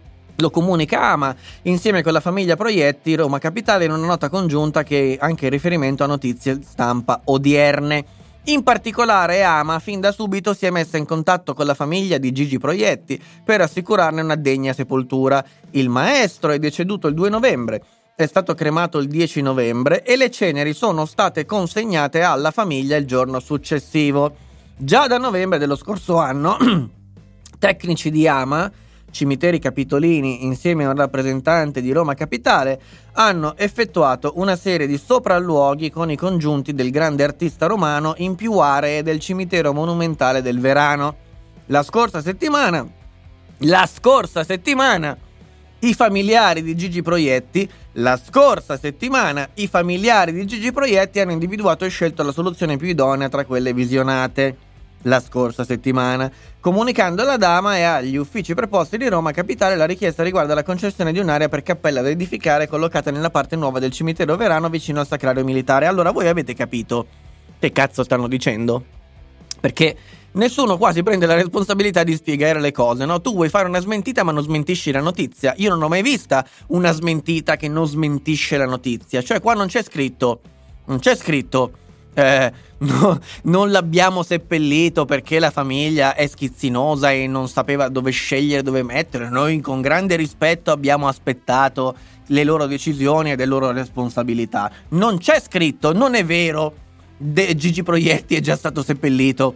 Lo 0.43 0.51
comunica 0.51 1.01
Ama 1.03 1.35
insieme 1.63 2.03
con 2.03 2.13
la 2.13 2.19
famiglia 2.19 2.57
Proietti 2.57 3.15
Roma 3.15 3.39
Capitale 3.39 3.85
in 3.85 3.93
una 3.93 4.07
nota 4.07 4.29
congiunta 4.29 4.83
che 4.83 5.17
anche 5.21 5.49
riferimento 5.49 6.03
a 6.03 6.09
notizie 6.09 6.59
stampa 6.65 7.21
odierne. 7.27 8.05
In 8.47 8.65
particolare 8.65 9.45
Ama 9.45 9.79
fin 9.79 10.01
da 10.01 10.11
subito 10.11 10.53
si 10.53 10.67
è 10.67 10.71
messa 10.71 10.97
in 10.97 11.07
contatto 11.07 11.55
con 11.55 11.65
la 11.65 11.75
famiglia 11.75 12.19
di 12.19 12.33
Gigi 12.33 12.59
Proietti 12.59 13.23
per 13.45 13.61
assicurarne 13.61 14.21
una 14.21 14.35
degna 14.35 14.73
sepoltura. 14.73 15.45
Il 15.71 15.89
maestro 15.89 16.51
è 16.51 16.59
deceduto 16.59 17.07
il 17.07 17.15
2 17.15 17.31
novembre 17.31 17.83
è 18.15 18.27
stato 18.27 18.55
cremato 18.55 18.99
il 18.99 19.09
10 19.09 19.41
novembre 19.43 20.05
e 20.05 20.17
le 20.17 20.31
ceneri 20.31 20.75
sono 20.75 21.07
state 21.07 21.47
consegnate 21.47 22.23
alla 22.23 22.51
famiglia 22.51 22.97
il 22.97 23.07
giorno 23.07 23.39
successivo. 23.41 24.37
Già 24.77 25.07
da 25.07 25.19
novembre 25.19 25.59
dello 25.59 25.77
scorso 25.77 26.19
anno, 26.19 26.57
tecnici 27.59 28.11
di 28.11 28.29
Ama, 28.29 28.71
cimiteri 29.13 29.61
capitolini 29.61 30.45
insieme 30.45 30.85
a 30.85 30.89
un 30.89 30.97
rappresentante 30.97 31.81
di 31.81 31.93
Roma 31.93 32.15
Capitale, 32.15 32.81
hanno 33.13 33.57
effettuato 33.57 34.33
una 34.37 34.57
serie 34.57 34.89
di 34.89 34.99
sopralluoghi 34.99 35.91
con 35.91 36.11
i 36.11 36.17
congiunti 36.17 36.75
del 36.75 36.91
grande 36.91 37.23
artista 37.23 37.67
romano 37.67 38.15
in 38.17 38.35
più 38.35 38.59
aree 38.59 39.05
del 39.05 39.21
cimitero 39.21 39.73
monumentale 39.73 40.43
del 40.43 40.59
Verano. 40.59 41.15
La 41.67 41.85
scorsa 41.85 42.21
settimana, 42.21 42.85
la 43.59 43.87
scorsa 43.87 44.43
settimana, 44.43 45.17
i 45.81 45.95
familiari 45.95 46.63
di 46.63 46.77
Gigi 46.77 47.03
Proietti, 47.03 47.69
la 47.97 48.17
scorsa 48.17 48.79
settimana 48.79 49.49
i 49.55 49.67
familiari 49.67 50.33
di 50.33 50.47
Gigi 50.47 50.73
Proietti 50.73 51.21
hanno 51.21 51.33
individuato 51.33 51.85
e 51.85 51.89
scelto 51.89 52.23
la 52.23 52.33
soluzione 52.33 52.77
più 52.77 52.89
idonea 52.89 53.29
tra 53.29 53.45
quelle 53.45 53.75
visionate. 53.75 54.71
La 55.07 55.21
scorsa 55.21 55.65
settimana, 55.65 56.31
comunicando 56.61 57.23
alla 57.23 57.37
dama 57.37 57.77
e 57.77 57.83
agli 57.83 58.17
uffici 58.17 58.55
preposti 58.55 58.97
di 58.97 59.09
Roma 59.09 59.33
Capitale 59.33 59.75
la 59.75 59.85
richiesta 59.85 60.23
riguarda 60.23 60.55
la 60.55 60.63
concessione 60.63 61.13
di 61.13 61.19
un'area 61.19 61.49
per 61.49 61.65
cappella 61.65 62.03
da 62.03 62.09
edificare 62.09 62.69
collocata 62.69 63.11
nella 63.11 63.31
parte 63.31 63.57
nuova 63.57 63.81
del 63.81 63.91
cimitero 63.91 64.37
Verano 64.37 64.69
vicino 64.69 65.01
al 65.01 65.09
sacrario 65.09 65.43
militare. 65.43 65.87
Allora 65.87 66.13
voi 66.13 66.29
avete 66.29 66.55
capito 66.55 67.07
che 67.59 67.73
cazzo 67.73 68.05
stanno 68.05 68.29
dicendo? 68.29 68.85
Perché 69.61 69.97
nessuno 70.33 70.79
quasi 70.79 71.03
prende 71.03 71.27
la 71.27 71.35
responsabilità 71.35 72.05
di 72.05 72.15
spiegare 72.15 72.61
le 72.61 72.71
cose, 72.71 73.05
no? 73.05 73.21
Tu 73.21 73.35
vuoi 73.35 73.49
fare 73.49 73.67
una 73.67 73.81
smentita 73.81 74.23
ma 74.23 74.31
non 74.31 74.45
smentisci 74.45 74.93
la 74.93 75.01
notizia. 75.01 75.53
Io 75.57 75.71
non 75.71 75.83
ho 75.83 75.89
mai 75.89 76.03
vista 76.03 76.47
una 76.69 76.93
smentita 76.93 77.57
che 77.57 77.67
non 77.67 77.87
smentisce 77.87 78.57
la 78.57 78.67
notizia. 78.67 79.21
Cioè 79.21 79.41
qua 79.41 79.55
non 79.55 79.67
c'è 79.67 79.83
scritto, 79.83 80.41
non 80.87 81.01
c'è 81.01 81.17
scritto, 81.17 81.73
eh, 82.15 82.53
no, 82.79 83.19
non 83.45 83.71
l'abbiamo 83.71 84.23
seppellito 84.23 85.05
perché 85.05 85.39
la 85.39 85.51
famiglia 85.51 86.15
è 86.15 86.27
schizzinosa 86.27 87.11
e 87.11 87.27
non 87.27 87.49
sapeva 87.49 87.89
dove 87.89 88.11
scegliere, 88.11 88.63
dove 88.63 88.83
mettere. 88.83 89.29
Noi 89.29 89.61
con 89.61 89.81
grande 89.81 90.17
rispetto 90.17 90.71
abbiamo 90.71 91.09
aspettato 91.09 91.95
le 92.27 92.45
loro 92.45 92.67
decisioni 92.67 93.33
e 93.33 93.37
le 93.37 93.47
loro 93.47 93.73
responsabilità. 93.73 94.71
Non 94.91 95.19
c'è 95.19 95.41
scritto, 95.41 95.93
non 95.93 96.15
è 96.15 96.25
vero. 96.25 96.81
De 97.17 97.55
Gigi 97.55 97.85
Proietti 97.85 98.35
è 98.35 98.41
già 98.41 98.57
stato 98.57 98.83
seppellito 98.83 99.55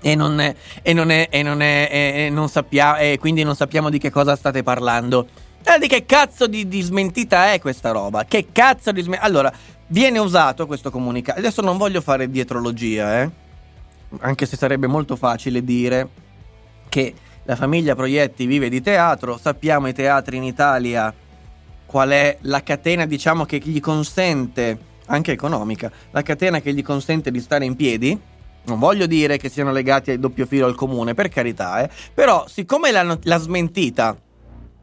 e 0.00 0.14
non, 0.14 0.38
è, 0.38 0.54
e 0.82 0.92
non, 0.92 1.10
è, 1.10 1.28
e 1.30 1.42
non, 1.42 1.60
è, 1.60 1.88
e 1.90 2.30
non 2.30 2.48
sappiamo, 2.48 2.98
e 2.98 3.16
quindi 3.18 3.42
non 3.42 3.56
sappiamo 3.56 3.90
di 3.90 3.98
che 3.98 4.10
cosa 4.10 4.36
state 4.36 4.62
parlando. 4.62 5.26
Eh, 5.64 5.78
di 5.78 5.88
che 5.88 6.04
cazzo 6.04 6.46
di, 6.46 6.68
di, 6.68 6.82
smentita 6.82 7.54
è 7.54 7.58
questa 7.58 7.90
roba? 7.90 8.24
Che 8.24 8.48
cazzo 8.52 8.92
di 8.92 9.00
smentita? 9.00 9.26
Allora, 9.26 9.50
viene 9.94 10.18
usato 10.18 10.66
questo 10.66 10.90
comunicato. 10.90 11.38
Adesso 11.38 11.62
non 11.62 11.76
voglio 11.76 12.00
fare 12.00 12.28
dietrologia, 12.28 13.22
eh? 13.22 13.30
Anche 14.18 14.44
se 14.44 14.56
sarebbe 14.56 14.88
molto 14.88 15.14
facile 15.14 15.62
dire 15.62 16.08
che 16.88 17.14
la 17.44 17.54
famiglia 17.54 17.94
Proietti 17.94 18.46
vive 18.46 18.68
di 18.68 18.80
teatro. 18.80 19.38
Sappiamo 19.38 19.86
i 19.86 19.94
teatri 19.94 20.36
in 20.36 20.42
Italia 20.42 21.14
qual 21.86 22.10
è 22.10 22.38
la 22.40 22.60
catena, 22.64 23.06
diciamo, 23.06 23.44
che 23.44 23.58
gli 23.58 23.78
consente, 23.78 24.76
anche 25.06 25.30
economica, 25.30 25.92
la 26.10 26.22
catena 26.22 26.60
che 26.60 26.74
gli 26.74 26.82
consente 26.82 27.30
di 27.30 27.40
stare 27.40 27.64
in 27.64 27.76
piedi 27.76 28.20
non 28.66 28.78
voglio 28.78 29.06
dire 29.06 29.36
che 29.36 29.48
siano 29.48 29.70
legati 29.70 30.10
al 30.10 30.18
doppio 30.18 30.46
filo 30.46 30.66
al 30.66 30.74
comune, 30.74 31.14
per 31.14 31.28
carità, 31.28 31.82
eh. 31.82 31.90
Però, 32.12 32.46
siccome 32.48 32.90
la, 32.90 33.16
la 33.22 33.38
smentita 33.38 34.16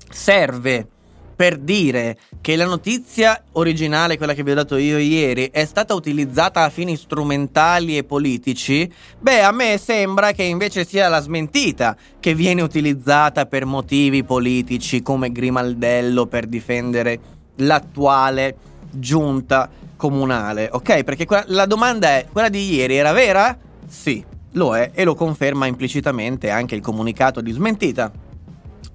serve 0.09 0.87
per 1.35 1.57
dire 1.57 2.17
che 2.41 2.55
la 2.55 2.65
notizia 2.65 3.43
originale, 3.53 4.17
quella 4.17 4.33
che 4.33 4.43
vi 4.43 4.51
ho 4.51 4.55
dato 4.55 4.75
io 4.75 4.97
ieri, 4.97 5.49
è 5.51 5.63
stata 5.63 5.93
utilizzata 5.93 6.63
a 6.63 6.69
fini 6.69 6.97
strumentali 6.97 7.97
e 7.97 8.03
politici, 8.03 8.91
beh, 9.19 9.43
a 9.43 9.51
me 9.51 9.77
sembra 9.77 10.31
che 10.31 10.43
invece 10.43 10.83
sia 10.83 11.07
la 11.07 11.21
smentita 11.21 11.95
che 12.19 12.33
viene 12.33 12.63
utilizzata 12.63 13.45
per 13.45 13.65
motivi 13.65 14.23
politici 14.23 15.03
come 15.03 15.31
Grimaldello 15.31 16.25
per 16.25 16.47
difendere 16.47 17.19
l'attuale 17.57 18.57
giunta 18.89 19.69
comunale, 19.95 20.67
ok? 20.71 21.03
Perché 21.03 21.25
que- 21.25 21.43
la 21.47 21.67
domanda 21.67 22.07
è, 22.07 22.25
quella 22.31 22.49
di 22.49 22.73
ieri 22.73 22.95
era 22.95 23.11
vera? 23.11 23.55
Sì, 23.87 24.25
lo 24.53 24.75
è 24.75 24.89
e 24.95 25.03
lo 25.03 25.13
conferma 25.13 25.67
implicitamente 25.67 26.49
anche 26.49 26.73
il 26.73 26.81
comunicato 26.81 27.39
di 27.39 27.51
smentita. 27.51 28.11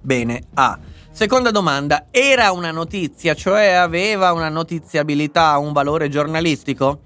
Bene, 0.00 0.42
A. 0.54 0.78
Seconda 1.16 1.50
domanda, 1.50 2.08
era 2.10 2.52
una 2.52 2.70
notizia, 2.70 3.32
cioè 3.32 3.68
aveva 3.68 4.32
una 4.32 4.50
notiziabilità, 4.50 5.56
un 5.56 5.72
valore 5.72 6.10
giornalistico? 6.10 7.00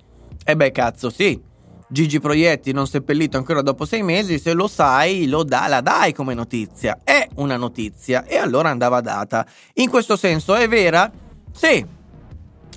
E 0.44 0.56
beh, 0.56 0.72
cazzo, 0.72 1.10
sì. 1.10 1.40
Gigi 1.86 2.18
Proietti 2.18 2.72
non 2.72 2.88
seppellito 2.88 3.36
ancora 3.36 3.62
dopo 3.62 3.84
sei 3.84 4.02
mesi, 4.02 4.40
se 4.40 4.52
lo 4.52 4.66
sai, 4.66 5.28
lo 5.28 5.44
da, 5.44 5.68
la 5.68 5.80
dai 5.80 6.12
come 6.12 6.34
notizia. 6.34 6.98
È 7.04 7.24
una 7.36 7.56
notizia 7.56 8.24
e 8.24 8.36
allora 8.36 8.70
andava 8.70 9.00
data. 9.00 9.46
In 9.74 9.88
questo 9.88 10.16
senso 10.16 10.56
è 10.56 10.66
vera? 10.66 11.08
Sì, 11.52 11.86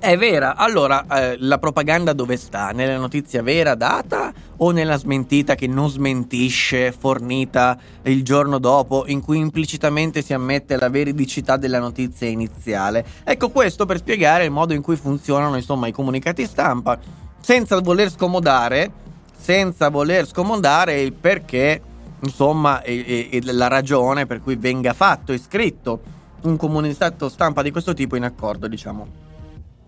È 0.03 0.17
vera. 0.17 0.57
Allora, 0.57 1.05
eh, 1.07 1.37
la 1.39 1.59
propaganda 1.59 2.11
dove 2.11 2.35
sta? 2.35 2.71
Nella 2.71 2.97
notizia 2.97 3.41
vera 3.41 3.73
data 3.73 4.33
o 4.57 4.71
nella 4.71 4.97
smentita 4.97 5.55
che 5.55 5.65
non 5.65 5.89
smentisce, 5.89 6.91
fornita 6.91 7.77
il 8.01 8.21
giorno 8.21 8.57
dopo, 8.57 9.05
in 9.07 9.21
cui 9.21 9.37
implicitamente 9.37 10.21
si 10.21 10.33
ammette 10.33 10.75
la 10.75 10.89
veridicità 10.89 11.55
della 11.55 11.79
notizia 11.79 12.27
iniziale? 12.27 13.05
Ecco 13.23 13.47
questo 13.49 13.85
per 13.85 13.99
spiegare 13.99 14.43
il 14.43 14.51
modo 14.51 14.73
in 14.73 14.81
cui 14.81 14.97
funzionano, 14.97 15.55
insomma, 15.55 15.87
i 15.87 15.93
comunicati 15.93 16.45
stampa, 16.47 16.99
senza 17.39 17.79
voler 17.79 18.11
scomodare, 18.11 18.91
senza 19.37 19.87
voler 19.87 20.27
scomodare 20.27 20.99
il 20.99 21.13
perché, 21.13 21.81
insomma, 22.19 22.81
e, 22.81 23.29
e, 23.31 23.41
la 23.53 23.69
ragione 23.69 24.25
per 24.25 24.41
cui 24.41 24.57
venga 24.57 24.91
fatto 24.91 25.31
e 25.31 25.37
scritto 25.37 26.01
un 26.41 26.57
comunicato 26.57 27.29
stampa 27.29 27.61
di 27.61 27.71
questo 27.71 27.93
tipo 27.93 28.17
in 28.17 28.25
accordo, 28.25 28.67
diciamo 28.67 29.31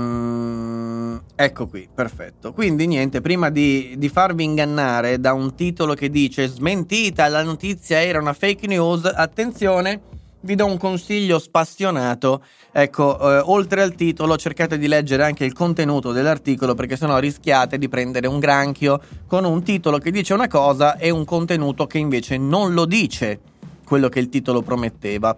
ecco 1.36 1.68
qui, 1.68 1.89
perfetto. 1.93 2.54
Quindi 2.54 2.88
niente, 2.88 3.20
prima 3.20 3.50
di, 3.50 3.95
di, 3.97 4.08
farvi 4.08 4.45
ingannare 4.45 5.20
da 5.20 5.34
un 5.34 5.54
titolo 5.56 5.93
che 5.95 6.10
dice 6.10 6.47
smentita, 6.47 7.28
la 7.28 7.43
notizia 7.43 8.02
era 8.02 8.20
una 8.20 8.32
fake 8.32 8.68
news, 8.68 9.04
attenzione, 9.04 10.00
vi 10.41 10.56
do 10.56 10.66
un 10.66 10.78
consiglio 10.78 11.39
spassionato. 11.39 12.43
Ecco, 12.72 13.20
eh, 13.20 13.41
oltre 13.45 13.82
al 13.82 13.95
titolo 13.95 14.38
cercate 14.38 14.78
di 14.78 14.88
leggere 14.88 15.24
anche 15.24 15.43
il 15.43 15.54
contenuto 15.54 16.12
dell'articolo 16.12 16.76
perché 16.76 16.95
sennò 16.95 17.18
rischiate 17.18 17.78
di 17.78 17.89
prendere 17.89 18.28
un 18.28 18.39
granchio 18.39 19.02
con 19.28 19.43
un 19.43 19.64
titolo 19.64 19.97
che 19.97 20.12
dice 20.12 20.34
una 20.34 20.47
cosa 20.47 20.97
e 20.97 21.10
un 21.10 21.26
contenuto 21.26 21.88
che 21.88 21.97
invece 21.97 22.38
non 22.38 22.74
lo 22.74 22.86
dice 22.86 23.39
quello 23.84 24.08
che 24.08 24.20
il 24.20 24.30
titolo 24.30 24.62
prometteva. 24.62 25.36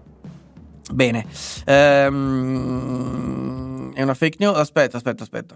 Bene, 0.90 1.26
ehm, 1.66 2.72
è 3.94 4.02
una 4.02 4.14
fake 4.14 4.38
news. 4.40 4.58
Aspetta, 4.58 4.98
aspetta, 4.98 5.24
aspetta. 5.24 5.56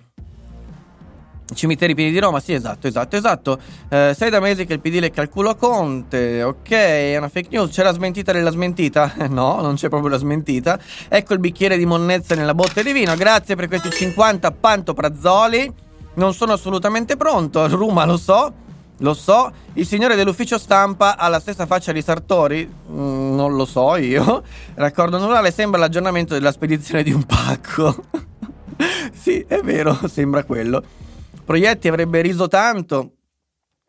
Cimiteri 1.54 1.94
pieni 1.94 2.12
di 2.12 2.18
Roma, 2.20 2.40
sì, 2.40 2.54
esatto, 2.54 2.88
esatto, 2.88 3.16
esatto. 3.16 3.60
Eh, 3.88 4.16
sei 4.18 4.32
da 4.32 4.40
mesi 4.40 4.66
che 4.66 4.74
il 4.74 4.80
PD 4.80 4.96
lecca 4.96 5.22
il 5.22 5.30
culo 5.30 5.50
a 5.50 5.56
Conte, 5.56 6.42
ok, 6.42 6.70
è 6.70 7.18
una 7.18 7.30
fake 7.30 7.50
news. 7.52 7.70
C'è 7.70 7.84
la 7.84 7.94
smentita 7.94 8.32
della 8.32 8.50
smentita? 8.50 9.14
no, 9.30 9.62
non 9.62 9.76
c'è 9.76 9.88
proprio 9.90 10.10
la 10.10 10.18
smentita. 10.18 10.80
Ecco 11.08 11.34
il 11.34 11.40
bicchiere 11.40 11.78
di 11.78 11.86
monnezza 11.86 12.34
nella 12.34 12.56
botte 12.56 12.82
di 12.82 12.92
vino. 12.94 13.16
Grazie 13.16 13.56
per 13.56 13.68
questi 13.68 13.92
50 13.92 14.52
pantoprazzoli. 14.52 15.72
Non 16.16 16.34
sono 16.34 16.54
assolutamente 16.54 17.16
pronto, 17.16 17.68
Ruma 17.68 18.06
lo 18.06 18.18
so. 18.18 18.54
Lo 19.00 19.14
so, 19.14 19.52
il 19.74 19.86
signore 19.86 20.16
dell'ufficio 20.16 20.58
stampa 20.58 21.18
ha 21.18 21.28
la 21.28 21.42
stessa 21.42 21.66
faccia 21.66 21.92
di 21.92 22.02
Sartori? 22.02 22.66
Mm, 22.66 23.36
non 23.36 23.56
lo 23.56 23.66
so 23.66 23.98
io. 23.98 24.44
Raccordo 24.76 25.18
annuale 25.18 25.52
sembra 25.52 25.80
l'aggiornamento 25.80 26.34
della 26.34 26.52
spedizione 26.52 27.04
di 27.04 27.12
un 27.12 27.24
pacco. 27.24 28.06
sì, 29.14 29.44
è 29.48 29.60
vero, 29.62 30.00
sembra 30.08 30.44
quello. 30.46 30.82
Proietti 31.44 31.90
avrebbe 31.90 32.22
riso 32.22 32.48
tanto. 32.48 33.12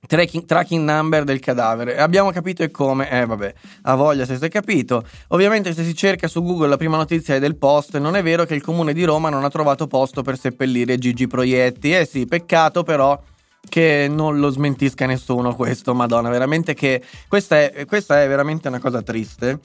Tracking, 0.07 0.45
tracking, 0.45 0.89
number 0.89 1.25
del 1.25 1.41
cadavere. 1.41 1.99
Abbiamo 1.99 2.31
capito 2.31 2.63
e 2.63 2.71
come. 2.71 3.09
Eh, 3.11 3.27
vabbè, 3.27 3.55
ha 3.83 3.95
voglia 3.95 4.25
se 4.25 4.37
si 4.37 4.45
è 4.45 4.49
capito. 4.49 5.05
Ovviamente, 5.29 5.73
se 5.73 5.85
si 5.85 5.95
cerca 5.95 6.29
su 6.29 6.43
Google 6.43 6.69
la 6.69 6.77
prima 6.77 6.97
notizia 6.97 7.35
è 7.35 7.41
del 7.41 7.57
post. 7.57 7.97
Non 7.99 8.15
è 8.15 8.23
vero 8.23 8.45
che 8.45 8.55
il 8.55 8.63
comune 8.63 8.93
di 8.93 9.05
Roma 9.05 9.31
non 9.31 9.43
ha 9.45 9.51
trovato 9.51 9.87
posto 9.87 10.23
per 10.23 10.39
seppellire 10.39 10.99
Gigi 10.99 11.27
Proietti. 11.27 11.93
Eh 11.93 12.07
sì, 12.07 12.25
peccato 12.27 12.83
però 12.83 13.21
che 13.69 14.07
non 14.09 14.39
lo 14.39 14.51
smentisca 14.51 15.07
nessuno 15.07 15.55
questo, 15.55 15.95
madonna, 15.95 16.29
veramente 16.29 16.75
che 16.75 17.03
questa 17.29 17.71
è, 17.71 17.85
questa 17.85 18.23
è 18.23 18.29
veramente 18.29 18.69
una 18.69 18.79
cosa 18.79 19.03
triste, 19.03 19.59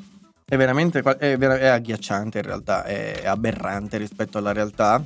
è 0.46 0.58
veramente 0.58 1.00
è, 1.00 1.38
è 1.38 1.68
agghiacciante 1.68 2.40
in 2.40 2.44
realtà, 2.44 2.84
è 2.84 3.22
aberrante 3.26 3.98
rispetto 3.98 4.38
alla 4.38 4.52
realtà, 4.52 5.04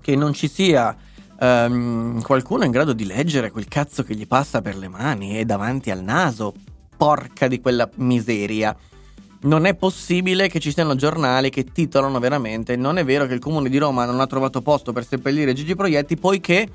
che 0.00 0.16
non 0.16 0.32
ci 0.32 0.48
sia 0.48 0.96
um, 1.40 2.22
qualcuno 2.22 2.64
in 2.64 2.70
grado 2.70 2.92
di 2.92 3.04
leggere 3.04 3.50
quel 3.50 3.68
cazzo 3.68 4.02
che 4.02 4.14
gli 4.14 4.26
passa 4.26 4.62
per 4.62 4.76
le 4.76 4.88
mani 4.88 5.38
e 5.38 5.44
davanti 5.44 5.90
al 5.90 6.02
naso, 6.02 6.54
porca 6.96 7.48
di 7.48 7.60
quella 7.60 7.88
miseria. 7.96 8.76
Non 9.42 9.64
è 9.64 9.74
possibile 9.74 10.48
che 10.48 10.60
ci 10.60 10.70
siano 10.70 10.94
giornali 10.96 11.48
che 11.48 11.64
titolano 11.64 12.18
veramente 12.18 12.76
non 12.76 12.98
è 12.98 13.04
vero 13.04 13.26
che 13.26 13.32
il 13.32 13.40
comune 13.40 13.70
di 13.70 13.78
Roma 13.78 14.04
non 14.04 14.20
ha 14.20 14.26
trovato 14.26 14.60
posto 14.60 14.92
per 14.92 15.06
seppellire 15.06 15.54
Gigi 15.54 15.74
Proietti 15.74 16.16
poiché 16.18 16.68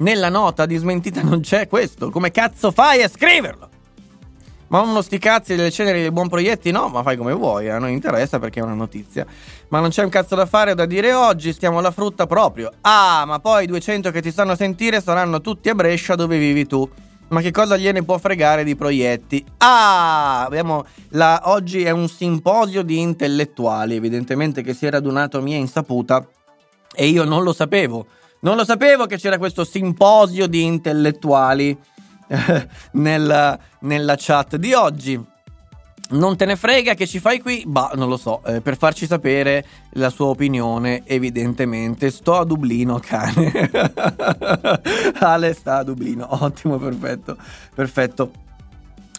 nella 0.00 0.28
nota 0.28 0.66
di 0.66 0.76
smentita 0.76 1.22
non 1.22 1.40
c'è 1.40 1.66
questo. 1.68 2.10
Come 2.10 2.30
cazzo 2.30 2.70
fai 2.70 3.02
a 3.02 3.08
scriverlo? 3.08 3.68
Ma 4.68 4.80
uno 4.82 5.02
sti 5.02 5.18
cazzi 5.18 5.56
delle 5.56 5.72
ceneri 5.72 6.00
dei 6.00 6.12
buon 6.12 6.28
proietti? 6.28 6.70
No, 6.70 6.86
ma 6.88 7.02
fai 7.02 7.16
come 7.16 7.32
vuoi, 7.32 7.68
a 7.68 7.78
noi 7.78 7.92
interessa 7.92 8.38
perché 8.38 8.60
è 8.60 8.62
una 8.62 8.74
notizia. 8.74 9.26
Ma 9.68 9.80
non 9.80 9.90
c'è 9.90 10.04
un 10.04 10.10
cazzo 10.10 10.36
da 10.36 10.46
fare 10.46 10.70
o 10.70 10.74
da 10.74 10.86
dire 10.86 11.12
oggi, 11.12 11.52
stiamo 11.52 11.78
alla 11.78 11.90
frutta 11.90 12.26
proprio. 12.26 12.70
Ah, 12.82 13.24
ma 13.26 13.40
poi 13.40 13.64
i 13.64 13.66
200 13.66 14.12
che 14.12 14.22
ti 14.22 14.30
stanno 14.30 14.52
a 14.52 14.56
sentire 14.56 15.00
saranno 15.00 15.40
tutti 15.40 15.68
a 15.68 15.74
Brescia 15.74 16.14
dove 16.14 16.38
vivi 16.38 16.66
tu. 16.66 16.88
Ma 17.30 17.40
che 17.40 17.50
cosa 17.50 17.76
gliene 17.76 18.04
può 18.04 18.16
fregare 18.18 18.62
di 18.62 18.76
proietti? 18.76 19.44
Ah, 19.58 20.44
abbiamo 20.44 20.84
la, 21.10 21.42
oggi 21.46 21.82
è 21.82 21.90
un 21.90 22.08
simposio 22.08 22.82
di 22.82 23.00
intellettuali, 23.00 23.96
evidentemente 23.96 24.62
che 24.62 24.72
si 24.72 24.86
è 24.86 24.90
radunato 24.90 25.38
a 25.38 25.40
mia 25.40 25.56
insaputa 25.56 26.24
e 26.94 27.06
io 27.06 27.24
non 27.24 27.42
lo 27.42 27.52
sapevo. 27.52 28.06
Non 28.40 28.56
lo 28.56 28.64
sapevo 28.64 29.06
che 29.06 29.18
c'era 29.18 29.36
questo 29.36 29.64
simposio 29.64 30.46
di 30.46 30.64
intellettuali 30.64 31.76
eh, 32.26 32.68
nella, 32.92 33.58
nella 33.80 34.14
chat 34.16 34.56
di 34.56 34.72
oggi. 34.72 35.22
Non 36.12 36.36
te 36.36 36.44
ne 36.44 36.56
frega 36.56 36.94
che 36.94 37.06
ci 37.06 37.20
fai 37.20 37.38
qui? 37.38 37.62
Bah, 37.66 37.92
non 37.94 38.08
lo 38.08 38.16
so, 38.16 38.42
eh, 38.44 38.60
per 38.60 38.76
farci 38.76 39.06
sapere 39.06 39.64
la 39.90 40.10
sua 40.10 40.26
opinione, 40.26 41.02
evidentemente. 41.04 42.10
Sto 42.10 42.38
a 42.38 42.44
Dublino, 42.44 42.98
cane. 42.98 43.70
Ale 45.20 45.52
sta 45.52 45.76
a 45.76 45.84
Dublino, 45.84 46.26
ottimo, 46.42 46.78
perfetto, 46.78 47.36
perfetto. 47.74 48.30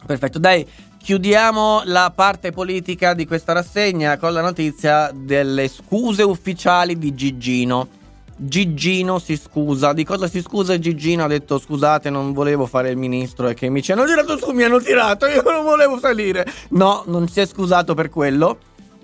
Perfetto, 0.03 0.39
dai, 0.39 0.67
chiudiamo 0.97 1.83
la 1.85 2.11
parte 2.13 2.51
politica 2.51 3.13
di 3.13 3.25
questa 3.25 3.53
rassegna 3.53 4.17
con 4.17 4.33
la 4.33 4.41
notizia 4.41 5.11
delle 5.13 5.67
scuse 5.67 6.23
ufficiali 6.23 6.97
di 6.97 7.13
Gigino. 7.13 7.99
Gigino 8.43 9.19
si 9.19 9.37
scusa. 9.37 9.93
Di 9.93 10.03
cosa 10.03 10.27
si 10.27 10.41
scusa 10.41 10.79
Gigino? 10.79 11.23
Ha 11.23 11.27
detto 11.27 11.59
scusate 11.59 12.09
non 12.09 12.33
volevo 12.33 12.65
fare 12.65 12.89
il 12.89 12.97
ministro 12.97 13.47
e 13.49 13.53
che 13.53 13.69
mi 13.69 13.83
ci 13.83 13.91
hanno 13.91 14.05
tirato 14.05 14.35
su, 14.35 14.49
mi 14.49 14.63
hanno 14.63 14.81
tirato, 14.81 15.27
io 15.27 15.43
non 15.43 15.63
volevo 15.63 15.99
salire. 15.99 16.45
No, 16.69 17.03
non 17.05 17.27
si 17.27 17.39
è 17.39 17.45
scusato 17.45 17.93
per 17.93 18.09
quello. 18.09 18.57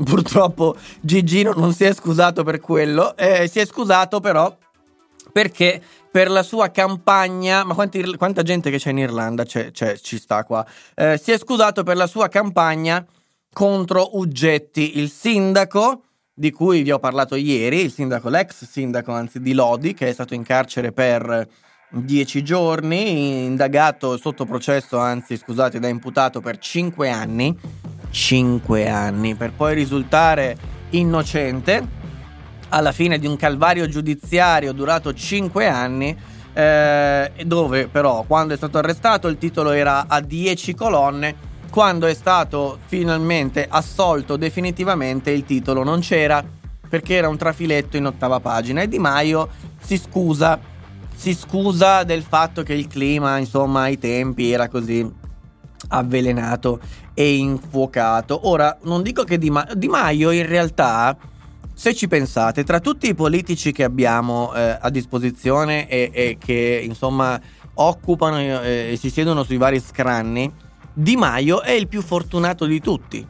Purtroppo 0.04 0.76
Gigino 1.02 1.54
non 1.54 1.72
si 1.74 1.84
è 1.84 1.94
scusato 1.94 2.44
per 2.44 2.60
quello. 2.60 3.16
Eh, 3.16 3.48
si 3.48 3.60
è 3.60 3.66
scusato 3.68 4.20
però 4.20 4.56
perché 5.32 5.82
per 6.10 6.32
la 6.32 6.42
sua 6.42 6.72
campagna, 6.72 7.64
ma 7.64 7.76
quanti, 7.76 8.16
quanta 8.16 8.42
gente 8.42 8.72
che 8.72 8.78
c'è 8.80 8.90
in 8.90 8.98
Irlanda 8.98 9.44
c'è, 9.44 9.70
c'è, 9.70 10.00
ci 10.00 10.18
sta 10.18 10.44
qua, 10.46 10.66
eh, 10.96 11.20
si 11.22 11.32
è 11.32 11.38
scusato 11.38 11.84
per 11.84 11.96
la 11.96 12.08
sua 12.08 12.28
campagna 12.28 13.06
contro 13.54 14.18
Uggetti, 14.18 14.98
il 14.98 15.12
sindaco 15.12 16.02
di 16.40 16.52
cui 16.52 16.84
vi 16.84 16.92
ho 16.92 17.00
parlato 17.00 17.34
ieri, 17.34 17.82
il 17.82 17.92
sindaco, 17.92 18.30
l'ex 18.30 18.64
sindaco 18.64 19.12
anzi 19.12 19.42
di 19.42 19.54
Lodi, 19.54 19.96
che 19.96 20.08
è 20.08 20.14
stato 20.14 20.36
in 20.36 20.44
carcere 20.44 20.92
per 20.92 21.48
dieci 21.90 22.44
giorni, 22.44 23.44
indagato 23.46 24.18
sotto 24.18 24.46
processo, 24.46 25.00
anzi 25.00 25.36
scusate, 25.36 25.80
da 25.80 25.88
imputato 25.88 26.40
per 26.40 26.60
cinque 26.60 27.10
anni, 27.10 27.58
cinque 28.12 28.88
anni, 28.88 29.34
per 29.34 29.52
poi 29.54 29.74
risultare 29.74 30.56
innocente. 30.92 31.96
Alla 32.70 32.92
fine 32.92 33.18
di 33.18 33.26
un 33.26 33.36
calvario 33.36 33.88
giudiziario 33.88 34.74
durato 34.74 35.16
cinque 35.16 35.68
anni, 35.68 36.16
eh, 36.54 37.32
dove 37.46 37.88
però 37.88 38.26
quando 38.28 38.54
è 38.54 38.58
stato 38.58 38.78
arrestato 38.78 39.28
il 39.28 39.40
titolo 39.40 39.72
era 39.72 40.06
a 40.08 40.22
dieci 40.22 40.76
colonne 40.76 41.47
quando 41.70 42.08
è 42.08 42.14
stato 42.14 42.80
finalmente 42.86 43.66
assolto 43.70 44.38
definitivamente 44.38 45.32
il 45.32 45.46
titolo 45.46 45.84
non 45.84 46.00
c'era 46.00 46.44
perché 46.88 47.16
era 47.16 47.28
un 47.28 47.38
trafiletto 47.38 47.98
in 47.98 48.06
ottava 48.06 48.40
pagina 48.40 48.82
e 48.82 48.88
Di 48.88 49.00
Maio 49.00 49.50
si 49.80 49.98
scusa, 49.98 50.60
si 51.14 51.34
scusa 51.34 52.04
del 52.04 52.24
fatto 52.24 52.64
che 52.64 52.74
il 52.74 52.88
clima, 52.88 53.38
insomma, 53.38 53.82
ai 53.82 53.98
tempi 53.98 54.52
era 54.52 54.68
così 54.68 55.10
avvelenato 55.90 56.80
e 57.14 57.36
infuocato. 57.36 58.48
Ora, 58.48 58.78
non 58.84 59.04
dico 59.04 59.24
che 59.24 59.38
Di, 59.38 59.50
Ma- 59.50 59.68
Di 59.76 59.88
Maio 59.88 60.32
in 60.32 60.46
realtà, 60.46 61.16
se 61.74 61.94
ci 61.94 62.08
pensate, 62.08 62.64
tra 62.64 62.80
tutti 62.80 63.08
i 63.08 63.16
politici 63.16 63.72
che 63.72 63.84
abbiamo 63.84 64.54
eh, 64.54 64.78
a 64.80 64.90
disposizione 64.90 65.88
e, 65.88 66.10
e, 66.14 66.38
che 66.40 66.82
insomma 66.84 67.40
occupano 67.76 68.40
eh, 68.40 68.92
e 68.92 68.98
si 68.98 69.10
siedono 69.10 69.44
sui 69.44 69.58
vari 69.58 69.80
scranni, 69.80 70.52
di 71.00 71.16
Maio 71.16 71.62
è 71.62 71.70
il 71.72 71.88
più 71.88 72.02
fortunato 72.02 72.66
di 72.66 72.82
tutti. 72.82 73.26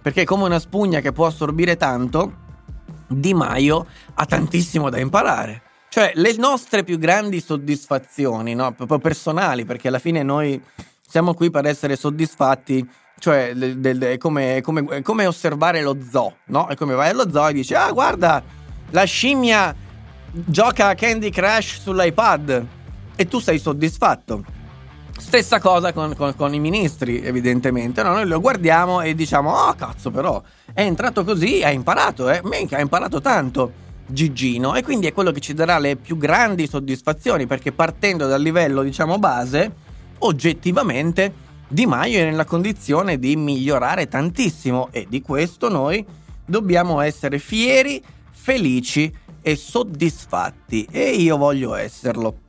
Perché 0.00 0.24
come 0.24 0.44
una 0.44 0.60
spugna 0.60 1.00
che 1.00 1.10
può 1.10 1.26
assorbire 1.26 1.76
tanto, 1.76 2.38
Di 3.08 3.34
Maio 3.34 3.86
ha 4.14 4.24
tantissimo 4.24 4.88
da 4.88 4.98
imparare. 5.00 5.62
Cioè, 5.88 6.12
le 6.14 6.34
nostre 6.38 6.84
più 6.84 6.96
grandi 6.98 7.40
soddisfazioni, 7.40 8.54
no? 8.54 8.72
proprio 8.72 8.98
personali, 8.98 9.64
perché 9.64 9.88
alla 9.88 9.98
fine 9.98 10.22
noi 10.22 10.58
siamo 11.06 11.34
qui 11.34 11.50
per 11.50 11.66
essere 11.66 11.96
soddisfatti 11.96 12.88
Cioè, 13.18 13.52
del- 13.54 13.78
del- 13.78 14.00
è, 14.00 14.18
come, 14.18 14.60
come- 14.62 15.02
come 15.02 15.26
osservare 15.26 15.82
lo 15.82 15.96
zoo, 16.10 16.36
no? 16.46 16.66
È 16.68 16.74
come 16.76 16.94
vai 16.94 17.10
allo 17.10 17.30
zoo 17.30 17.48
e 17.48 17.52
dici, 17.52 17.74
ah, 17.74 17.90
guarda, 17.92 18.42
la 18.90 19.04
scimmia 19.04 19.74
gioca 20.32 20.86
a 20.88 20.94
Candy 20.94 21.30
Crush 21.30 21.80
sull'iPad 21.82 22.66
e 23.14 23.28
tu 23.28 23.38
sei 23.40 23.58
soddisfatto. 23.58 24.42
Stessa 25.18 25.60
cosa 25.60 25.92
con, 25.92 26.14
con- 26.16 26.34
con 26.34 26.52
i 26.54 26.58
ministri, 26.58 27.22
evidentemente. 27.22 28.02
No? 28.02 28.12
Noi 28.12 28.26
lo 28.26 28.40
guardiamo 28.40 29.00
e 29.00 29.14
diciamo: 29.14 29.50
Oh, 29.50 29.74
cazzo, 29.74 30.10
però 30.10 30.42
è 30.72 30.82
entrato 30.82 31.24
così, 31.24 31.62
ha 31.62 31.70
imparato, 31.70 32.28
eh? 32.28 32.40
Minchia, 32.44 32.78
ha 32.78 32.80
imparato 32.80 33.20
tanto. 33.20 33.72
Gigino. 34.06 34.74
E 34.74 34.82
quindi 34.82 35.06
è 35.06 35.12
quello 35.12 35.30
che 35.30 35.40
ci 35.40 35.54
darà 35.54 35.78
le 35.78 35.96
più 35.96 36.18
grandi 36.18 36.66
soddisfazioni, 36.66 37.46
perché 37.46 37.72
partendo 37.72 38.26
dal 38.26 38.42
livello, 38.42 38.82
diciamo, 38.82 39.18
base, 39.18 39.72
oggettivamente 40.18 41.32
Di 41.68 41.86
Maio 41.86 42.18
è 42.18 42.24
nella 42.24 42.44
condizione 42.44 43.18
di 43.18 43.34
migliorare 43.36 44.08
tantissimo 44.08 44.88
e 44.90 45.06
di 45.08 45.22
questo 45.22 45.70
noi 45.70 46.04
dobbiamo 46.44 47.00
essere 47.00 47.38
fieri, 47.38 48.02
felici 48.30 49.10
e 49.40 49.56
soddisfatti. 49.56 50.86
E 50.90 51.10
io 51.12 51.36
voglio 51.38 51.74
esserlo. 51.74 52.41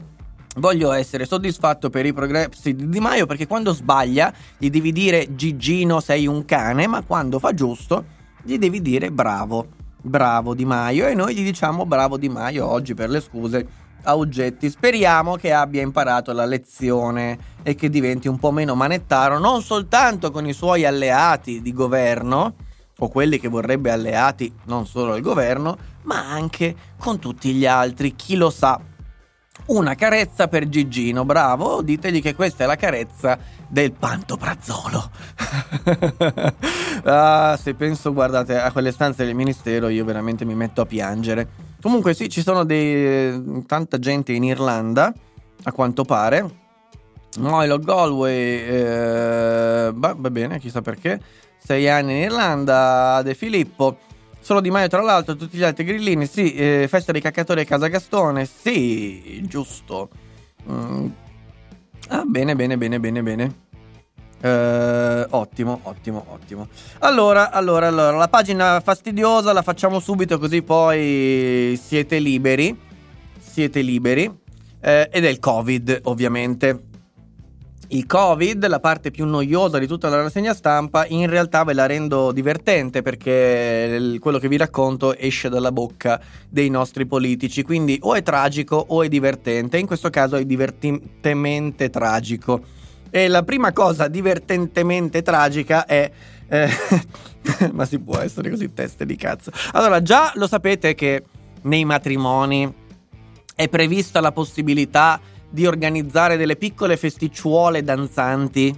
Voglio 0.57 0.91
essere 0.91 1.25
soddisfatto 1.25 1.89
per 1.89 2.05
i 2.05 2.13
progressi 2.13 2.75
di 2.75 2.87
Di 2.87 2.99
Maio 2.99 3.25
perché 3.25 3.47
quando 3.47 3.73
sbaglia 3.73 4.31
gli 4.57 4.69
devi 4.69 4.91
dire 4.91 5.35
Gigino 5.35 5.99
sei 5.99 6.27
un 6.27 6.45
cane, 6.45 6.85
ma 6.85 7.01
quando 7.01 7.39
fa 7.39 7.53
giusto 7.53 8.05
gli 8.43 8.57
devi 8.59 8.81
dire 8.81 9.11
bravo, 9.11 9.67
bravo 10.01 10.53
Di 10.53 10.65
Maio 10.65 11.07
e 11.07 11.15
noi 11.15 11.35
gli 11.35 11.43
diciamo 11.43 11.85
bravo 11.87 12.17
Di 12.17 12.29
Maio 12.29 12.67
oggi 12.67 12.93
per 12.93 13.09
le 13.09 13.19
scuse 13.19 13.67
a 14.03 14.13
Uggetti. 14.13 14.69
Speriamo 14.69 15.37
che 15.37 15.53
abbia 15.53 15.81
imparato 15.81 16.31
la 16.33 16.45
lezione 16.45 17.37
e 17.63 17.73
che 17.73 17.89
diventi 17.89 18.27
un 18.27 18.37
po' 18.37 18.51
meno 18.51 18.75
manettaro 18.75 19.39
non 19.39 19.63
soltanto 19.63 20.29
con 20.29 20.45
i 20.45 20.53
suoi 20.53 20.85
alleati 20.85 21.61
di 21.61 21.73
governo 21.73 22.55
o 22.99 23.09
quelli 23.09 23.39
che 23.39 23.47
vorrebbe 23.47 23.89
alleati 23.89 24.53
non 24.65 24.85
solo 24.85 25.13
al 25.13 25.21
governo, 25.21 25.77
ma 26.03 26.29
anche 26.29 26.75
con 26.97 27.17
tutti 27.17 27.53
gli 27.53 27.65
altri, 27.65 28.15
chi 28.15 28.35
lo 28.35 28.51
sa. 28.51 28.79
Una 29.65 29.95
carezza 29.95 30.47
per 30.47 30.67
Gigino, 30.67 31.23
bravo, 31.23 31.81
ditegli 31.81 32.21
che 32.21 32.35
questa 32.35 32.65
è 32.65 32.67
la 32.67 32.75
carezza 32.75 33.37
del 33.67 33.93
pantoprazzolo. 33.93 35.11
ah, 37.05 37.57
se 37.57 37.73
penso, 37.73 38.11
guardate, 38.11 38.59
a 38.59 38.71
quelle 38.73 38.91
stanze 38.91 39.23
del 39.23 39.35
ministero, 39.35 39.87
io 39.87 40.03
veramente 40.03 40.43
mi 40.43 40.53
metto 40.53 40.81
a 40.81 40.85
piangere. 40.85 41.47
Comunque 41.81 42.13
sì, 42.13 42.29
ci 42.29 42.41
sono 42.41 42.65
dei, 42.65 43.63
tanta 43.65 43.99
gente 43.99 44.33
in 44.33 44.43
Irlanda, 44.43 45.13
a 45.63 45.71
quanto 45.71 46.03
pare. 46.03 46.61
Milo 47.37 47.79
Galway, 47.79 48.33
eh, 48.35 49.91
va 49.93 50.13
bene, 50.15 50.59
chissà 50.59 50.81
perché. 50.81 51.21
Sei 51.57 51.87
anni 51.87 52.17
in 52.17 52.23
Irlanda, 52.23 53.21
De 53.23 53.33
Filippo. 53.33 53.97
Solo 54.43 54.59
Di 54.59 54.71
Maio, 54.71 54.89
tra 54.89 55.01
l'altro, 55.01 55.37
tutti 55.37 55.55
gli 55.55 55.63
altri 55.63 55.85
grillini. 55.85 56.25
Sì, 56.25 56.53
eh, 56.53 56.87
festa 56.89 57.13
dei 57.13 57.21
caccatori 57.21 57.61
a 57.61 57.63
Casa 57.63 57.87
Gastone. 57.87 58.45
Sì, 58.45 59.41
giusto. 59.47 60.09
Mm. 60.69 61.07
Ah, 62.09 62.23
bene, 62.25 62.53
bene, 62.53 62.77
bene, 62.77 62.99
bene, 62.99 63.23
bene. 63.23 63.55
Eh, 64.41 65.27
ottimo, 65.29 65.79
ottimo, 65.83 66.25
ottimo. 66.27 66.67
Allora, 66.99 67.51
allora, 67.51 67.87
allora, 67.87 68.17
la 68.17 68.27
pagina 68.27 68.81
fastidiosa 68.81 69.53
la 69.53 69.61
facciamo 69.61 70.01
subito 70.01 70.37
così 70.37 70.61
poi 70.61 71.79
siete 71.81 72.19
liberi. 72.19 72.77
Siete 73.39 73.79
liberi. 73.79 74.29
Eh, 74.81 75.07
ed 75.09 75.23
è 75.23 75.29
il 75.29 75.39
Covid, 75.39 76.01
ovviamente. 76.03 76.87
Il 77.93 78.07
Covid, 78.07 78.65
la 78.67 78.79
parte 78.79 79.11
più 79.11 79.23
noiosa 79.23 79.77
di 79.77 79.85
tutta 79.85 80.09
la 80.09 80.19
rassegna 80.19 80.55
stampa, 80.55 81.05
in 81.05 81.29
realtà 81.29 81.63
ve 81.63 81.73
la 81.73 81.85
rendo 81.85 82.31
divertente 82.31 83.03
perché 83.03 84.17
quello 84.19 84.39
che 84.39 84.47
vi 84.47 84.57
racconto 84.57 85.15
esce 85.15 85.47
dalla 85.47 85.71
bocca 85.71 86.19
dei 86.49 86.69
nostri 86.69 87.05
politici, 87.05 87.61
quindi 87.61 87.99
o 88.01 88.15
è 88.15 88.23
tragico 88.23 88.83
o 88.87 89.03
è 89.03 89.07
divertente, 89.07 89.77
in 89.77 89.85
questo 89.85 90.09
caso 90.09 90.37
è 90.37 90.43
divertentemente 90.43 91.91
tragico. 91.91 92.63
E 93.11 93.27
la 93.27 93.43
prima 93.43 93.71
cosa 93.73 94.07
divertentemente 94.07 95.21
tragica 95.21 95.85
è... 95.85 96.11
eh, 96.47 96.69
ma 97.73 97.85
si 97.85 97.99
può 97.99 98.17
essere 98.17 98.49
così 98.49 98.73
teste 98.73 99.05
di 99.05 99.15
cazzo. 99.15 99.51
Allora, 99.73 100.01
già 100.01 100.31
lo 100.33 100.47
sapete 100.47 100.95
che 100.95 101.23
nei 101.61 101.85
matrimoni 101.85 102.73
è 103.55 103.69
prevista 103.69 104.19
la 104.19 104.31
possibilità 104.31 105.21
di 105.53 105.67
organizzare 105.67 106.35
delle 106.35 106.55
piccole 106.55 106.97
festicciuole 106.97 107.83
danzanti, 107.83 108.75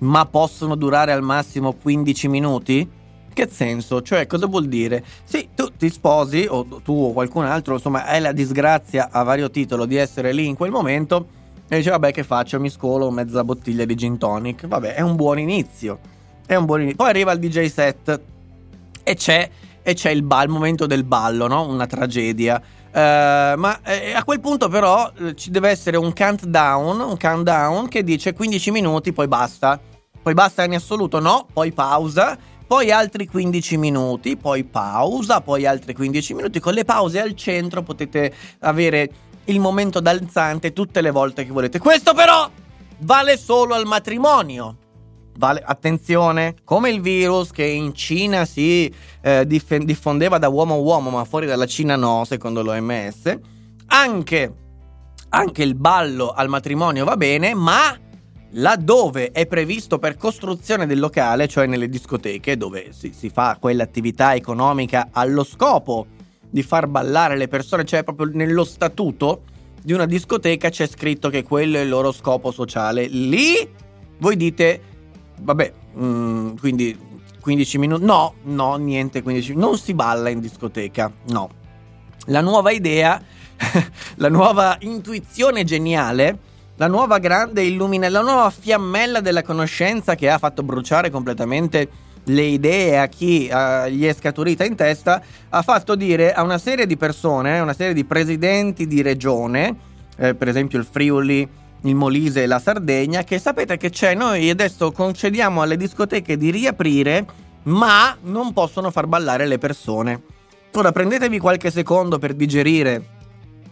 ma 0.00 0.26
possono 0.26 0.74
durare 0.74 1.10
al 1.10 1.22
massimo 1.22 1.72
15 1.72 2.28
minuti? 2.28 2.86
Che 3.32 3.48
senso? 3.50 4.02
Cioè, 4.02 4.26
cosa 4.26 4.44
vuol 4.44 4.66
dire? 4.66 5.02
Sì, 5.24 5.48
tu 5.54 5.72
ti 5.74 5.88
sposi, 5.88 6.46
o 6.46 6.66
tu 6.84 6.92
o 6.92 7.12
qualcun 7.14 7.46
altro, 7.46 7.74
insomma, 7.74 8.04
hai 8.04 8.20
la 8.20 8.32
disgrazia 8.32 9.08
a 9.10 9.22
vario 9.22 9.50
titolo 9.50 9.86
di 9.86 9.96
essere 9.96 10.32
lì 10.32 10.44
in 10.44 10.54
quel 10.54 10.70
momento, 10.70 11.28
e 11.66 11.76
dice, 11.78 11.88
vabbè, 11.88 12.12
che 12.12 12.24
faccio? 12.24 12.60
Mi 12.60 12.68
scolo 12.68 13.10
mezza 13.10 13.42
bottiglia 13.42 13.86
di 13.86 13.94
gin 13.94 14.18
tonic. 14.18 14.66
Vabbè, 14.66 14.96
è 14.96 15.00
un 15.00 15.16
buon 15.16 15.38
inizio. 15.38 15.98
È 16.44 16.54
un 16.56 16.66
buon 16.66 16.80
inizio. 16.80 16.98
Poi 16.98 17.08
arriva 17.08 17.32
il 17.32 17.38
DJ 17.38 17.68
set 17.68 18.20
e 19.02 19.14
c'è, 19.14 19.48
e 19.82 19.94
c'è 19.94 20.10
il, 20.10 20.22
ba- 20.22 20.42
il 20.42 20.50
momento 20.50 20.84
del 20.84 21.04
ballo, 21.04 21.46
no? 21.46 21.66
Una 21.66 21.86
tragedia. 21.86 22.60
Eh, 22.90 23.54
ma 23.56 23.80
eh, 23.82 24.12
a 24.12 24.24
quel 24.24 24.40
punto 24.40 24.68
però 24.68 25.10
eh, 25.18 25.34
ci 25.34 25.50
deve 25.50 25.70
essere 25.70 25.96
un 25.96 26.12
countdown, 26.12 27.00
un 27.00 27.16
countdown 27.18 27.88
che 27.88 28.02
dice 28.02 28.32
15 28.32 28.70
minuti, 28.70 29.12
poi 29.12 29.28
basta. 29.28 29.80
Poi 30.20 30.34
basta 30.34 30.64
in 30.64 30.74
assoluto, 30.74 31.20
no? 31.20 31.46
Poi 31.52 31.72
pausa, 31.72 32.36
poi 32.66 32.90
altri 32.90 33.26
15 33.26 33.76
minuti, 33.76 34.36
poi 34.36 34.64
pausa, 34.64 35.40
poi 35.40 35.64
altri 35.64 35.94
15 35.94 36.34
minuti. 36.34 36.60
Con 36.60 36.74
le 36.74 36.84
pause 36.84 37.20
al 37.20 37.34
centro 37.34 37.82
potete 37.82 38.34
avere 38.60 39.10
il 39.44 39.60
momento 39.60 40.00
danzante 40.00 40.72
tutte 40.72 41.00
le 41.00 41.10
volte 41.10 41.46
che 41.46 41.52
volete. 41.52 41.78
Questo 41.78 42.12
però 42.14 42.50
vale 42.98 43.38
solo 43.38 43.74
al 43.74 43.86
matrimonio. 43.86 44.76
Vale, 45.38 45.62
attenzione, 45.64 46.56
come 46.64 46.90
il 46.90 47.00
virus 47.00 47.52
che 47.52 47.64
in 47.64 47.94
Cina 47.94 48.44
si 48.44 48.92
eh, 49.20 49.46
dif- 49.46 49.76
diffondeva 49.76 50.36
da 50.36 50.48
uomo 50.48 50.74
a 50.74 50.78
uomo, 50.78 51.10
ma 51.10 51.24
fuori 51.24 51.46
dalla 51.46 51.64
Cina 51.64 51.94
no, 51.94 52.24
secondo 52.24 52.60
l'OMS, 52.60 53.38
anche, 53.86 54.52
anche 55.28 55.62
il 55.62 55.76
ballo 55.76 56.32
al 56.32 56.48
matrimonio 56.48 57.04
va 57.04 57.16
bene, 57.16 57.54
ma 57.54 57.96
laddove 58.50 59.30
è 59.30 59.46
previsto 59.46 60.00
per 60.00 60.16
costruzione 60.16 60.86
del 60.86 60.98
locale, 60.98 61.46
cioè 61.46 61.66
nelle 61.66 61.88
discoteche, 61.88 62.56
dove 62.56 62.88
si, 62.90 63.12
si 63.16 63.30
fa 63.30 63.58
quell'attività 63.60 64.34
economica 64.34 65.10
allo 65.12 65.44
scopo 65.44 66.06
di 66.50 66.64
far 66.64 66.88
ballare 66.88 67.36
le 67.36 67.46
persone, 67.46 67.84
cioè 67.84 68.02
proprio 68.02 68.28
nello 68.32 68.64
statuto 68.64 69.42
di 69.80 69.92
una 69.92 70.06
discoteca 70.06 70.68
c'è 70.68 70.88
scritto 70.88 71.30
che 71.30 71.44
quello 71.44 71.76
è 71.76 71.82
il 71.82 71.88
loro 71.88 72.10
scopo 72.10 72.50
sociale. 72.50 73.06
Lì 73.06 73.86
voi 74.18 74.36
dite, 74.36 74.80
vabbè, 75.40 75.72
mm, 75.98 76.56
quindi 76.56 76.98
15 77.40 77.78
minuti, 77.78 78.04
no, 78.04 78.34
no, 78.44 78.76
niente 78.76 79.22
15 79.22 79.50
minuti, 79.50 79.66
non 79.66 79.78
si 79.78 79.94
balla 79.94 80.28
in 80.28 80.40
discoteca, 80.40 81.10
no. 81.28 81.48
La 82.26 82.40
nuova 82.40 82.70
idea, 82.70 83.20
la 84.16 84.28
nuova 84.28 84.76
intuizione 84.80 85.64
geniale, 85.64 86.38
la 86.76 86.86
nuova 86.86 87.18
grande 87.18 87.62
illumina, 87.62 88.08
la 88.08 88.20
nuova 88.20 88.50
fiammella 88.50 89.20
della 89.20 89.42
conoscenza 89.42 90.14
che 90.14 90.28
ha 90.28 90.38
fatto 90.38 90.62
bruciare 90.62 91.10
completamente 91.10 91.88
le 92.24 92.42
idee 92.42 92.98
a 92.98 93.06
chi 93.06 93.46
eh, 93.46 93.90
gli 93.90 94.04
è 94.04 94.14
scaturita 94.14 94.64
in 94.64 94.76
testa, 94.76 95.22
ha 95.48 95.62
fatto 95.62 95.94
dire 95.94 96.32
a 96.32 96.42
una 96.42 96.58
serie 96.58 96.86
di 96.86 96.96
persone, 96.96 97.58
una 97.58 97.72
serie 97.72 97.94
di 97.94 98.04
presidenti 98.04 98.86
di 98.86 99.02
regione, 99.02 99.74
eh, 100.16 100.34
per 100.34 100.48
esempio 100.48 100.78
il 100.78 100.86
Friuli, 100.88 101.48
il 101.82 101.94
Molise 101.94 102.42
e 102.42 102.46
la 102.46 102.58
Sardegna, 102.58 103.22
che 103.22 103.38
sapete 103.38 103.76
che 103.76 103.90
c'è, 103.90 104.14
noi 104.14 104.50
adesso 104.50 104.90
concediamo 104.90 105.62
alle 105.62 105.76
discoteche 105.76 106.36
di 106.36 106.50
riaprire, 106.50 107.24
ma 107.64 108.16
non 108.22 108.52
possono 108.52 108.90
far 108.90 109.06
ballare 109.06 109.46
le 109.46 109.58
persone. 109.58 110.22
Ora 110.72 110.92
prendetevi 110.92 111.38
qualche 111.38 111.70
secondo 111.70 112.18
per 112.18 112.34
digerire 112.34 113.16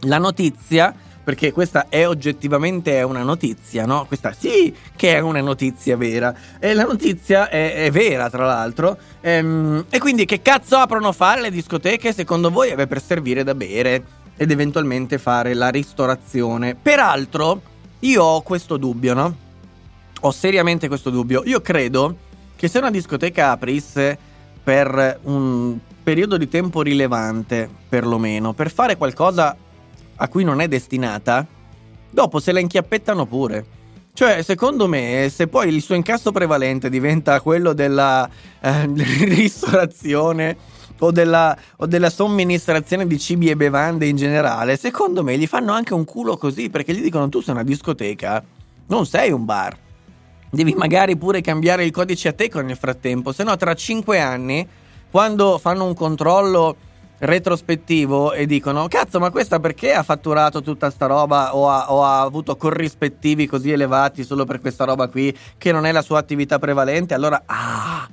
la 0.01 0.19
notizia, 0.19 0.95
perché 1.27 1.51
questa 1.51 1.87
è 1.89 2.07
oggettivamente 2.07 3.03
una 3.03 3.23
notizia, 3.23 3.85
no? 3.85 4.05
Questa 4.07 4.33
sì 4.33 4.73
che 4.95 5.15
è 5.15 5.19
una 5.19 5.41
notizia 5.41 5.97
vera. 5.97 6.33
E 6.61 6.73
la 6.73 6.85
notizia 6.85 7.49
è, 7.49 7.85
è 7.85 7.91
vera, 7.91 8.31
tra 8.31 8.47
l'altro. 8.47 8.97
Ehm, 9.21 9.87
e 9.91 9.99
quindi 9.99 10.25
che 10.25 10.41
cazzo 10.41 10.77
aprono 10.77 11.11
fare 11.11 11.41
le 11.41 11.51
discoteche, 11.51 12.13
secondo 12.13 12.51
voi? 12.51 12.75
Per 12.75 13.03
servire 13.03 13.43
da 13.43 13.57
bere 13.57 14.05
ed 14.37 14.51
eventualmente 14.51 15.19
fare 15.19 15.55
la 15.55 15.69
ristorazione. 15.69 16.77
Peraltro, 16.81 17.61
io 18.01 18.23
ho 18.23 18.43
questo 18.43 18.77
dubbio, 18.77 19.15
no? 19.15 19.37
Ho 20.21 20.31
seriamente 20.31 20.89
questo 20.89 21.11
dubbio. 21.11 21.43
Io 21.45 21.61
credo 21.61 22.17
che 22.57 22.69
se 22.69 22.79
una 22.79 22.91
discoteca 22.91 23.51
aprisse 23.51 24.19
per 24.63 25.21
un 25.23 25.79
periodo 26.03 26.37
di 26.37 26.49
tempo 26.49 26.83
rilevante, 26.83 27.69
perlomeno, 27.89 28.53
per 28.53 28.71
fare 28.71 28.97
qualcosa 28.97 29.57
a 30.17 30.29
cui 30.29 30.45
non 30.45 30.61
è 30.61 30.69
destinata, 30.69 31.47
dopo 32.11 32.39
se 32.39 32.53
la 32.53 32.61
inchiappettano 32.61 33.27
pure. 33.27 33.67
Cioè, 34.13 34.43
secondo 34.43 34.89
me, 34.89 35.31
se 35.31 35.47
poi 35.47 35.69
il 35.69 35.83
suo 35.83 35.95
incasso 35.95 36.33
prevalente 36.33 36.89
diventa 36.89 37.41
quello 37.41 37.75
della 37.75 38.29
eh, 38.61 38.87
ristorazione 39.27 40.57
o 40.99 41.11
della, 41.11 41.57
o 41.77 41.87
della, 41.87 42.11
somministrazione 42.11 43.07
di 43.07 43.19
cibi 43.19 43.51
e 43.51 43.57
bevande 43.57 44.07
in 44.07 44.17
generale, 44.17 44.77
secondo 44.77 45.23
me 45.23 45.37
gli 45.37 45.47
fanno 45.47 45.73
anche 45.73 45.95
un 45.95 46.05
culo 46.05 46.37
così 46.37 46.71
perché 46.71 46.95
gli 46.95 47.03
dicono 47.03 47.29
tu 47.29 47.41
sei 47.41 47.55
una 47.55 47.65
discoteca, 47.65 48.43
non 48.87 49.07
sei 49.07 49.31
un 49.31 49.45
bar. 49.45 49.77
Devi 50.51 50.75
magari 50.75 51.17
pure 51.17 51.41
cambiare 51.41 51.85
il 51.85 51.91
codice 51.91 52.29
a 52.29 52.33
te 52.33 52.51
nel 52.63 52.77
frattempo, 52.77 53.33
se 53.33 53.45
no 53.45 53.57
tra 53.57 53.75
cinque 53.75 54.21
anni, 54.21 54.67
quando 55.11 55.59
fanno 55.59 55.85
un 55.85 55.95
controllo 55.95 56.77
retrospettivo 57.19 58.35
e 58.35 58.45
dicono 58.45 58.89
cazzo 58.89 59.19
ma 59.19 59.31
questa 59.31 59.59
perché 59.59 59.95
ha 59.95 60.03
fatturato 60.03 60.61
tutta 60.61 60.91
sta 60.91 61.07
roba 61.07 61.57
o 61.57 61.67
ha, 61.67 61.91
o 61.91 62.05
ha, 62.05 62.21
avuto 62.21 62.57
corrispettivi 62.57 63.47
così 63.47 63.71
elevati 63.71 64.23
solo 64.23 64.45
per 64.45 64.61
questa 64.61 64.85
roba 64.85 65.09
qui 65.09 65.35
che 65.57 65.73
non 65.73 65.87
è 65.87 65.93
la 65.93 66.03
sua 66.03 66.19
attività 66.19 66.59
prevalente 66.59 67.15
allora 67.15 67.43
ah 67.47 68.07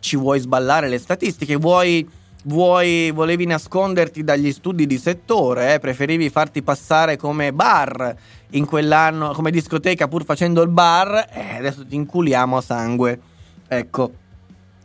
ci 0.00 0.16
vuoi 0.16 0.40
sballare 0.40 0.88
le 0.88 0.98
statistiche 0.98 1.56
vuoi, 1.56 2.08
vuoi 2.48 3.10
volevi 3.10 3.44
nasconderti 3.44 4.24
dagli 4.24 4.50
studi 4.52 4.86
di 4.86 4.96
settore 4.96 5.74
eh? 5.74 5.78
preferivi 5.78 6.30
farti 6.30 6.62
passare 6.62 7.16
come 7.16 7.52
bar 7.52 8.14
in 8.50 8.64
quell'anno 8.64 9.32
come 9.32 9.50
discoteca 9.50 10.08
pur 10.08 10.24
facendo 10.24 10.62
il 10.62 10.68
bar 10.68 11.28
eh, 11.30 11.56
adesso 11.58 11.86
ti 11.86 11.94
inculiamo 11.94 12.56
a 12.56 12.60
sangue 12.62 13.20
ecco 13.68 14.12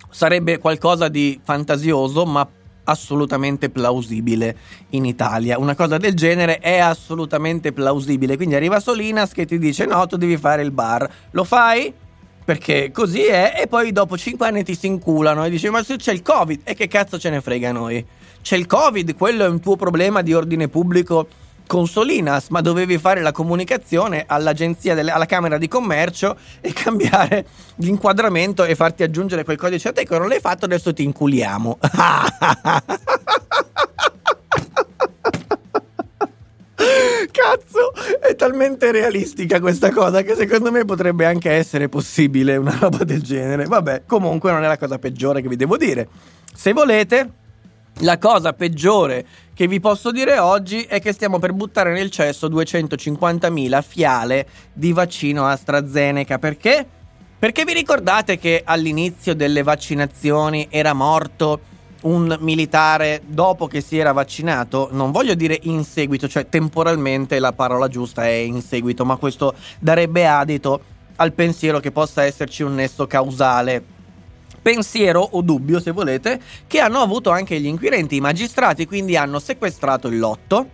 sarebbe 0.09 0.57
qualcosa 0.57 1.07
di 1.07 1.39
fantasioso 1.41 2.26
ma 2.26 2.47
assolutamente 2.86 3.70
plausibile 3.70 4.57
in 4.89 5.05
Italia. 5.05 5.57
Una 5.57 5.74
cosa 5.74 5.95
del 5.95 6.16
genere 6.16 6.59
è 6.59 6.80
assolutamente 6.80 7.72
plausibile. 7.72 8.36
Quindi 8.36 8.55
arriva 8.55 8.82
Solinas 8.82 9.32
che 9.32 9.45
ti 9.45 9.57
dice: 9.57 9.86
No, 9.86 10.05
tu 10.05 10.18
devi 10.18 10.36
fare 10.36 10.64
il 10.64 10.72
bar. 10.72 11.09
Lo 11.32 11.45
fai? 11.45 11.93
Perché 12.45 12.91
così 12.91 13.23
è, 13.23 13.55
e 13.61 13.67
poi 13.67 13.91
dopo 13.91 14.17
5 14.17 14.45
anni 14.45 14.63
ti 14.63 14.75
si 14.75 14.87
inculano 14.87 15.45
e 15.45 15.49
dici: 15.49 15.69
Ma 15.69 15.83
se 15.83 15.95
c'è 15.97 16.11
il 16.11 16.21
Covid, 16.21 16.61
e 16.63 16.73
che 16.73 16.87
cazzo 16.87 17.17
ce 17.17 17.29
ne 17.29 17.41
frega 17.41 17.69
a 17.69 17.73
noi? 17.73 18.05
C'è 18.41 18.57
il 18.57 18.65
Covid, 18.65 19.15
quello 19.15 19.45
è 19.45 19.47
un 19.47 19.59
tuo 19.61 19.75
problema 19.75 20.21
di 20.21 20.33
ordine 20.33 20.67
pubblico 20.67 21.27
con 21.65 21.87
Solinas, 21.87 22.49
ma 22.49 22.59
dovevi 22.61 22.97
fare 22.97 23.21
la 23.21 23.31
comunicazione 23.31 24.25
all'agenzia, 24.27 24.93
delle, 24.95 25.11
alla 25.11 25.25
Camera 25.25 25.57
di 25.57 25.67
Commercio 25.67 26.35
e 26.59 26.73
cambiare 26.75 27.45
l'inquadramento 27.77 28.65
e 28.65 28.75
farti 28.75 29.03
aggiungere 29.03 29.43
quel 29.43 29.57
codice 29.57 29.89
a 29.89 29.91
te 29.93 30.05
che 30.05 30.17
non 30.17 30.27
l'hai 30.27 30.41
fatto, 30.41 30.65
adesso 30.65 30.93
ti 30.93 31.03
inculiamo. 31.03 31.79
Cazzo, 37.32 37.93
è 38.19 38.36
talmente 38.36 38.91
realistica 38.91 39.59
questa 39.59 39.91
cosa 39.91 40.21
che 40.21 40.36
secondo 40.36 40.71
me 40.71 40.86
potrebbe 40.86 41.26
anche 41.26 41.51
essere 41.51 41.89
possibile 41.89 42.57
una 42.57 42.76
roba 42.80 43.03
del 43.03 43.21
genere. 43.21 43.65
Vabbè, 43.65 44.03
comunque 44.05 44.51
non 44.51 44.63
è 44.63 44.67
la 44.67 44.78
cosa 44.78 44.97
peggiore 44.97 45.41
che 45.41 45.47
vi 45.47 45.55
devo 45.55 45.78
dire. 45.78 46.07
Se 46.53 46.74
volete, 46.74 47.32
la 47.99 48.17
cosa 48.17 48.53
peggiore 48.53 49.26
che 49.53 49.67
vi 49.67 49.80
posso 49.80 50.11
dire 50.11 50.39
oggi 50.39 50.82
è 50.82 50.99
che 50.99 51.13
stiamo 51.13 51.38
per 51.38 51.53
buttare 51.53 51.93
nel 51.93 52.09
cesso 52.09 52.47
250.000 52.47 53.84
fiale 53.84 54.47
di 54.74 54.91
vaccino 54.93 55.45
AstraZeneca. 55.45 56.39
Perché? 56.39 56.86
Perché 57.38 57.65
vi 57.65 57.74
ricordate 57.74 58.39
che 58.39 58.61
all'inizio 58.63 59.36
delle 59.36 59.63
vaccinazioni 59.63 60.67
era 60.69 60.93
morto 60.93 61.71
un 62.03 62.37
militare 62.39 63.21
dopo 63.25 63.67
che 63.67 63.81
si 63.81 63.97
era 63.97 64.11
vaccinato? 64.11 64.89
Non 64.91 65.11
voglio 65.11 65.33
dire 65.33 65.59
in 65.63 65.83
seguito, 65.83 66.27
cioè 66.27 66.47
temporalmente 66.47 67.39
la 67.39 67.53
parola 67.53 67.87
giusta 67.87 68.25
è 68.25 68.31
in 68.31 68.61
seguito, 68.61 69.05
ma 69.05 69.17
questo 69.17 69.53
darebbe 69.79 70.25
adito 70.27 70.81
al 71.17 71.33
pensiero 71.33 71.79
che 71.79 71.91
possa 71.91 72.23
esserci 72.23 72.63
un 72.63 72.75
nesso 72.75 73.05
causale 73.07 73.83
pensiero 74.63 75.19
o 75.19 75.41
dubbio, 75.41 75.79
se 75.79 75.91
volete, 75.91 76.39
che 76.65 76.79
hanno 76.79 76.99
avuto 76.99 77.29
anche 77.29 77.59
gli 77.59 77.67
inquirenti. 77.67 78.15
I 78.15 78.21
magistrati 78.21 78.87
quindi 78.87 79.15
hanno 79.17 79.37
sequestrato 79.37 80.07
il 80.07 80.17
lotto 80.17 80.67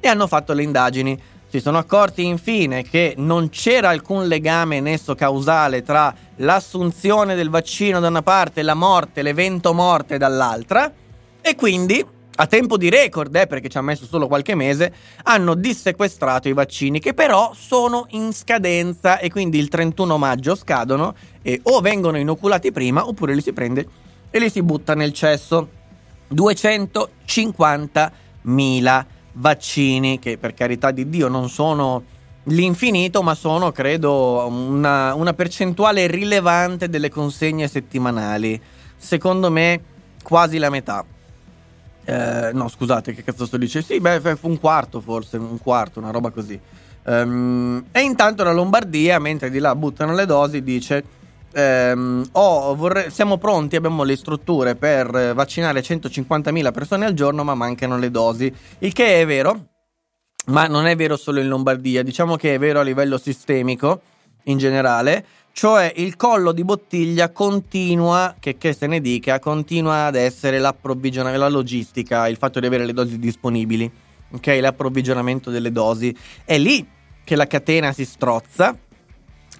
e 0.00 0.08
hanno 0.08 0.26
fatto 0.26 0.52
le 0.52 0.62
indagini. 0.62 1.18
Si 1.56 1.62
sono 1.62 1.78
accorti 1.78 2.22
infine 2.22 2.82
che 2.82 3.14
non 3.16 3.48
c'era 3.48 3.88
alcun 3.88 4.28
legame 4.28 4.78
nesso 4.80 5.14
causale 5.14 5.82
tra 5.82 6.14
l'assunzione 6.36 7.34
del 7.34 7.48
vaccino 7.48 7.98
da 7.98 8.08
una 8.08 8.20
parte 8.20 8.60
e 8.60 8.62
la 8.62 8.74
morte, 8.74 9.22
l'evento 9.22 9.72
morte 9.72 10.18
dall'altra, 10.18 10.92
e 11.40 11.54
quindi 11.54 12.04
a 12.34 12.46
tempo 12.46 12.76
di 12.76 12.90
record, 12.90 13.34
eh, 13.34 13.46
perché 13.46 13.70
ci 13.70 13.78
ha 13.78 13.80
messo 13.80 14.04
solo 14.04 14.26
qualche 14.26 14.54
mese, 14.54 14.92
hanno 15.22 15.54
dissequestrato 15.54 16.50
i 16.50 16.52
vaccini 16.52 17.00
che 17.00 17.14
però 17.14 17.52
sono 17.54 18.04
in 18.10 18.34
scadenza 18.34 19.18
e 19.18 19.30
quindi 19.30 19.58
il 19.58 19.68
31 19.68 20.18
maggio 20.18 20.54
scadono 20.56 21.14
e 21.40 21.58
o 21.62 21.80
vengono 21.80 22.18
inoculati 22.18 22.70
prima 22.70 23.08
oppure 23.08 23.34
li 23.34 23.40
si 23.40 23.54
prende 23.54 23.88
e 24.28 24.38
li 24.38 24.50
si 24.50 24.62
butta 24.62 24.94
nel 24.94 25.14
cesso. 25.14 25.70
250.000 26.34 29.14
vaccini 29.36 30.18
che 30.18 30.38
per 30.38 30.54
carità 30.54 30.90
di 30.90 31.08
Dio 31.08 31.28
non 31.28 31.48
sono 31.48 32.02
l'infinito, 32.44 33.22
ma 33.22 33.34
sono 33.34 33.72
credo 33.72 34.46
una, 34.48 35.14
una 35.14 35.32
percentuale 35.32 36.06
rilevante 36.06 36.88
delle 36.88 37.10
consegne 37.10 37.68
settimanali. 37.68 38.60
Secondo 38.96 39.50
me 39.50 39.80
quasi 40.22 40.58
la 40.58 40.70
metà. 40.70 41.04
Eh, 42.04 42.50
no, 42.52 42.68
scusate, 42.68 43.14
che 43.14 43.24
cazzo 43.24 43.46
sto 43.46 43.56
dicendo? 43.56 43.86
Sì, 43.88 44.00
beh, 44.00 44.38
un 44.42 44.60
quarto 44.60 45.00
forse, 45.00 45.38
un 45.38 45.58
quarto, 45.58 45.98
una 45.98 46.10
roba 46.10 46.30
così. 46.30 46.58
Um, 47.04 47.84
e 47.92 48.00
intanto 48.00 48.42
la 48.42 48.52
Lombardia, 48.52 49.18
mentre 49.18 49.50
di 49.50 49.58
là 49.58 49.74
buttano 49.74 50.14
le 50.14 50.26
dosi, 50.26 50.62
dice: 50.62 51.04
ehm, 51.52 52.28
oh, 52.32 52.74
vorrei, 52.74 53.10
Siamo 53.10 53.38
pronti, 53.38 53.76
abbiamo 53.76 54.02
le 54.02 54.16
strutture 54.16 54.74
per 54.74 55.34
vaccinare 55.34 55.80
150.000 55.80 56.72
persone 56.72 57.06
al 57.06 57.14
giorno, 57.14 57.44
ma 57.44 57.54
mancano 57.54 57.98
le 57.98 58.10
dosi. 58.10 58.52
Il 58.78 58.92
che 58.92 59.20
è 59.20 59.26
vero, 59.26 59.68
ma 60.46 60.66
non 60.66 60.86
è 60.86 60.94
vero 60.96 61.16
solo 61.16 61.40
in 61.40 61.48
Lombardia, 61.48 62.02
diciamo 62.02 62.36
che 62.36 62.54
è 62.54 62.58
vero 62.58 62.80
a 62.80 62.82
livello 62.82 63.18
sistemico 63.18 64.00
in 64.44 64.58
generale. 64.58 65.24
Cioè 65.52 65.90
il 65.96 66.16
collo 66.16 66.52
di 66.52 66.64
bottiglia 66.64 67.30
continua, 67.30 68.34
che, 68.38 68.58
che 68.58 68.74
se 68.74 68.86
ne 68.86 69.00
dica, 69.00 69.38
continua 69.38 70.04
ad 70.04 70.14
essere 70.14 70.58
l'approvvigionamento, 70.58 71.42
la 71.42 71.48
logistica, 71.48 72.28
il 72.28 72.36
fatto 72.36 72.60
di 72.60 72.66
avere 72.66 72.84
le 72.84 72.92
dosi 72.92 73.18
disponibili, 73.18 73.90
ok? 74.32 74.58
L'approvvigionamento 74.60 75.50
delle 75.50 75.72
dosi. 75.72 76.14
È 76.44 76.58
lì 76.58 76.86
che 77.24 77.36
la 77.36 77.46
catena 77.46 77.92
si 77.92 78.04
strozza, 78.04 78.76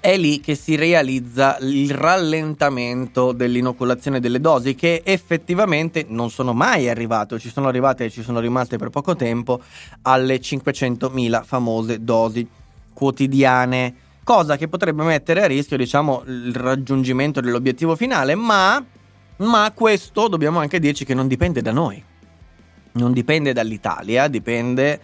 è 0.00 0.16
lì 0.16 0.40
che 0.40 0.54
si 0.54 0.76
realizza 0.76 1.58
il 1.60 1.90
rallentamento 1.90 3.32
dell'inoculazione 3.32 4.20
delle 4.20 4.40
dosi 4.40 4.74
che 4.74 5.02
effettivamente 5.04 6.04
non 6.08 6.30
sono 6.30 6.52
mai 6.52 6.88
arrivate, 6.88 7.38
ci 7.38 7.50
sono 7.50 7.68
arrivate 7.68 8.04
e 8.04 8.10
ci 8.10 8.22
sono 8.22 8.40
rimaste 8.40 8.78
per 8.78 8.90
poco 8.90 9.16
tempo 9.16 9.60
alle 10.02 10.40
500.000 10.40 11.44
famose 11.44 12.02
dosi 12.02 12.46
quotidiane 12.92 13.94
cosa 14.22 14.56
che 14.56 14.66
potrebbe 14.66 15.04
mettere 15.04 15.42
a 15.42 15.46
rischio, 15.46 15.76
diciamo, 15.76 16.24
il 16.26 16.54
raggiungimento 16.54 17.40
dell'obiettivo 17.40 17.94
finale, 17.94 18.34
ma, 18.34 18.84
ma 19.36 19.72
questo 19.72 20.26
dobbiamo 20.26 20.58
anche 20.58 20.80
dirci 20.80 21.04
che 21.04 21.14
non 21.14 21.28
dipende 21.28 21.62
da 21.62 21.70
noi. 21.70 22.02
Non 22.92 23.12
dipende 23.12 23.52
dall'Italia, 23.52 24.26
dipende, 24.26 25.00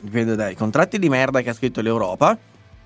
dipende 0.00 0.34
dai 0.34 0.54
contratti 0.54 0.98
di 0.98 1.08
merda 1.08 1.40
che 1.40 1.48
ha 1.48 1.54
scritto 1.54 1.80
l'Europa 1.80 2.36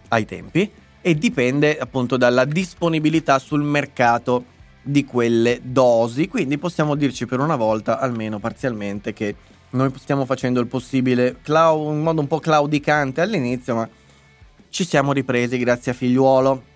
ai 0.08 0.24
tempi 0.26 0.70
e 1.00 1.14
dipende 1.14 1.78
appunto 1.78 2.16
dalla 2.16 2.44
disponibilità 2.44 3.38
sul 3.38 3.62
mercato 3.62 4.44
di 4.82 5.04
quelle 5.04 5.60
dosi. 5.62 6.28
Quindi 6.28 6.58
possiamo 6.58 6.94
dirci 6.94 7.26
per 7.26 7.40
una 7.40 7.56
volta, 7.56 7.98
almeno 7.98 8.38
parzialmente, 8.38 9.12
che 9.12 9.34
noi 9.70 9.92
stiamo 9.96 10.24
facendo 10.24 10.60
il 10.60 10.66
possibile 10.66 11.38
clau- 11.42 11.92
in 11.92 12.00
modo 12.00 12.20
un 12.20 12.26
po' 12.26 12.38
claudicante 12.38 13.20
all'inizio, 13.20 13.74
ma 13.74 13.88
ci 14.68 14.84
siamo 14.84 15.12
ripresi 15.12 15.58
grazie 15.58 15.92
a 15.92 15.94
figliuolo. 15.94 16.68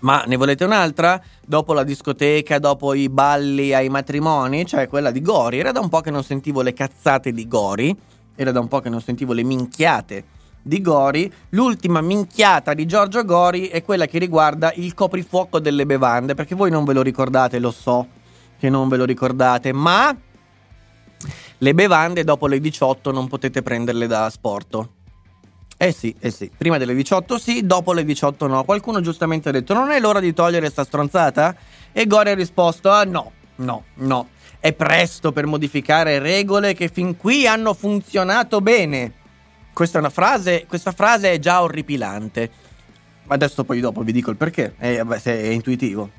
Ma 0.00 0.22
ne 0.26 0.36
volete 0.36 0.64
un'altra? 0.64 1.20
Dopo 1.44 1.72
la 1.72 1.82
discoteca, 1.82 2.60
dopo 2.60 2.94
i 2.94 3.08
balli 3.08 3.74
ai 3.74 3.88
matrimoni, 3.88 4.64
cioè 4.64 4.86
quella 4.86 5.10
di 5.10 5.20
Gori. 5.20 5.58
Era 5.58 5.72
da 5.72 5.80
un 5.80 5.88
po' 5.88 6.00
che 6.00 6.12
non 6.12 6.22
sentivo 6.22 6.62
le 6.62 6.72
cazzate 6.72 7.32
di 7.32 7.48
Gori, 7.48 7.96
era 8.36 8.52
da 8.52 8.60
un 8.60 8.68
po' 8.68 8.78
che 8.80 8.88
non 8.88 9.00
sentivo 9.00 9.32
le 9.32 9.42
minchiate 9.42 10.24
di 10.68 10.80
Gori. 10.80 11.32
L'ultima 11.50 12.00
minchiata 12.00 12.74
di 12.74 12.86
Giorgio 12.86 13.24
Gori 13.24 13.68
è 13.68 13.82
quella 13.82 14.06
che 14.06 14.18
riguarda 14.18 14.72
il 14.76 14.94
coprifuoco 14.94 15.58
delle 15.58 15.86
bevande, 15.86 16.34
perché 16.34 16.54
voi 16.54 16.70
non 16.70 16.84
ve 16.84 16.92
lo 16.92 17.02
ricordate, 17.02 17.58
lo 17.58 17.72
so 17.72 18.06
che 18.58 18.68
non 18.68 18.88
ve 18.88 18.96
lo 18.96 19.04
ricordate, 19.04 19.72
ma 19.72 20.14
le 21.60 21.74
bevande 21.74 22.22
dopo 22.22 22.46
le 22.46 22.60
18 22.60 23.10
non 23.10 23.26
potete 23.26 23.62
prenderle 23.62 24.06
da 24.06 24.30
sporto. 24.30 24.92
Eh 25.76 25.92
sì, 25.92 26.14
eh 26.18 26.30
sì. 26.30 26.50
Prima 26.56 26.76
delle 26.76 26.94
18 26.94 27.38
sì, 27.38 27.64
dopo 27.64 27.92
le 27.92 28.04
18 28.04 28.46
no. 28.48 28.64
Qualcuno 28.64 29.00
giustamente 29.00 29.48
ha 29.48 29.52
detto: 29.52 29.74
Non 29.74 29.90
è 29.90 30.00
l'ora 30.00 30.20
di 30.20 30.34
togliere 30.34 30.70
sta 30.70 30.84
stronzata? 30.84 31.54
E 31.92 32.06
Gore 32.06 32.32
ha 32.32 32.34
risposto: 32.34 32.90
ah, 32.90 33.04
no, 33.04 33.32
no, 33.56 33.84
no. 33.94 34.28
È 34.58 34.72
presto 34.72 35.30
per 35.30 35.46
modificare 35.46 36.18
regole 36.18 36.74
che 36.74 36.88
fin 36.88 37.16
qui 37.16 37.46
hanno 37.46 37.74
funzionato 37.74 38.60
bene. 38.60 39.12
Questa 39.78 39.98
è 39.98 40.00
una 40.00 40.10
frase, 40.10 40.66
questa 40.66 40.90
frase 40.90 41.30
è 41.30 41.38
già 41.38 41.62
orripilante. 41.62 42.50
Adesso 43.28 43.62
poi 43.62 43.78
dopo 43.78 44.02
vi 44.02 44.10
dico 44.10 44.28
il 44.28 44.36
perché, 44.36 44.74
eh, 44.76 45.04
se 45.20 45.40
è 45.40 45.50
intuitivo. 45.50 46.10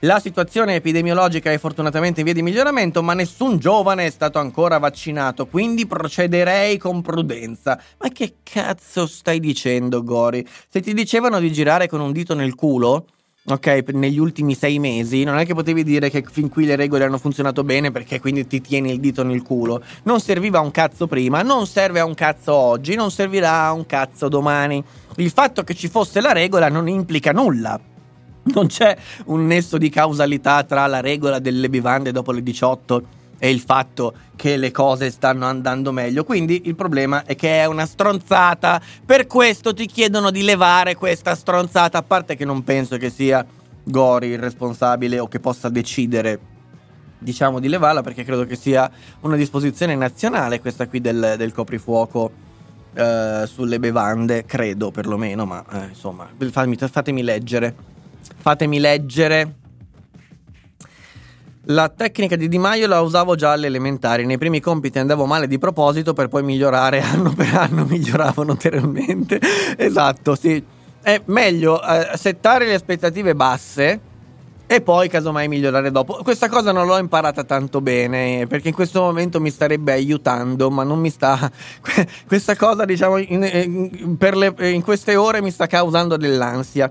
La 0.00 0.18
situazione 0.18 0.74
epidemiologica 0.74 1.52
è 1.52 1.58
fortunatamente 1.58 2.18
in 2.18 2.24
via 2.24 2.34
di 2.34 2.42
miglioramento, 2.42 3.00
ma 3.00 3.14
nessun 3.14 3.58
giovane 3.58 4.06
è 4.06 4.10
stato 4.10 4.40
ancora 4.40 4.78
vaccinato, 4.78 5.46
quindi 5.46 5.86
procederei 5.86 6.78
con 6.78 7.00
prudenza. 7.00 7.80
Ma 7.98 8.08
che 8.08 8.38
cazzo 8.42 9.06
stai 9.06 9.38
dicendo, 9.38 10.02
Gori? 10.02 10.44
Se 10.68 10.80
ti 10.80 10.94
dicevano 10.94 11.38
di 11.38 11.52
girare 11.52 11.86
con 11.86 12.00
un 12.00 12.10
dito 12.10 12.34
nel 12.34 12.56
culo, 12.56 13.06
ok, 13.50 13.84
negli 13.92 14.18
ultimi 14.18 14.54
sei 14.54 14.78
mesi, 14.78 15.24
non 15.24 15.38
è 15.38 15.46
che 15.46 15.54
potevi 15.54 15.82
dire 15.82 16.10
che 16.10 16.24
fin 16.30 16.48
qui 16.48 16.66
le 16.66 16.76
regole 16.76 17.04
hanno 17.04 17.18
funzionato 17.18 17.64
bene 17.64 17.90
perché 17.90 18.20
quindi 18.20 18.46
ti 18.46 18.60
tieni 18.60 18.90
il 18.92 19.00
dito 19.00 19.22
nel 19.22 19.42
culo. 19.42 19.82
Non 20.04 20.20
serviva 20.20 20.58
a 20.58 20.62
un 20.62 20.70
cazzo 20.70 21.06
prima, 21.06 21.42
non 21.42 21.66
serve 21.66 22.00
a 22.00 22.04
un 22.04 22.14
cazzo 22.14 22.52
oggi, 22.52 22.94
non 22.94 23.10
servirà 23.10 23.64
a 23.64 23.72
un 23.72 23.86
cazzo 23.86 24.28
domani. 24.28 24.82
Il 25.16 25.30
fatto 25.30 25.64
che 25.64 25.74
ci 25.74 25.88
fosse 25.88 26.20
la 26.20 26.32
regola 26.32 26.68
non 26.68 26.88
implica 26.88 27.32
nulla. 27.32 27.80
Non 28.50 28.66
c'è 28.66 28.96
un 29.26 29.46
nesso 29.46 29.76
di 29.76 29.90
causalità 29.90 30.62
tra 30.62 30.86
la 30.86 31.00
regola 31.00 31.38
delle 31.38 31.68
bevande 31.68 32.12
dopo 32.12 32.32
le 32.32 32.42
18 32.42 33.16
e 33.38 33.50
il 33.50 33.60
fatto 33.60 34.14
che 34.36 34.56
le 34.56 34.70
cose 34.70 35.10
stanno 35.10 35.46
andando 35.46 35.92
meglio. 35.92 36.24
Quindi 36.24 36.62
il 36.66 36.74
problema 36.74 37.24
è 37.24 37.34
che 37.34 37.60
è 37.60 37.66
una 37.66 37.86
stronzata. 37.86 38.80
Per 39.04 39.26
questo 39.26 39.72
ti 39.72 39.86
chiedono 39.86 40.30
di 40.30 40.42
levare 40.42 40.94
questa 40.94 41.34
stronzata. 41.34 41.98
A 41.98 42.02
parte 42.02 42.36
che 42.36 42.44
non 42.44 42.64
penso 42.64 42.96
che 42.96 43.10
sia 43.10 43.44
Gori 43.84 44.28
il 44.28 44.38
responsabile 44.38 45.18
o 45.18 45.28
che 45.28 45.40
possa 45.40 45.68
decidere, 45.68 46.38
diciamo, 47.18 47.60
di 47.60 47.68
levarla, 47.68 48.02
perché 48.02 48.24
credo 48.24 48.44
che 48.44 48.56
sia 48.56 48.90
una 49.20 49.36
disposizione 49.36 49.94
nazionale 49.94 50.60
questa 50.60 50.86
qui 50.88 51.00
del, 51.00 51.34
del 51.36 51.52
coprifuoco. 51.52 52.46
eh, 52.94 53.44
sulle 53.46 53.78
bevande, 53.78 54.44
credo 54.44 54.90
perlomeno, 54.90 55.44
ma 55.46 55.64
eh, 55.72 55.88
insomma, 55.88 56.28
fatemi, 56.50 56.76
fatemi 56.76 57.22
leggere. 57.22 57.74
Fatemi 58.36 58.78
leggere. 58.78 59.57
La 61.70 61.90
tecnica 61.90 62.34
di 62.34 62.48
Di 62.48 62.56
Maio 62.56 62.86
la 62.86 63.02
usavo 63.02 63.34
già 63.34 63.52
alle 63.52 63.66
elementari. 63.66 64.24
Nei 64.24 64.38
primi 64.38 64.58
compiti 64.58 64.98
andavo 64.98 65.26
male 65.26 65.46
di 65.46 65.58
proposito 65.58 66.14
per 66.14 66.28
poi 66.28 66.42
migliorare 66.42 67.00
anno 67.04 67.34
per 67.34 67.54
anno, 67.54 67.84
miglioravo 67.84 68.42
notevolmente. 68.42 69.38
esatto, 69.76 70.34
sì. 70.34 70.64
È 71.02 71.20
meglio 71.26 71.82
eh, 71.82 72.16
settare 72.16 72.66
le 72.66 72.72
aspettative 72.72 73.34
basse 73.34 74.00
e 74.66 74.80
poi 74.80 75.10
casomai 75.10 75.46
migliorare 75.46 75.90
dopo. 75.90 76.20
Questa 76.22 76.48
cosa 76.48 76.72
non 76.72 76.86
l'ho 76.86 76.96
imparata 76.96 77.44
tanto 77.44 77.82
bene 77.82 78.46
perché 78.46 78.68
in 78.68 78.74
questo 78.74 79.02
momento 79.02 79.38
mi 79.38 79.50
starebbe 79.50 79.92
aiutando, 79.92 80.70
ma 80.70 80.84
non 80.84 80.98
mi 80.98 81.10
sta. 81.10 81.50
Questa 82.26 82.56
cosa, 82.56 82.86
diciamo, 82.86 83.18
in, 83.18 83.42
in, 83.42 84.16
per 84.16 84.38
le, 84.38 84.54
in 84.70 84.80
queste 84.80 85.16
ore 85.16 85.42
mi 85.42 85.50
sta 85.50 85.66
causando 85.66 86.16
dell'ansia. 86.16 86.90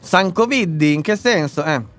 San 0.00 0.32
Covid, 0.32 0.80
in 0.80 1.02
che 1.02 1.14
senso? 1.14 1.62
Eh. 1.62 1.93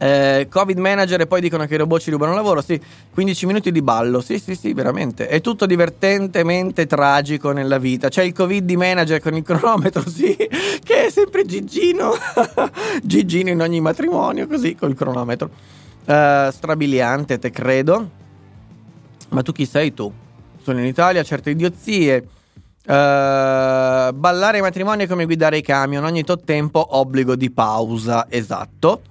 Eh, 0.00 0.46
Covid 0.48 0.78
manager 0.78 1.20
e 1.20 1.26
poi 1.26 1.40
dicono 1.40 1.66
che 1.66 1.74
i 1.74 1.76
robot 1.76 2.00
ci 2.00 2.10
rubano 2.10 2.34
lavoro. 2.34 2.62
Sì, 2.62 2.80
15 3.12 3.46
minuti 3.46 3.72
di 3.72 3.82
ballo. 3.82 4.20
Sì, 4.20 4.38
sì, 4.38 4.54
sì, 4.54 4.72
veramente. 4.72 5.26
È 5.26 5.40
tutto 5.40 5.66
divertentemente 5.66 6.86
tragico 6.86 7.50
nella 7.50 7.78
vita. 7.78 8.08
C'è 8.08 8.22
il 8.22 8.32
Covid 8.32 8.70
manager 8.70 9.20
con 9.20 9.34
il 9.34 9.42
cronometro, 9.42 10.02
sì, 10.08 10.36
che 10.36 11.06
è 11.06 11.10
sempre 11.10 11.44
Gigino. 11.44 12.12
Gigino 13.02 13.50
in 13.50 13.60
ogni 13.60 13.80
matrimonio, 13.80 14.46
così 14.46 14.76
col 14.76 14.94
cronometro. 14.94 15.50
Eh, 16.04 16.48
strabiliante, 16.52 17.38
te 17.38 17.50
credo. 17.50 18.10
Ma 19.30 19.42
tu 19.42 19.52
chi 19.52 19.66
sei 19.66 19.92
tu? 19.92 20.10
Sono 20.62 20.78
in 20.78 20.86
Italia, 20.86 21.22
certe 21.22 21.50
idiozie. 21.50 22.28
Uh, 22.88 24.14
ballare 24.14 24.56
ai 24.56 24.62
matrimoni 24.62 25.04
è 25.04 25.06
come 25.06 25.26
guidare 25.26 25.58
i 25.58 25.62
camion, 25.62 26.02
ogni 26.04 26.24
tot 26.24 26.42
tempo 26.44 26.96
obbligo 26.96 27.36
di 27.36 27.50
pausa, 27.50 28.26
esatto. 28.30 29.02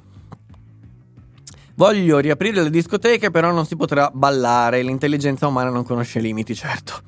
Voglio 1.78 2.18
riaprire 2.18 2.64
le 2.64 2.72
discoteche, 2.72 3.30
però 3.30 3.52
non 3.52 3.68
si 3.68 3.76
potrà 3.76 4.10
ballare, 4.12 4.82
l'intelligenza 4.82 5.46
umana 5.46 5.70
non 5.70 5.86
conosce 5.86 6.20
limiti, 6.20 6.56
certo. 6.56 7.02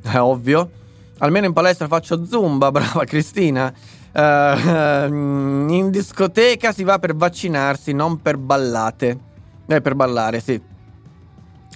È 0.00 0.16
ovvio. 0.16 0.70
Almeno 1.18 1.46
in 1.46 1.52
palestra 1.52 1.88
faccio 1.88 2.24
zumba, 2.24 2.70
brava 2.72 3.04
Cristina. 3.04 3.74
Uh, 4.12 5.72
in 5.72 5.88
discoteca 5.90 6.70
si 6.70 6.84
va 6.84 7.00
per 7.00 7.16
vaccinarsi, 7.16 7.92
non 7.92 8.22
per 8.22 8.36
ballate. 8.36 9.18
Eh, 9.66 9.80
per 9.80 9.96
ballare, 9.96 10.38
sì. 10.38 10.60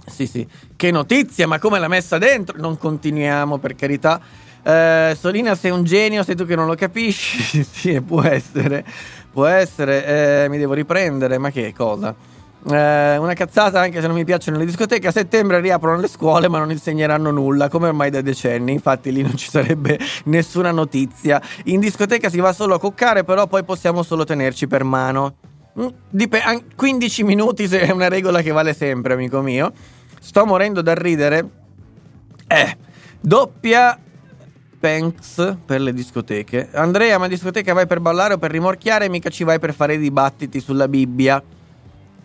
Sì, 0.06 0.28
sì. 0.28 0.46
Che 0.76 0.90
notizia, 0.92 1.48
ma 1.48 1.58
come 1.58 1.80
l'ha 1.80 1.88
messa 1.88 2.16
dentro? 2.16 2.56
Non 2.60 2.78
continuiamo, 2.78 3.58
per 3.58 3.74
carità. 3.74 4.20
Eh, 4.62 5.16
Solina, 5.18 5.56
sei 5.56 5.72
un 5.72 5.82
genio, 5.82 6.22
sei 6.22 6.36
tu 6.36 6.46
che 6.46 6.54
non 6.54 6.66
lo 6.66 6.76
capisci? 6.76 7.64
sì, 7.68 8.00
può 8.02 8.22
essere. 8.22 8.84
Può 9.32 9.46
essere. 9.46 10.44
Eh, 10.44 10.48
mi 10.48 10.58
devo 10.58 10.74
riprendere, 10.74 11.38
ma 11.38 11.50
che 11.50 11.74
cosa? 11.76 12.14
Eh, 12.68 13.16
una 13.16 13.34
cazzata 13.34 13.80
anche 13.80 14.00
se 14.00 14.08
non 14.08 14.16
mi 14.16 14.24
piacciono 14.24 14.58
le 14.58 14.64
discoteche. 14.64 15.06
A 15.06 15.12
settembre 15.12 15.60
riaprono 15.60 16.00
le 16.00 16.08
scuole, 16.08 16.48
ma 16.48 16.58
non 16.58 16.70
insegneranno 16.70 17.30
nulla, 17.30 17.68
come 17.68 17.88
ormai 17.88 18.10
da 18.10 18.20
decenni. 18.20 18.72
Infatti, 18.72 19.12
lì 19.12 19.22
non 19.22 19.36
ci 19.36 19.48
sarebbe 19.48 19.98
nessuna 20.24 20.72
notizia. 20.72 21.40
In 21.64 21.78
discoteca 21.78 22.28
si 22.28 22.40
va 22.40 22.52
solo 22.52 22.74
a 22.74 22.80
coccare, 22.80 23.22
però 23.22 23.46
poi 23.46 23.62
possiamo 23.64 24.02
solo 24.02 24.24
tenerci 24.24 24.66
per 24.66 24.82
mano. 24.82 25.36
Mm, 25.78 25.86
Dip- 26.10 26.74
15 26.74 27.22
minuti 27.22 27.68
se 27.68 27.80
è 27.80 27.90
una 27.90 28.08
regola 28.08 28.42
che 28.42 28.50
vale 28.50 28.74
sempre, 28.74 29.12
amico 29.12 29.40
mio. 29.42 29.72
Sto 30.20 30.44
morendo 30.44 30.82
da 30.82 30.94
ridere. 30.94 31.48
Eh, 32.48 32.76
doppia 33.20 33.96
Panks 34.80 35.56
per 35.64 35.80
le 35.80 35.92
discoteche. 35.92 36.70
Andrea, 36.72 37.18
ma 37.18 37.28
discoteca 37.28 37.74
vai 37.74 37.86
per 37.86 38.00
ballare 38.00 38.34
o 38.34 38.38
per 38.38 38.50
rimorchiare? 38.50 39.08
Mica 39.08 39.30
ci 39.30 39.44
vai 39.44 39.60
per 39.60 39.72
fare 39.72 39.98
dibattiti 39.98 40.58
sulla 40.58 40.88
Bibbia. 40.88 41.40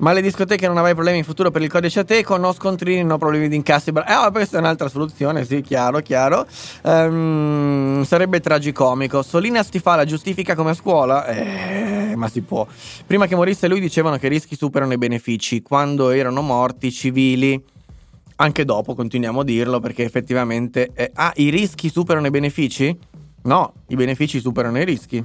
Ma 0.02 0.14
le 0.14 0.22
discoteche 0.22 0.66
non 0.66 0.78
avrai 0.78 0.96
problemi 0.96 1.20
in 1.20 1.24
futuro 1.24 1.52
per 1.52 1.62
il 1.62 1.70
codice 1.70 2.00
ateco, 2.00 2.36
no 2.36 2.52
scontrini, 2.54 3.04
no 3.04 3.20
problemi 3.20 3.48
di 3.48 3.56
incassi. 3.56 3.90
Eh, 3.90 3.94
ma 3.94 4.32
questa 4.32 4.58
è 4.58 4.60
un'altra 4.60 4.90
soluzione, 4.90 5.46
sì, 5.46 5.62
chiaro, 5.62 6.00
chiaro. 6.00 6.48
Um, 6.82 8.04
sarebbe 8.04 8.40
tragicomico. 8.40 9.22
Solina 9.22 9.62
Stifala 9.62 10.04
giustifica 10.04 10.56
come 10.56 10.72
a 10.72 10.74
scuola? 10.74 11.28
Eh, 11.28 12.16
ma 12.16 12.28
si 12.30 12.42
può. 12.42 12.66
Prima 13.06 13.28
che 13.28 13.36
morisse 13.36 13.68
lui 13.68 13.80
dicevano 13.80 14.18
che 14.18 14.26
i 14.26 14.30
rischi 14.30 14.56
superano 14.56 14.92
i 14.94 14.98
benefici. 14.98 15.62
Quando 15.62 16.10
erano 16.10 16.42
morti 16.42 16.92
civili, 16.92 17.64
anche 18.38 18.66
dopo 18.66 18.96
continuiamo 18.96 19.42
a 19.42 19.44
dirlo 19.44 19.80
perché 19.80 20.04
effettivamente... 20.04 20.90
È... 20.94 21.12
Ah, 21.14 21.32
i 21.36 21.50
rischi 21.50 21.90
superano 21.90 22.26
i 22.26 22.32
benefici? 22.32 22.98
No, 23.44 23.74
i 23.90 23.96
benefici 23.96 24.40
superano 24.40 24.80
i 24.80 24.84
rischi 24.84 25.24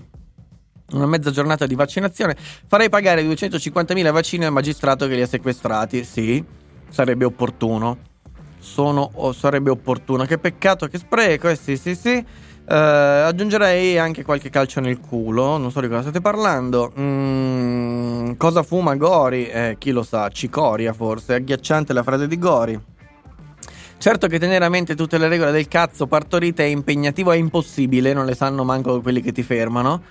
una 0.93 1.07
mezza 1.07 1.31
giornata 1.31 1.67
di 1.67 1.75
vaccinazione, 1.75 2.37
farei 2.67 2.89
pagare 2.89 3.23
250.000 3.25 4.13
vaccini 4.13 4.45
al 4.45 4.53
magistrato 4.53 5.07
che 5.07 5.15
li 5.15 5.23
ha 5.23 5.27
sequestrati. 5.27 6.05
Sì, 6.05 6.45
sarebbe 6.89 7.25
opportuno. 7.25 8.15
Sono, 8.59 9.11
o 9.15 9.33
sarebbe 9.33 9.71
opportuno. 9.71 10.25
Che 10.25 10.39
peccato, 10.39 10.87
che 10.87 10.99
spreco. 10.99 11.49
Eh 11.49 11.57
sì, 11.57 11.77
sì, 11.77 11.95
sì. 11.95 12.25
Uh, 12.69 12.73
aggiungerei 13.29 13.97
anche 13.97 14.25
qualche 14.25 14.51
calcio 14.51 14.81
nel 14.81 14.99
culo. 14.99 15.57
Non 15.57 15.71
so 15.71 15.81
di 15.81 15.89
cosa 15.89 16.03
state 16.03 16.21
parlando. 16.21 16.93
Mm, 16.99 18.33
cosa 18.37 18.63
fuma 18.63 18.97
Gori? 18.97 19.49
Eh, 19.49 19.77
chi 19.79 19.93
lo 19.93 20.03
sa, 20.03 20.29
cicoria 20.29 20.93
forse. 20.93 21.35
È 21.35 21.37
agghiacciante 21.37 21.93
la 21.93 22.03
frase 22.03 22.27
di 22.27 22.39
Gori. 22.39 22.81
Certo 23.99 24.27
che 24.27 24.39
tenere 24.39 24.65
a 24.65 24.69
mente 24.69 24.95
tutte 24.95 25.17
le 25.17 25.27
regole 25.27 25.53
del 25.53 25.69
cazzo 25.69 26.07
partorite 26.07 26.65
è 26.65 26.69
impegnativo 26.69 27.33
e 27.33 27.39
impossibile, 27.39 28.13
non 28.13 28.27
le 28.27 28.35
sanno 28.35 28.63
manco 28.63 29.01
quelli 29.01 29.21
che 29.21 29.33
ti 29.33 29.43
fermano. 29.43 30.03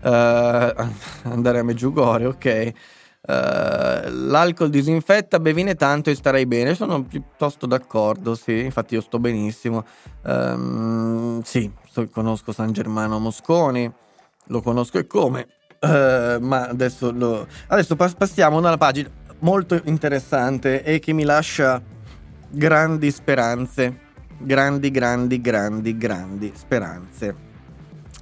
Uh, 0.00 0.88
andare 1.28 1.58
a 1.58 1.62
Meggiugorje, 1.62 2.26
ok. 2.26 2.72
Uh, 3.20 4.08
l'alcol 4.28 4.70
disinfetta, 4.70 5.40
bevine 5.40 5.74
tanto 5.74 6.10
e 6.10 6.14
starai 6.14 6.46
bene. 6.46 6.74
Sono 6.74 7.02
piuttosto 7.02 7.66
d'accordo, 7.66 8.34
sì, 8.34 8.60
infatti 8.60 8.94
io 8.94 9.00
sto 9.00 9.18
benissimo. 9.18 9.84
Um, 10.24 11.42
sì, 11.42 11.70
so, 11.90 12.08
conosco 12.08 12.52
San 12.52 12.72
Germano 12.72 13.18
Mosconi, 13.18 13.90
lo 14.46 14.62
conosco 14.62 14.98
e 14.98 15.06
come. 15.06 15.46
Uh, 15.80 16.40
ma 16.40 16.66
adesso, 16.68 17.12
lo... 17.12 17.46
adesso 17.68 17.94
passiamo 17.96 18.56
a 18.56 18.58
una 18.60 18.76
pagina 18.76 19.08
molto 19.40 19.80
interessante 19.84 20.82
e 20.82 20.98
che 20.98 21.12
mi 21.12 21.24
lascia 21.24 21.80
grandi 22.50 23.10
speranze. 23.10 24.06
Grandi, 24.40 24.90
grandi, 24.90 25.40
grandi, 25.40 25.96
grandi 25.96 26.52
speranze. 26.54 27.47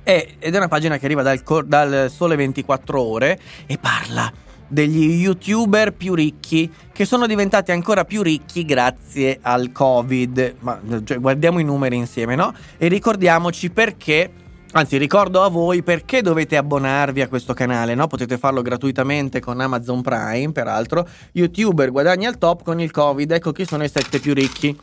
È, 0.07 0.35
ed 0.39 0.55
è 0.55 0.57
una 0.57 0.69
pagina 0.69 0.99
che 0.99 1.05
arriva 1.05 1.23
dal, 1.23 1.43
dal 1.67 2.09
Sole 2.13 2.37
24 2.37 3.03
Ore 3.03 3.41
e 3.67 3.77
parla 3.77 4.33
degli 4.69 5.21
youtuber 5.21 5.95
più 5.95 6.15
ricchi 6.15 6.73
che 6.93 7.05
sono 7.05 7.27
diventati 7.27 7.73
ancora 7.73 8.05
più 8.05 8.23
ricchi 8.23 8.65
grazie 8.65 9.41
al 9.43 9.73
covid 9.73 10.55
ma 10.61 10.81
cioè, 11.03 11.19
guardiamo 11.19 11.59
i 11.59 11.65
numeri 11.65 11.97
insieme 11.97 12.37
no? 12.37 12.55
e 12.79 12.87
ricordiamoci 12.87 13.71
perché 13.71 14.31
Anzi, 14.73 14.97
ricordo 14.97 15.43
a 15.43 15.49
voi 15.49 15.83
perché 15.83 16.23
dovete 16.23 16.57
abbonarvi 16.57 17.23
a 17.23 17.29
questo 17.29 17.55
canale, 17.55 17.95
no? 17.95 18.09
Potete 18.09 18.37
farlo 18.37 18.61
gratuitamente 18.61 19.41
con 19.41 19.59
Amazon 19.59 20.03
Prime, 20.03 20.53
peraltro. 20.53 21.09
YouTuber 21.33 21.91
guadagni 21.91 22.27
al 22.27 22.37
top 22.37 22.63
con 22.63 22.79
il 22.81 22.91
Covid, 22.91 23.31
ecco 23.31 23.53
chi 23.53 23.65
sono 23.65 23.85
i 23.85 23.89
sette 23.89 24.19
più 24.19 24.35
ricchi. 24.35 24.79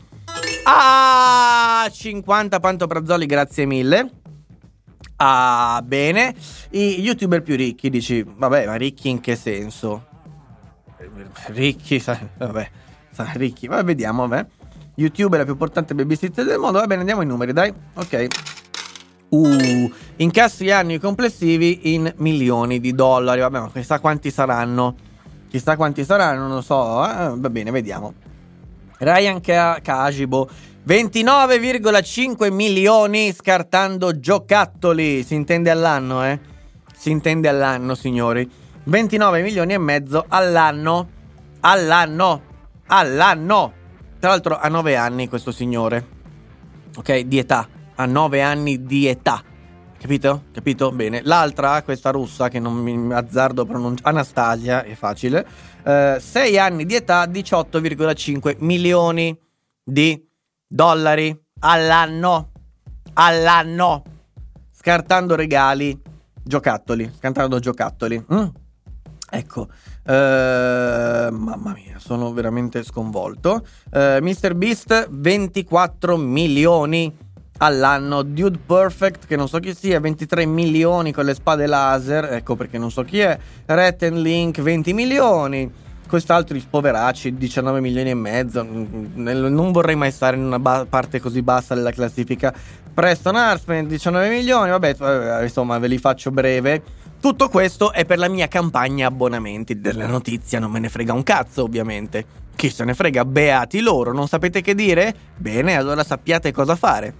Ah, 0.63 1.87
50 1.91 2.59
pantoprazzoli, 2.59 3.27
grazie 3.27 3.65
mille. 3.65 4.22
Ah, 5.17 5.81
bene. 5.85 6.35
I 6.71 7.01
youtuber 7.01 7.41
più 7.41 7.55
ricchi, 7.55 7.89
dici, 7.89 8.23
vabbè, 8.23 8.65
ma 8.65 8.75
ricchi 8.75 9.09
in 9.09 9.19
che 9.19 9.35
senso? 9.35 10.05
Ricchi, 11.47 11.99
sai, 11.99 12.27
vabbè, 12.37 12.69
sai, 13.11 13.31
ricchi, 13.35 13.67
vabbè, 13.67 13.83
vediamo, 13.83 14.27
vabbè. 14.27 14.45
È 14.95 15.11
la 15.29 15.43
più 15.43 15.51
importante 15.51 15.95
babysitter 15.95 16.45
del 16.45 16.59
mondo, 16.59 16.79
va 16.79 16.87
bene, 16.87 17.01
andiamo 17.01 17.21
ai 17.21 17.27
numeri, 17.27 17.53
dai. 17.53 17.73
Ok. 17.95 18.27
Uh, 19.29 19.91
incassi 20.17 20.69
annui 20.69 20.99
complessivi 20.99 21.93
in 21.93 22.13
milioni 22.17 22.79
di 22.79 22.93
dollari, 22.93 23.39
vabbè, 23.39 23.59
ma 23.59 23.71
chissà 23.71 23.99
quanti 23.99 24.29
saranno. 24.29 24.95
Chissà 25.49 25.75
quanti 25.75 26.03
saranno, 26.03 26.47
non 26.47 26.55
lo 26.55 26.61
so, 26.61 27.03
eh? 27.05 27.33
va 27.35 27.49
bene, 27.49 27.71
vediamo. 27.71 28.13
Ryan 28.97 29.41
Kajibo 29.41 30.49
29,5 30.85 32.51
milioni 32.51 33.31
scartando 33.31 34.19
giocattoli. 34.19 35.23
Si 35.23 35.33
intende 35.33 35.69
all'anno, 35.69 36.25
eh? 36.25 36.37
Si 36.93 37.09
intende 37.09 37.47
all'anno, 37.47 37.95
signori. 37.95 38.49
29 38.83 39.41
milioni 39.41 39.71
e 39.71 39.77
mezzo 39.77 40.25
all'anno. 40.27 41.09
All'anno. 41.61 42.41
All'anno. 42.87 43.73
Tra 44.19 44.31
l'altro 44.31 44.57
ha 44.57 44.67
9 44.67 44.97
anni 44.97 45.29
questo 45.29 45.53
signore. 45.53 46.05
Ok, 46.97 47.19
di 47.19 47.37
età. 47.37 47.65
Ha 47.95 48.05
9 48.05 48.41
anni 48.41 48.83
di 48.83 49.07
età. 49.07 49.41
Capito? 49.97 50.43
Capito? 50.51 50.91
Bene. 50.91 51.21
L'altra, 51.23 51.81
questa 51.83 52.09
russa 52.09 52.49
che 52.49 52.59
non 52.59 52.73
mi 52.73 53.13
azzardo 53.13 53.61
a 53.61 53.65
pronunciare, 53.65 54.09
Anastasia, 54.09 54.83
è 54.83 54.95
facile. 54.95 55.47
6 55.85 56.19
eh, 56.53 56.57
anni 56.57 56.85
di 56.85 56.95
età, 56.95 57.23
18,5 57.23 58.57
milioni 58.59 59.37
di 59.81 60.31
dollari 60.73 61.37
all'anno. 61.59 62.49
All'anno. 63.13 64.03
Scartando 64.71 65.35
regali, 65.35 65.97
giocattoli. 66.43 67.11
Scartando 67.15 67.59
giocattoli. 67.59 68.25
Mm? 68.33 68.45
Ecco, 69.29 69.61
uh, 69.61 70.11
mamma 70.11 71.73
mia, 71.73 71.97
sono 71.97 72.33
veramente 72.33 72.83
sconvolto. 72.83 73.65
Eh, 73.91 74.19
Mr. 74.21 74.53
Beast, 74.53 75.07
24 75.09 76.17
milioni 76.17 77.15
all'anno. 77.57 78.21
Dude 78.21 78.59
Perfect, 78.63 79.25
che 79.25 79.35
non 79.35 79.47
so 79.47 79.59
chi 79.59 79.73
sia, 79.73 79.99
23 79.99 80.45
milioni 80.45 81.11
con 81.11 81.25
le 81.25 81.33
spade 81.33 81.65
laser. 81.65 82.33
Ecco 82.33 82.55
perché 82.55 82.77
non 82.77 82.91
so 82.91 83.03
chi 83.03 83.19
è. 83.19 83.37
Red 83.65 84.07
Link, 84.09 84.61
20 84.61 84.93
milioni 84.93 85.71
quest'altro 86.13 86.55
i 86.55 86.63
poveracci 86.69 87.37
19 87.37 87.79
milioni 87.79 88.11
e 88.11 88.13
mezzo 88.13 88.61
non 88.61 89.71
vorrei 89.71 89.95
mai 89.95 90.11
stare 90.11 90.37
in 90.37 90.43
una 90.43 90.59
ba- 90.59 90.85
parte 90.87 91.19
così 91.19 91.41
bassa 91.41 91.73
della 91.73 91.89
classifica. 91.89 92.53
Preston 92.93 93.35
Arsman 93.35 93.87
19 93.87 94.29
milioni 94.29 94.69
vabbè 94.69 95.41
insomma 95.41 95.79
ve 95.79 95.87
li 95.87 95.97
faccio 95.97 96.29
breve. 96.29 96.83
Tutto 97.19 97.49
questo 97.49 97.91
è 97.91 98.05
per 98.05 98.19
la 98.19 98.27
mia 98.27 98.47
campagna 98.47 99.07
abbonamenti. 99.07 99.81
Della 99.81 100.05
notizia 100.05 100.59
non 100.59 100.69
me 100.69 100.77
ne 100.77 100.89
frega 100.89 101.13
un 101.13 101.23
cazzo 101.23 101.63
ovviamente. 101.63 102.23
Chi 102.55 102.69
se 102.69 102.83
ne 102.83 102.93
frega 102.93 103.25
beati 103.25 103.79
loro 103.79 104.13
non 104.13 104.27
sapete 104.27 104.61
che 104.61 104.75
dire? 104.75 105.15
Bene 105.35 105.75
allora 105.75 106.03
sappiate 106.03 106.51
cosa 106.51 106.75
fare. 106.75 107.11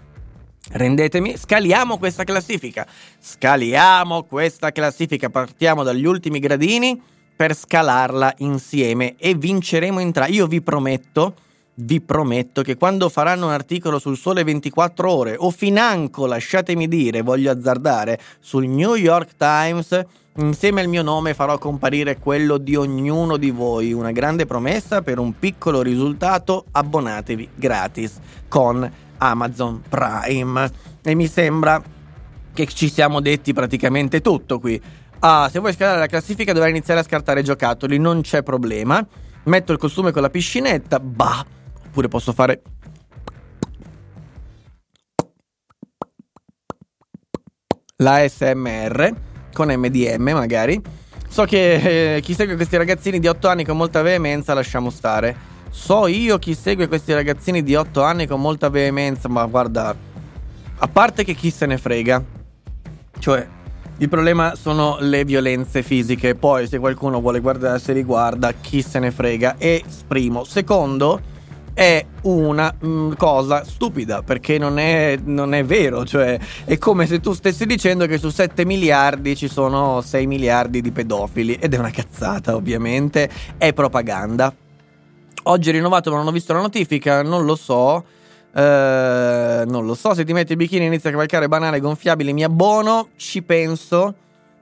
Rendetemi, 0.70 1.36
scaliamo 1.36 1.98
questa 1.98 2.24
classifica. 2.26 2.86
Scaliamo 3.20 4.22
questa 4.22 4.72
classifica. 4.72 5.32
Partiamo 5.32 5.82
dagli 5.82 6.06
ultimi 6.06 6.38
gradini 6.38 7.02
per 7.44 7.58
scalarla 7.58 8.36
insieme 8.38 9.16
e 9.18 9.36
vinceremo 9.36 10.00
entrambi. 10.00 10.36
Io 10.36 10.48
vi 10.48 10.62
prometto, 10.62 11.36
vi 11.74 12.00
prometto 12.00 12.62
che 12.62 12.78
quando 12.78 13.10
faranno 13.10 13.48
un 13.48 13.52
articolo 13.52 14.00
sul 14.00 14.16
Sole 14.16 14.46
24 14.46 15.12
Ore 15.12 15.36
o 15.38 15.52
financo, 15.52 16.26
lasciatemi 16.26 16.88
dire, 16.88 17.22
voglio 17.22 17.52
azzardare, 17.52 18.18
sul 18.40 18.66
New 18.68 18.96
York 18.96 19.36
Times, 19.36 20.06
insieme 20.38 20.80
al 20.80 20.88
mio 20.88 21.04
nome 21.04 21.34
farò 21.34 21.58
comparire 21.58 22.18
quello 22.18 22.58
di 22.58 22.78
ognuno 22.78 23.36
di 23.36 23.52
voi. 23.52 23.92
Una 23.92 24.14
grande 24.14 24.46
promessa 24.46 25.02
per 25.02 25.20
un 25.20 25.38
piccolo 25.38 25.82
risultato, 25.82 26.64
abbonatevi 26.72 27.50
gratis 27.56 28.20
con 28.48 28.90
Amazon 29.18 29.82
Prime. 29.90 30.72
E 31.02 31.14
mi 31.14 31.28
sembra 31.28 31.84
che 32.54 32.68
ci 32.68 32.90
siamo 32.90 33.20
detti 33.20 33.52
praticamente 33.52 34.22
tutto 34.22 34.60
qui. 34.60 34.82
Ah, 35.26 35.48
se 35.50 35.60
vuoi 35.60 35.72
scalare 35.72 36.00
la 36.00 36.08
classifica 36.08 36.52
dovrai 36.52 36.72
iniziare 36.72 37.00
a 37.00 37.04
scartare 37.04 37.44
giocattoli, 37.44 37.98
non 37.98 38.20
c'è 38.20 38.44
problema. 38.44 39.06
Metto 39.44 39.72
il 39.72 39.78
costume 39.78 40.12
con 40.12 40.22
la 40.22 40.30
piscinetta, 40.30 41.00
bah. 41.00 41.46
Oppure 41.86 42.10
posso 42.10 42.34
fare... 42.34 42.62
La 47.98 48.28
SMR 48.28 49.14
con 49.54 49.70
MDM 49.74 50.32
magari. 50.32 50.82
So 51.30 51.46
che 51.46 52.16
eh, 52.16 52.22
chi 52.22 52.34
segue 52.34 52.58
questi 52.58 52.76
ragazzini 52.76 53.20
di 53.20 53.28
8 53.28 53.48
anni 53.48 53.64
con 53.64 53.78
molta 53.78 54.02
veemenza 54.02 54.54
lasciamo 54.54 54.90
stare. 54.90 55.34
So 55.70 56.08
io 56.08 56.38
chi 56.38 56.54
segue 56.54 56.90
questi 56.90 57.14
ragazzini 57.14 57.64
di 57.64 57.76
8 57.76 58.04
anni 58.04 58.28
con 58.28 58.42
molta 58.42 58.68
veemenza, 58.68 59.30
ma 59.30 59.46
guarda, 59.46 59.96
a 60.80 60.88
parte 60.90 61.24
che 61.24 61.34
chi 61.34 61.50
se 61.50 61.66
ne 61.66 61.78
frega. 61.78 62.22
Cioè, 63.20 63.48
il 64.04 64.10
problema 64.10 64.54
sono 64.56 64.98
le 65.00 65.24
violenze 65.24 65.82
fisiche. 65.82 66.36
Poi, 66.36 66.68
se 66.68 66.78
qualcuno 66.78 67.22
vuole 67.22 67.40
guardare, 67.40 67.80
se 67.80 67.94
riguarda, 67.94 68.52
chi 68.52 68.82
se 68.82 69.00
ne 69.00 69.12
frega. 69.12 69.56
E 69.58 69.82
primo. 70.06 70.44
Secondo, 70.44 71.22
è 71.74 72.06
una 72.24 72.76
mh, 72.78 72.86
mm, 72.86 73.12
cosa 73.14 73.64
stupida 73.64 74.22
perché 74.22 74.58
non 74.58 74.78
è, 74.78 75.18
non 75.24 75.54
è, 75.54 75.64
vero. 75.64 76.04
Cioè, 76.04 76.38
è 76.66 76.78
come 76.78 77.08
se 77.08 77.22
tu 77.22 77.32
stessi 77.32 77.66
dicendo 77.66 78.06
che 78.06 78.18
su 78.18 78.30
7 78.30 78.66
miliardi 78.66 79.38
ci 79.38 79.48
sono 79.48 80.02
6 80.02 80.28
miliardi 80.28 80.82
di 80.82 80.92
pedofili. 80.92 81.54
Ed 81.54 81.74
è 81.74 81.78
una 81.78 81.92
cazzata, 81.92 82.56
ovviamente. 82.56 83.30
È 83.58 83.72
propaganda. 83.72 84.54
Oggi 85.44 85.70
è 85.70 85.72
rinnovato, 85.72 86.12
ma 86.12 86.18
non 86.18 86.28
ho 86.28 86.32
visto 86.32 86.52
la 86.52 86.60
notifica. 86.60 87.24
Non 87.24 87.46
lo 87.46 87.56
so. 87.56 88.04
Uh, 88.56 89.68
non 89.68 89.84
lo 89.84 89.96
so, 89.96 90.14
se 90.14 90.24
ti 90.24 90.32
metti 90.32 90.52
il 90.52 90.60
bikini 90.60 90.84
e 90.84 90.88
inizi 90.88 91.08
a 91.08 91.12
cavalcare 91.12 91.48
banane 91.48 91.80
gonfiabili, 91.80 92.34
mi 92.34 92.44
abbono. 92.44 93.10
Ci 93.16 93.42
penso. 93.42 94.14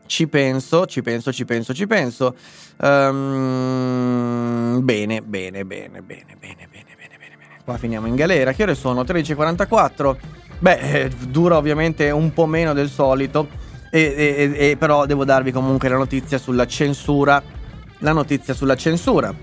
Ci 0.06 0.28
penso, 0.28 0.86
ci 0.86 1.02
penso, 1.02 1.32
ci 1.32 1.46
penso, 1.46 1.74
ci 1.74 1.88
penso. 1.88 2.36
Um, 2.78 4.80
bene, 4.82 5.22
bene, 5.22 5.66
bene, 5.66 6.02
bene, 6.02 6.02
bene, 6.02 6.38
bene, 6.38 6.40
bene, 6.40 6.68
bene. 6.70 6.92
Qua 7.64 7.78
finiamo 7.78 8.08
in 8.08 8.16
galera. 8.16 8.54
Che 8.54 8.64
ore 8.64 8.76
sono? 8.76 9.04
13.44. 9.04 10.18
Beh, 10.60 10.80
eh, 10.80 11.10
dura 11.10 11.58
ovviamente 11.58 12.10
un 12.12 12.34
po' 12.34 12.46
meno 12.46 12.74
del 12.74 12.90
solito. 12.90 13.48
E, 13.90 14.54
e, 14.56 14.70
e, 14.70 14.78
però 14.78 15.06
devo 15.06 15.26
darvi 15.26 15.52
comunque 15.52 15.90
la 15.90 15.98
notizia 15.98 16.38
sulla 16.38 16.66
censura. 16.66 17.42
La 18.00 18.12
notizia 18.12 18.54
sulla 18.54 18.76
censura. 18.76 19.34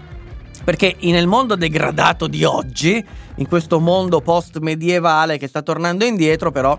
Perché 0.69 0.97
nel 1.01 1.27
mondo 1.27 1.55
degradato 1.55 2.27
di 2.27 2.45
oggi 2.45 3.03
in 3.37 3.49
questo 3.49 3.81
mondo 3.81 4.21
post 4.21 4.59
medievale 4.59 5.39
che 5.39 5.49
sta 5.49 5.63
tornando 5.63 6.05
indietro, 6.05 6.51
però 6.51 6.77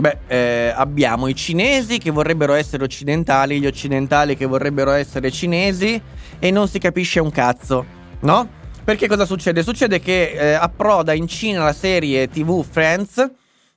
beh, 0.00 0.16
eh, 0.28 0.72
abbiamo 0.74 1.26
i 1.26 1.34
cinesi 1.34 1.98
che 1.98 2.10
vorrebbero 2.10 2.54
essere 2.54 2.84
occidentali, 2.84 3.60
gli 3.60 3.66
occidentali 3.66 4.34
che 4.34 4.46
vorrebbero 4.46 4.92
essere 4.92 5.30
cinesi 5.30 6.00
e 6.38 6.50
non 6.50 6.68
si 6.68 6.78
capisce 6.78 7.20
un 7.20 7.30
cazzo, 7.30 7.84
no? 8.20 8.48
Perché 8.82 9.06
cosa 9.06 9.26
succede? 9.26 9.62
Succede 9.62 10.00
che 10.00 10.30
eh, 10.30 10.54
approda 10.54 11.12
in 11.12 11.28
Cina 11.28 11.62
la 11.64 11.74
serie 11.74 12.30
TV 12.30 12.64
Friends, 12.64 13.30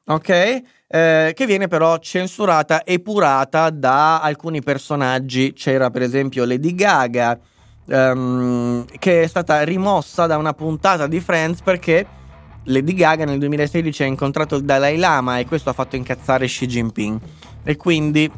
ok? 0.06 0.62
Eh, 0.96 1.32
che 1.34 1.48
viene 1.48 1.68
però 1.68 1.98
censurata 1.98 2.84
e 2.84 3.00
purata 3.00 3.72
da 3.72 4.22
alcuni 4.22 4.62
personaggi. 4.62 5.52
C'era 5.54 5.90
per 5.90 6.04
esempio 6.04 6.46
Lady 6.46 6.76
Gaga, 6.76 7.36
um, 7.86 8.86
che 9.00 9.24
è 9.24 9.28
stata 9.28 9.64
rimossa 9.64 10.28
da 10.28 10.38
una 10.38 10.54
puntata 10.54 11.08
di 11.08 11.20
Friends 11.20 11.62
perché 11.62 12.06
Lady 12.66 12.94
Gaga 12.94 13.26
nel 13.26 13.40
2016 13.40 14.04
ha 14.04 14.06
incontrato 14.06 14.56
il 14.56 14.66
Dalai 14.66 14.98
Lama 14.98 15.40
e 15.40 15.48
questo 15.48 15.72
ha 15.72 15.74
fatto 15.74 15.96
incazzare 15.96 16.46
Xi 16.46 16.68
Jinping. 16.68 17.20
E 17.64 17.76
quindi 17.76 18.32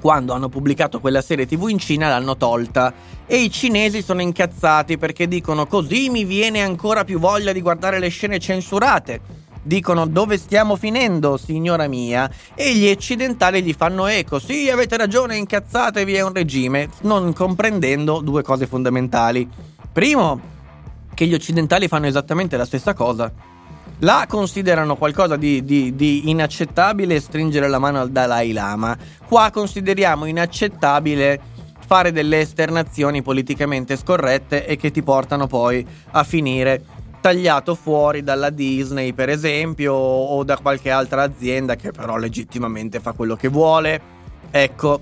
quando 0.00 0.32
hanno 0.32 0.48
pubblicato 0.48 0.98
quella 0.98 1.22
serie 1.22 1.46
TV 1.46 1.68
in 1.68 1.78
Cina 1.78 2.08
l'hanno 2.08 2.36
tolta 2.36 2.92
e 3.26 3.36
i 3.36 3.50
cinesi 3.52 4.02
sono 4.02 4.22
incazzati 4.22 4.98
perché 4.98 5.28
dicono 5.28 5.66
così 5.66 6.10
mi 6.10 6.24
viene 6.24 6.62
ancora 6.62 7.04
più 7.04 7.20
voglia 7.20 7.52
di 7.52 7.60
guardare 7.60 8.00
le 8.00 8.08
scene 8.08 8.40
censurate 8.40 9.45
dicono 9.66 10.06
dove 10.06 10.38
stiamo 10.38 10.76
finendo, 10.76 11.36
signora 11.36 11.88
mia, 11.88 12.30
e 12.54 12.74
gli 12.74 12.88
occidentali 12.88 13.62
gli 13.62 13.74
fanno 13.76 14.06
eco, 14.06 14.38
sì, 14.38 14.70
avete 14.70 14.96
ragione, 14.96 15.36
incazzatevi, 15.36 16.14
è 16.14 16.22
un 16.22 16.32
regime, 16.32 16.88
non 17.02 17.32
comprendendo 17.32 18.20
due 18.20 18.42
cose 18.42 18.66
fondamentali. 18.66 19.48
Primo, 19.92 20.40
che 21.14 21.26
gli 21.26 21.34
occidentali 21.34 21.88
fanno 21.88 22.06
esattamente 22.06 22.56
la 22.56 22.64
stessa 22.64 22.94
cosa. 22.94 23.32
Là 24.00 24.26
considerano 24.28 24.96
qualcosa 24.96 25.36
di, 25.36 25.64
di, 25.64 25.96
di 25.96 26.28
inaccettabile 26.28 27.18
stringere 27.18 27.66
la 27.68 27.78
mano 27.78 28.00
al 28.00 28.10
Dalai 28.10 28.52
Lama. 28.52 28.96
Qua 29.26 29.50
consideriamo 29.50 30.26
inaccettabile 30.26 31.40
fare 31.86 32.12
delle 32.12 32.40
esternazioni 32.40 33.22
politicamente 33.22 33.96
scorrette 33.96 34.66
e 34.66 34.76
che 34.76 34.90
ti 34.90 35.02
portano 35.02 35.46
poi 35.46 35.86
a 36.10 36.24
finire 36.24 36.82
tagliato 37.26 37.74
fuori 37.74 38.22
dalla 38.22 38.50
Disney, 38.50 39.12
per 39.12 39.28
esempio, 39.28 39.92
o 39.94 40.44
da 40.44 40.56
qualche 40.58 40.92
altra 40.92 41.24
azienda 41.24 41.74
che 41.74 41.90
però 41.90 42.16
legittimamente 42.18 43.00
fa 43.00 43.14
quello 43.14 43.34
che 43.34 43.48
vuole. 43.48 44.00
Ecco, 44.48 45.00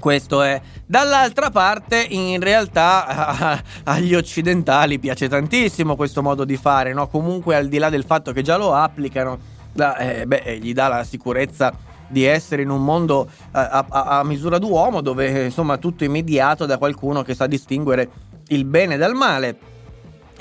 questo 0.00 0.40
è. 0.40 0.58
Dall'altra 0.86 1.50
parte, 1.50 2.02
in 2.08 2.40
realtà, 2.40 3.60
agli 3.84 4.14
occidentali 4.14 4.98
piace 4.98 5.28
tantissimo 5.28 5.96
questo 5.96 6.22
modo 6.22 6.46
di 6.46 6.56
fare, 6.56 6.94
no? 6.94 7.08
Comunque, 7.08 7.56
al 7.56 7.68
di 7.68 7.76
là 7.76 7.90
del 7.90 8.04
fatto 8.04 8.32
che 8.32 8.40
già 8.40 8.56
lo 8.56 8.72
applicano, 8.72 9.38
eh, 9.98 10.24
beh, 10.26 10.58
gli 10.62 10.72
dà 10.72 10.88
la 10.88 11.04
sicurezza 11.04 11.76
di 12.08 12.24
essere 12.24 12.62
in 12.62 12.70
un 12.70 12.82
mondo 12.82 13.28
a, 13.50 13.84
a, 13.86 14.02
a 14.18 14.24
misura 14.24 14.56
d'uomo 14.56 15.02
dove 15.02 15.44
insomma 15.44 15.76
tutto 15.76 16.04
è 16.04 16.08
mediato 16.08 16.64
da 16.64 16.78
qualcuno 16.78 17.22
che 17.22 17.34
sa 17.34 17.46
distinguere 17.46 18.10
il 18.48 18.64
bene 18.66 18.98
dal 18.98 19.14
male 19.14 19.72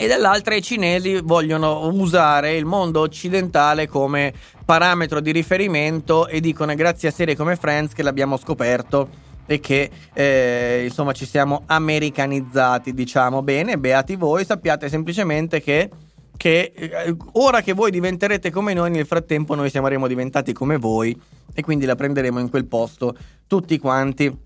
e 0.04 0.08
dall'altra 0.08 0.54
i 0.54 0.62
cinesi 0.62 1.22
vogliono 1.24 1.88
usare 1.88 2.58
il 2.58 2.66
mondo 2.66 3.00
occidentale 3.00 3.88
come 3.88 4.34
parametro 4.66 5.22
di 5.22 5.32
riferimento 5.32 6.28
e 6.28 6.42
dicono 6.42 6.76
grazie 6.76 7.08
a 7.08 7.12
serie 7.12 7.38
come 7.38 7.56
Friends 7.56 7.94
che 7.94 8.04
l'abbiamo 8.04 8.36
scoperto 8.36 9.08
e 9.46 9.62
che 9.62 9.90
eh, 10.14 10.82
insomma 10.84 11.14
ci 11.14 11.26
siamo 11.26 11.64
americanizzati. 11.68 12.94
Diciamo 12.94 13.44
bene 13.44 13.78
beati 13.78 14.18
voi 14.18 14.44
sappiate 14.44 14.90
semplicemente 14.90 15.62
che, 15.62 15.90
che 16.36 16.74
eh, 16.76 17.16
ora 17.34 17.62
che 17.62 17.72
voi 17.72 17.90
diventerete 17.90 18.52
come 18.52 18.74
noi 18.74 18.92
nel 18.92 19.06
frattempo 19.06 19.56
noi 19.56 19.70
saremo 19.70 20.08
diventati 20.08 20.52
come 20.52 20.76
voi 20.76 21.18
e 21.54 21.62
quindi 21.62 21.86
la 21.86 21.96
prenderemo 21.96 22.40
in 22.40 22.50
quel 22.50 22.66
posto 22.66 23.16
tutti 23.48 23.80
quanti 23.80 24.38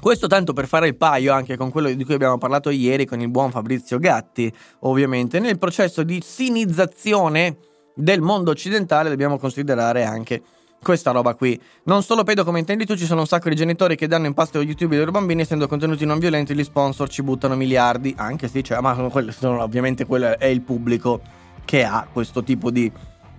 questo 0.00 0.26
tanto 0.26 0.52
per 0.52 0.66
fare 0.66 0.88
il 0.88 0.96
paio 0.96 1.32
anche 1.32 1.56
con 1.56 1.70
quello 1.70 1.92
di 1.92 2.04
cui 2.04 2.14
abbiamo 2.14 2.38
parlato 2.38 2.70
ieri 2.70 3.04
con 3.04 3.20
il 3.20 3.28
buon 3.28 3.50
Fabrizio 3.50 3.98
Gatti, 3.98 4.52
ovviamente. 4.80 5.38
Nel 5.38 5.58
processo 5.58 6.02
di 6.02 6.20
sinizzazione 6.24 7.56
del 7.94 8.20
mondo 8.20 8.50
occidentale 8.50 9.10
dobbiamo 9.10 9.38
considerare 9.38 10.04
anche 10.04 10.42
questa 10.82 11.10
roba 11.10 11.34
qui. 11.34 11.60
Non 11.84 12.02
solo 12.02 12.24
pedo 12.24 12.44
come 12.44 12.58
intendi 12.58 12.86
tu, 12.86 12.96
ci 12.96 13.04
sono 13.04 13.20
un 13.20 13.26
sacco 13.26 13.50
di 13.50 13.54
genitori 13.54 13.96
che 13.96 14.06
danno 14.06 14.26
in 14.26 14.34
pasto 14.34 14.62
YouTube 14.62 14.94
i 14.94 14.98
loro 14.98 15.10
bambini, 15.10 15.42
essendo 15.42 15.68
contenuti 15.68 16.06
non 16.06 16.18
violenti, 16.18 16.54
gli 16.54 16.64
sponsor 16.64 17.10
ci 17.10 17.22
buttano 17.22 17.54
miliardi. 17.54 18.14
Anche 18.16 18.48
sì, 18.48 18.64
cioè, 18.64 18.80
ma 18.80 18.94
quello, 18.94 19.32
ovviamente 19.62 20.06
quello 20.06 20.38
è 20.38 20.46
il 20.46 20.62
pubblico 20.62 21.20
che 21.66 21.84
ha 21.84 22.08
questo 22.10 22.42
tipo 22.42 22.70
di 22.70 22.90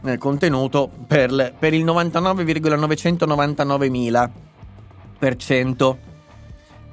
eh, 0.04 0.18
contenuto 0.18 0.90
per, 1.08 1.56
per 1.58 1.74
il 1.74 1.84
99,999 1.84 3.90
mila 3.90 4.30
per 5.18 5.36
cento 5.36 6.10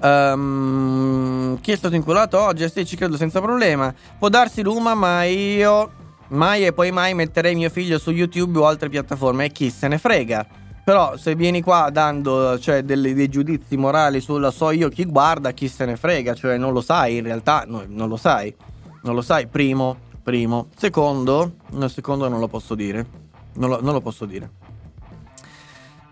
Um, 0.00 1.58
chi 1.60 1.72
è 1.72 1.76
stato 1.76 1.94
inculato 1.94 2.40
oggi? 2.40 2.68
Sì, 2.68 2.86
ci 2.86 2.96
credo 2.96 3.16
senza 3.16 3.40
problema. 3.40 3.92
Può 4.18 4.28
darsi 4.28 4.62
Luma, 4.62 4.94
ma 4.94 5.24
io 5.24 5.90
mai 6.28 6.66
e 6.66 6.72
poi 6.72 6.90
mai 6.90 7.14
metterei 7.14 7.54
mio 7.54 7.70
figlio 7.70 7.98
su 7.98 8.10
YouTube 8.10 8.58
o 8.58 8.66
altre 8.66 8.88
piattaforme. 8.88 9.46
E 9.46 9.50
chi 9.50 9.70
se 9.70 9.88
ne 9.88 9.98
frega. 9.98 10.46
Però 10.84 11.16
se 11.16 11.34
vieni 11.34 11.60
qua 11.60 11.90
dando 11.92 12.58
cioè, 12.58 12.82
delle, 12.82 13.12
dei 13.12 13.28
giudizi 13.28 13.76
morali 13.76 14.20
sulla 14.20 14.50
so 14.50 14.70
io 14.70 14.88
chi 14.88 15.04
guarda, 15.04 15.50
chi 15.50 15.68
se 15.68 15.84
ne 15.84 15.96
frega. 15.96 16.34
Cioè 16.34 16.56
non 16.56 16.72
lo 16.72 16.80
sai 16.80 17.16
in 17.16 17.24
realtà, 17.24 17.64
no, 17.66 17.84
non 17.86 18.08
lo 18.08 18.16
sai. 18.16 18.54
Non 19.02 19.14
lo 19.14 19.20
sai, 19.20 19.46
primo, 19.46 19.96
primo. 20.22 20.68
Secondo, 20.76 21.56
no, 21.70 21.88
secondo 21.88 22.28
non 22.28 22.40
lo 22.40 22.48
posso 22.48 22.74
dire. 22.74 23.06
Non 23.54 23.70
lo, 23.70 23.82
non 23.82 23.92
lo 23.92 24.00
posso 24.00 24.24
dire. 24.24 24.50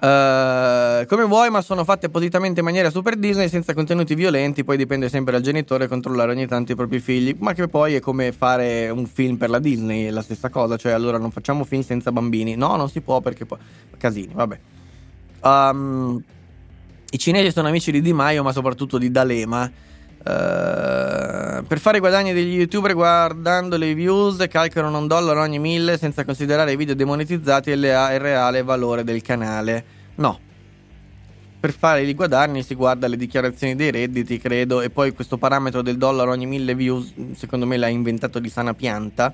Uh, 0.06 1.04
come 1.06 1.24
vuoi, 1.24 1.50
ma 1.50 1.60
sono 1.62 1.82
fatte 1.82 2.06
appositamente 2.06 2.60
in 2.60 2.64
maniera 2.64 2.90
super 2.90 3.16
Disney 3.16 3.48
senza 3.48 3.74
contenuti 3.74 4.14
violenti. 4.14 4.62
Poi 4.62 4.76
dipende 4.76 5.08
sempre 5.08 5.32
dal 5.32 5.42
genitore 5.42 5.88
controllare 5.88 6.30
ogni 6.30 6.46
tanto 6.46 6.70
i 6.70 6.74
propri 6.76 7.00
figli. 7.00 7.34
Ma 7.40 7.54
che 7.54 7.66
poi 7.66 7.94
è 7.94 8.00
come 8.00 8.30
fare 8.30 8.88
un 8.88 9.06
film 9.06 9.36
per 9.36 9.50
la 9.50 9.58
Disney, 9.58 10.04
è 10.06 10.10
la 10.10 10.22
stessa 10.22 10.48
cosa. 10.48 10.76
Cioè, 10.76 10.92
allora 10.92 11.18
non 11.18 11.32
facciamo 11.32 11.64
film 11.64 11.82
senza 11.82 12.12
bambini. 12.12 12.54
No, 12.54 12.76
non 12.76 12.88
si 12.88 13.00
può 13.00 13.20
perché 13.20 13.46
poi. 13.46 13.58
Casini, 13.98 14.32
vabbè. 14.32 14.58
Um, 15.42 16.22
I 17.10 17.18
cinesi 17.18 17.50
sono 17.50 17.66
amici 17.66 17.90
di 17.90 18.00
Di 18.00 18.12
Maio, 18.12 18.44
ma 18.44 18.52
soprattutto 18.52 18.98
di 18.98 19.10
D'Alema. 19.10 19.64
Uh, 20.18 21.64
per 21.66 21.78
fare 21.78 21.98
guadagni 21.98 22.32
degli 22.32 22.56
youtuber 22.56 22.94
guardando 22.94 23.76
le 23.76 23.94
views 23.94 24.44
calcolano 24.48 24.98
un 24.98 25.06
dollaro 25.06 25.40
ogni 25.40 25.60
mille 25.60 25.98
senza 25.98 26.24
considerare 26.24 26.72
i 26.72 26.76
video 26.76 26.96
demonetizzati 26.96 27.70
e 27.70 27.74
il 27.74 27.80
reale 27.82 28.62
valore 28.62 29.02
del 29.02 29.22
canale. 29.22 29.95
No. 30.16 30.40
Per 31.58 31.72
fare 31.72 32.02
i 32.02 32.14
guadagni 32.14 32.62
si 32.62 32.74
guarda 32.74 33.08
le 33.08 33.16
dichiarazioni 33.16 33.74
dei 33.74 33.90
redditi, 33.90 34.38
credo, 34.38 34.82
e 34.82 34.90
poi 34.90 35.12
questo 35.12 35.38
parametro 35.38 35.82
del 35.82 35.96
dollaro 35.96 36.30
ogni 36.30 36.46
mille 36.46 36.74
views, 36.74 37.12
secondo 37.34 37.66
me 37.66 37.76
l'ha 37.76 37.88
inventato 37.88 38.38
di 38.38 38.48
sana 38.48 38.74
pianta. 38.74 39.32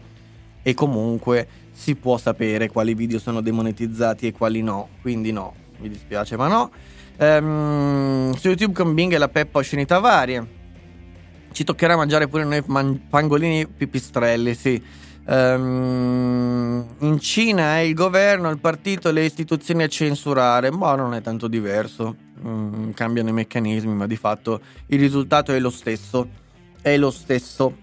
E 0.63 0.75
comunque 0.75 1.49
si 1.73 1.97
può 1.97 2.17
sapere 2.19 2.71
quali 2.71 2.95
video 2.95 3.19
sono 3.19 3.41
demonetizzati 3.41 4.29
e 4.29 4.33
quali 4.33 4.63
no. 4.63 4.89
Quindi 5.01 5.33
no, 5.33 5.55
mi 5.79 5.89
dispiace, 5.89 6.37
ma 6.37 6.47
no. 6.47 6.71
Um, 7.19 8.33
su 8.35 8.49
YouTube 8.49 8.73
con 8.73 8.95
Bing 8.95 9.13
e 9.13 9.19
la 9.19 9.29
Peppa 9.29 9.59
oscenità 9.59 9.99
varie. 9.99 10.61
Ci 11.51 11.65
toccherà 11.65 11.97
mangiare 11.97 12.29
pure 12.29 12.45
noi 12.45 12.63
man- 12.67 13.09
pangolini 13.09 13.67
pipistrelli, 13.67 14.55
sì. 14.55 14.83
Um, 15.25 16.85
in 16.99 17.21
Cina 17.21 17.77
è 17.77 17.81
il 17.81 17.95
governo, 17.95 18.51
il 18.51 18.59
partito 18.59 19.09
e 19.09 19.13
le 19.13 19.25
istituzioni 19.25 19.83
a 19.83 19.89
censurare, 19.89 20.71
ma 20.71 20.95
non 20.95 21.15
è 21.15 21.21
tanto 21.21 21.49
diverso. 21.49 22.17
Um, 22.43 22.93
cambiano 22.93 23.29
i 23.29 23.33
meccanismi, 23.33 23.93
ma 23.93 24.07
di 24.07 24.17
fatto 24.17 24.61
il 24.87 24.99
risultato 24.99 25.53
è 25.53 25.59
lo 25.59 25.71
stesso. 25.71 26.29
È 26.81 26.97
lo 26.97 27.11
stesso. 27.11 27.77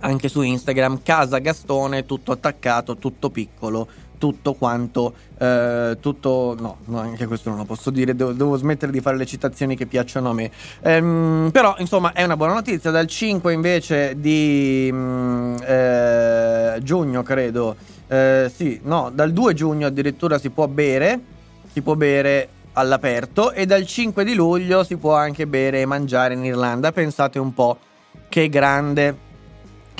anche 0.00 0.28
su 0.28 0.42
Instagram 0.42 1.02
casagastone 1.02 2.04
tutto 2.04 2.32
attaccato, 2.32 2.96
tutto 2.96 3.30
piccolo 3.30 3.88
tutto 4.22 4.52
quanto, 4.52 5.14
eh, 5.36 5.96
tutto, 5.98 6.54
no, 6.56 6.76
no, 6.84 7.00
anche 7.00 7.26
questo 7.26 7.48
non 7.48 7.58
lo 7.58 7.64
posso 7.64 7.90
dire, 7.90 8.14
devo, 8.14 8.30
devo, 8.30 8.56
smettere 8.56 8.92
di 8.92 9.00
fare 9.00 9.16
le 9.16 9.26
citazioni 9.26 9.74
che 9.74 9.86
piacciono 9.86 10.30
a 10.30 10.32
me. 10.32 10.48
Ehm, 10.82 11.50
però, 11.52 11.74
insomma, 11.78 12.12
è 12.12 12.22
una 12.22 12.36
buona 12.36 12.52
notizia, 12.52 12.92
dal 12.92 13.08
5 13.08 13.52
invece 13.52 14.14
di 14.20 14.88
mh, 14.92 14.96
mm, 14.96 15.56
eh, 15.66 16.78
giugno, 16.82 17.24
credo, 17.24 17.74
eh, 18.06 18.48
sì, 18.54 18.78
no, 18.84 19.10
dal 19.12 19.32
2 19.32 19.54
giugno 19.54 19.88
addirittura 19.88 20.38
si 20.38 20.50
può 20.50 20.68
bere, 20.68 21.20
si 21.72 21.82
può 21.82 21.96
bere 21.96 22.48
all'aperto 22.74 23.50
e 23.50 23.66
dal 23.66 23.84
5 23.84 24.22
di 24.22 24.34
luglio 24.34 24.84
si 24.84 24.98
può 24.98 25.16
anche 25.16 25.48
bere 25.48 25.80
e 25.80 25.84
mangiare 25.84 26.34
in 26.34 26.44
Irlanda. 26.44 26.92
Pensate 26.92 27.40
un 27.40 27.52
po' 27.52 27.76
che 28.28 28.48
grande 28.48 29.30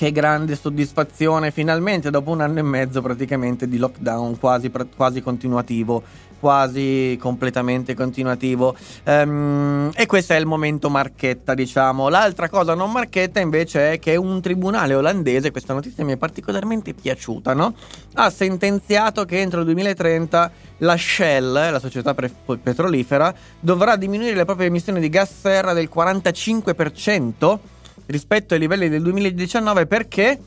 che 0.03 0.11
grande 0.11 0.57
soddisfazione, 0.57 1.53
finalmente 1.53 2.11
dopo 2.11 2.33
un 2.33 2.41
anno 2.41 2.59
e 2.59 2.63
mezzo 2.63 3.01
praticamente 3.01 3.69
di 3.69 3.79
lockdown 3.79 4.37
quasi, 4.37 4.69
quasi 4.97 5.23
continuativo, 5.23 6.03
quasi 6.41 7.17
completamente 7.21 7.95
continuativo. 7.95 8.75
Um, 9.05 9.93
e 9.95 10.07
questo 10.07 10.33
è 10.33 10.39
il 10.39 10.47
momento 10.47 10.91
marchetta, 10.91 11.55
diciamo. 11.55 12.09
L'altra 12.09 12.49
cosa 12.49 12.75
non 12.75 12.91
marchetta 12.91 13.39
invece 13.39 13.93
è 13.93 13.99
che 14.01 14.17
un 14.17 14.41
tribunale 14.41 14.95
olandese, 14.95 15.53
questa 15.53 15.73
notizia 15.73 16.05
mi 16.05 16.15
è 16.15 16.17
particolarmente 16.17 16.95
piaciuta, 16.95 17.55
no? 17.55 17.73
ha 18.15 18.29
sentenziato 18.29 19.25
che 19.25 19.41
entro 19.41 19.61
il 19.61 19.67
2030 19.67 20.51
la 20.79 20.97
Shell, 20.97 21.53
la 21.53 21.79
società 21.79 22.13
pre- 22.13 22.35
petrolifera, 22.61 23.33
dovrà 23.61 23.95
diminuire 23.95 24.35
le 24.35 24.45
proprie 24.45 24.67
emissioni 24.67 24.99
di 24.99 25.09
gas 25.09 25.31
serra 25.43 25.73
del 25.73 25.89
45% 25.95 27.59
rispetto 28.07 28.55
ai 28.55 28.61
livelli 28.61 28.89
del 28.89 29.03
2019 29.03 29.87
perché? 29.87 30.39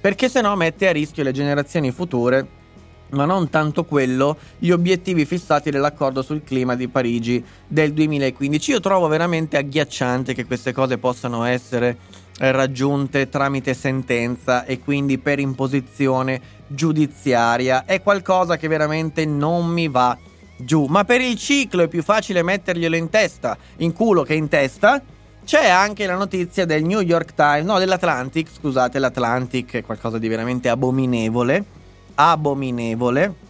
Perché 0.00 0.28
se 0.28 0.40
no 0.40 0.54
mette 0.56 0.88
a 0.88 0.92
rischio 0.92 1.22
le 1.22 1.32
generazioni 1.32 1.90
future 1.90 2.62
ma 3.14 3.24
non 3.24 3.48
tanto 3.48 3.84
quello, 3.84 4.36
gli 4.58 4.70
obiettivi 4.70 5.24
fissati 5.24 5.70
nell'accordo 5.70 6.22
sul 6.22 6.42
clima 6.42 6.74
di 6.74 6.88
Parigi 6.88 7.42
del 7.66 7.92
2015. 7.92 8.70
Io 8.72 8.80
trovo 8.80 9.06
veramente 9.06 9.56
agghiacciante 9.56 10.34
che 10.34 10.44
queste 10.44 10.72
cose 10.72 10.98
possano 10.98 11.44
essere 11.44 11.96
eh, 12.38 12.50
raggiunte 12.50 13.28
tramite 13.28 13.72
sentenza 13.72 14.64
e 14.64 14.80
quindi 14.80 15.18
per 15.18 15.38
imposizione 15.38 16.40
giudiziaria. 16.66 17.84
È 17.84 18.02
qualcosa 18.02 18.56
che 18.56 18.68
veramente 18.68 19.24
non 19.24 19.66
mi 19.68 19.88
va 19.88 20.18
giù. 20.56 20.86
Ma 20.86 21.04
per 21.04 21.20
il 21.20 21.36
ciclo 21.36 21.84
è 21.84 21.88
più 21.88 22.02
facile 22.02 22.42
metterglielo 22.42 22.96
in 22.96 23.10
testa, 23.10 23.56
in 23.76 23.92
culo 23.92 24.22
che 24.22 24.34
in 24.34 24.48
testa. 24.48 25.00
C'è 25.44 25.68
anche 25.68 26.06
la 26.06 26.16
notizia 26.16 26.64
del 26.64 26.84
New 26.84 27.00
York 27.00 27.34
Times, 27.34 27.64
no, 27.64 27.78
dell'Atlantic, 27.78 28.48
scusate, 28.50 28.98
l'Atlantic 28.98 29.74
è 29.74 29.82
qualcosa 29.82 30.18
di 30.18 30.28
veramente 30.28 30.68
abominevole 30.68 31.82
abominevole. 32.14 33.42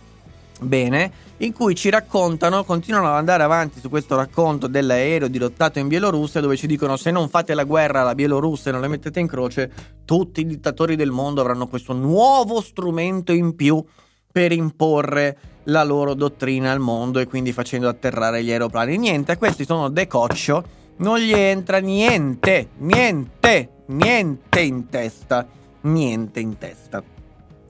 Bene, 0.61 1.13
in 1.39 1.53
cui 1.53 1.75
ci 1.75 1.91
raccontano, 1.91 2.65
continuano 2.65 3.09
ad 3.09 3.17
andare 3.17 3.43
avanti 3.43 3.81
su 3.81 3.89
questo 3.89 4.15
racconto 4.15 4.67
dell'aereo 4.67 5.29
dirottato 5.29 5.79
in 5.79 5.89
Bielorussia, 5.89 6.41
dove 6.41 6.57
ci 6.57 6.67
dicono 6.67 6.97
se 6.97 7.11
non 7.11 7.29
fate 7.29 7.55
la 7.55 7.65
guerra 7.65 8.03
alla 8.03 8.15
Bielorussia 8.15 8.71
e 8.71 8.73
non 8.73 8.83
le 8.83 8.89
mettete 8.89 9.21
in 9.21 9.27
croce, 9.27 9.71
tutti 10.05 10.41
i 10.41 10.47
dittatori 10.47 10.97
del 10.97 11.11
mondo 11.11 11.41
avranno 11.41 11.67
questo 11.67 11.93
nuovo 11.93 12.61
strumento 12.61 13.33
in 13.33 13.57
più 13.57 13.85
per 14.31 14.53
imporre 14.53 15.37
la 15.65 15.83
loro 15.83 16.15
dottrina 16.15 16.71
al 16.71 16.81
mondo 16.81 17.19
e 17.19 17.27
quindi 17.27 17.53
facendo 17.53 17.89
atterrare 17.89 18.43
gli 18.43 18.51
aeroplani. 18.51 18.97
Niente, 18.97 19.37
questi 19.37 19.65
sono 19.65 19.89
decoccio, 19.89 20.65
non 20.97 21.19
gli 21.19 21.33
entra 21.33 21.79
niente, 21.79 22.69
niente, 22.79 23.71
niente 23.87 24.61
in 24.61 24.89
testa, 24.89 25.47
niente 25.83 26.41
in 26.41 26.59
testa 26.59 27.03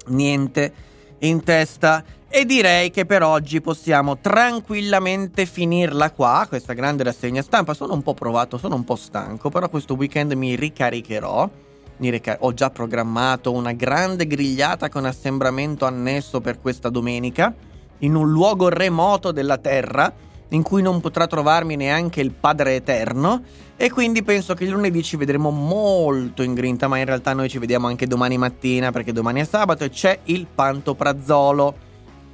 niente 0.07 0.73
in 1.21 1.43
testa 1.43 2.05
e 2.29 2.45
direi 2.45 2.91
che 2.91 3.07
per 3.07 3.23
oggi 3.23 3.61
possiamo 3.61 4.19
tranquillamente 4.19 5.47
finirla 5.47 6.11
qua, 6.11 6.45
questa 6.49 6.73
grande 6.73 7.05
rassegna 7.05 7.43
stampa. 7.43 7.75
Sono 7.75 7.95
un 7.95 8.03
po' 8.03 8.15
provato, 8.15 8.59
sono 8.59 8.75
un 8.75 8.85
po' 8.85 8.97
stanco, 8.97 9.51
però 9.51 9.69
questo 9.69 9.95
weekend 9.95 10.33
mi 10.33 10.57
ricaricherò. 10.57 11.49
Mi 11.97 12.11
ricar- 12.11 12.39
ho 12.41 12.53
già 12.53 12.71
programmato 12.71 13.53
una 13.53 13.71
grande 13.71 14.27
grigliata 14.27 14.89
con 14.89 15.05
assembramento 15.05 15.87
annesso 15.87 16.41
per 16.41 16.61
questa 16.61 16.89
domenica 16.89 17.55
in 17.99 18.17
un 18.17 18.29
luogo 18.29 18.69
remoto 18.69 19.31
della 19.31 19.59
Terra 19.59 20.13
in 20.49 20.63
cui 20.63 20.83
non 20.83 21.01
potrà 21.01 21.27
trovarmi 21.27 21.77
neanche 21.77 22.21
il 22.21 22.33
Padre 22.33 22.77
Eterno 22.77 23.43
e 23.77 23.91
quindi 23.91 24.23
penso 24.23 24.55
che 24.55 24.67
lunedì 24.67 25.03
ci 25.03 25.17
vedremo 25.17 25.51
molto 25.51 26.43
in 26.43 26.55
grinta, 26.55 26.87
ma 26.87 26.99
in 26.99 27.07
realtà 27.07 27.33
noi 27.33 27.49
ci 27.49 27.59
vediamo 27.59 27.89
anche 27.89 28.07
domani 28.07 28.39
mattina 28.39 28.93
perché 28.93 29.13
domani 29.13 29.41
è 29.41 29.45
sabato 29.45 29.85
e 29.85 29.91
c'è 29.91 30.19
il 30.25 30.47
pantoprazzolo 30.53 31.75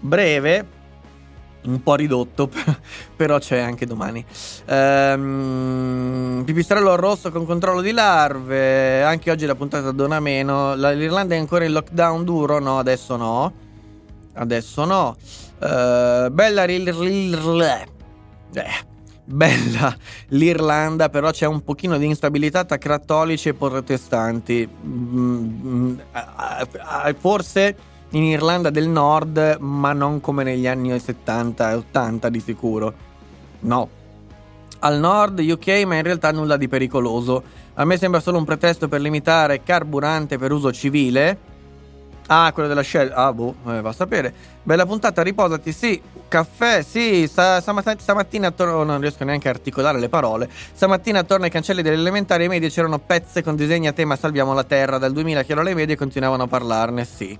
breve, 0.00 0.66
un 1.62 1.82
po' 1.82 1.94
ridotto, 1.94 2.50
però 3.16 3.38
c'è 3.38 3.58
anche 3.58 3.86
domani. 3.86 4.24
Ehm, 4.66 6.42
pipistrello 6.44 6.94
rosso 6.96 7.30
con 7.30 7.46
controllo 7.46 7.80
di 7.80 7.92
larve, 7.92 9.02
anche 9.02 9.30
oggi 9.30 9.46
la 9.46 9.54
puntata 9.54 9.90
dona 9.92 10.20
meno. 10.20 10.74
L'Irlanda 10.74 11.34
è 11.34 11.38
ancora 11.38 11.64
in 11.64 11.72
lockdown 11.72 12.24
duro? 12.24 12.58
No, 12.58 12.78
adesso 12.78 13.16
no. 13.16 13.52
Adesso 14.34 14.84
no. 14.84 15.16
Ehm, 15.62 16.34
bella 16.34 16.64
ril, 16.64 16.92
eh, 18.54 18.88
bella 19.24 19.96
l'Irlanda, 20.28 21.08
però 21.08 21.30
c'è 21.30 21.46
un 21.46 21.62
pochino 21.62 21.98
di 21.98 22.06
instabilità 22.06 22.64
tra 22.64 22.78
cattolici 22.78 23.48
e 23.48 23.54
protestanti. 23.54 24.68
Mm, 24.84 25.98
forse 27.18 27.76
in 28.10 28.24
Irlanda 28.24 28.70
del 28.70 28.88
Nord, 28.88 29.58
ma 29.60 29.92
non 29.92 30.20
come 30.20 30.42
negli 30.42 30.66
anni 30.66 30.98
70 30.98 31.70
e 31.70 31.74
80 31.74 32.28
di 32.28 32.40
sicuro. 32.40 32.94
No. 33.60 33.98
Al 34.82 34.98
nord 34.98 35.38
UK, 35.38 35.82
ma 35.84 35.96
in 35.96 36.02
realtà 36.02 36.32
nulla 36.32 36.56
di 36.56 36.66
pericoloso. 36.66 37.42
A 37.74 37.84
me 37.84 37.98
sembra 37.98 38.20
solo 38.20 38.38
un 38.38 38.44
pretesto 38.44 38.88
per 38.88 39.00
limitare 39.00 39.62
carburante 39.62 40.38
per 40.38 40.52
uso 40.52 40.72
civile 40.72 41.49
Ah, 42.32 42.52
quello 42.52 42.68
della 42.68 42.84
Shell. 42.84 43.10
Ah, 43.12 43.32
boh, 43.32 43.56
eh, 43.66 43.80
va 43.80 43.88
a 43.88 43.92
sapere. 43.92 44.32
Bella 44.62 44.86
puntata, 44.86 45.20
riposati. 45.20 45.72
Sì, 45.72 46.00
caffè. 46.28 46.80
Sì, 46.82 47.26
sta, 47.26 47.60
stamattina 47.60 48.46
attorno. 48.46 48.74
Oh, 48.74 48.84
non 48.84 49.00
riesco 49.00 49.24
neanche 49.24 49.48
a 49.48 49.50
articolare 49.50 49.98
le 49.98 50.08
parole. 50.08 50.48
Stamattina 50.72 51.18
attorno 51.18 51.46
ai 51.46 51.50
cancelli 51.50 51.82
delle 51.82 51.96
elementari 51.96 52.46
medie 52.46 52.68
c'erano 52.68 53.00
pezze 53.00 53.42
con 53.42 53.56
disegni 53.56 53.88
a 53.88 53.92
tema 53.92 54.14
Salviamo 54.14 54.54
la 54.54 54.62
Terra. 54.62 54.98
Dal 54.98 55.12
2000 55.12 55.42
che 55.42 55.50
ero 55.52 55.62
alle 55.62 55.74
medie 55.74 55.96
continuavano 55.96 56.44
a 56.44 56.46
parlarne. 56.46 57.04
Sì. 57.04 57.36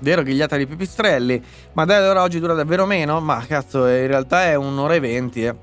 Vero, 0.00 0.22
ghigliata 0.24 0.56
di 0.56 0.66
pipistrelli. 0.66 1.40
Ma 1.74 1.84
dai, 1.84 1.98
allora 1.98 2.22
oggi 2.22 2.40
dura 2.40 2.54
davvero 2.54 2.84
meno? 2.84 3.20
Ma 3.20 3.44
cazzo, 3.46 3.86
in 3.86 4.08
realtà 4.08 4.42
è 4.46 4.56
un'ora 4.56 4.94
e 4.94 5.00
venti, 5.00 5.44
eh. 5.44 5.54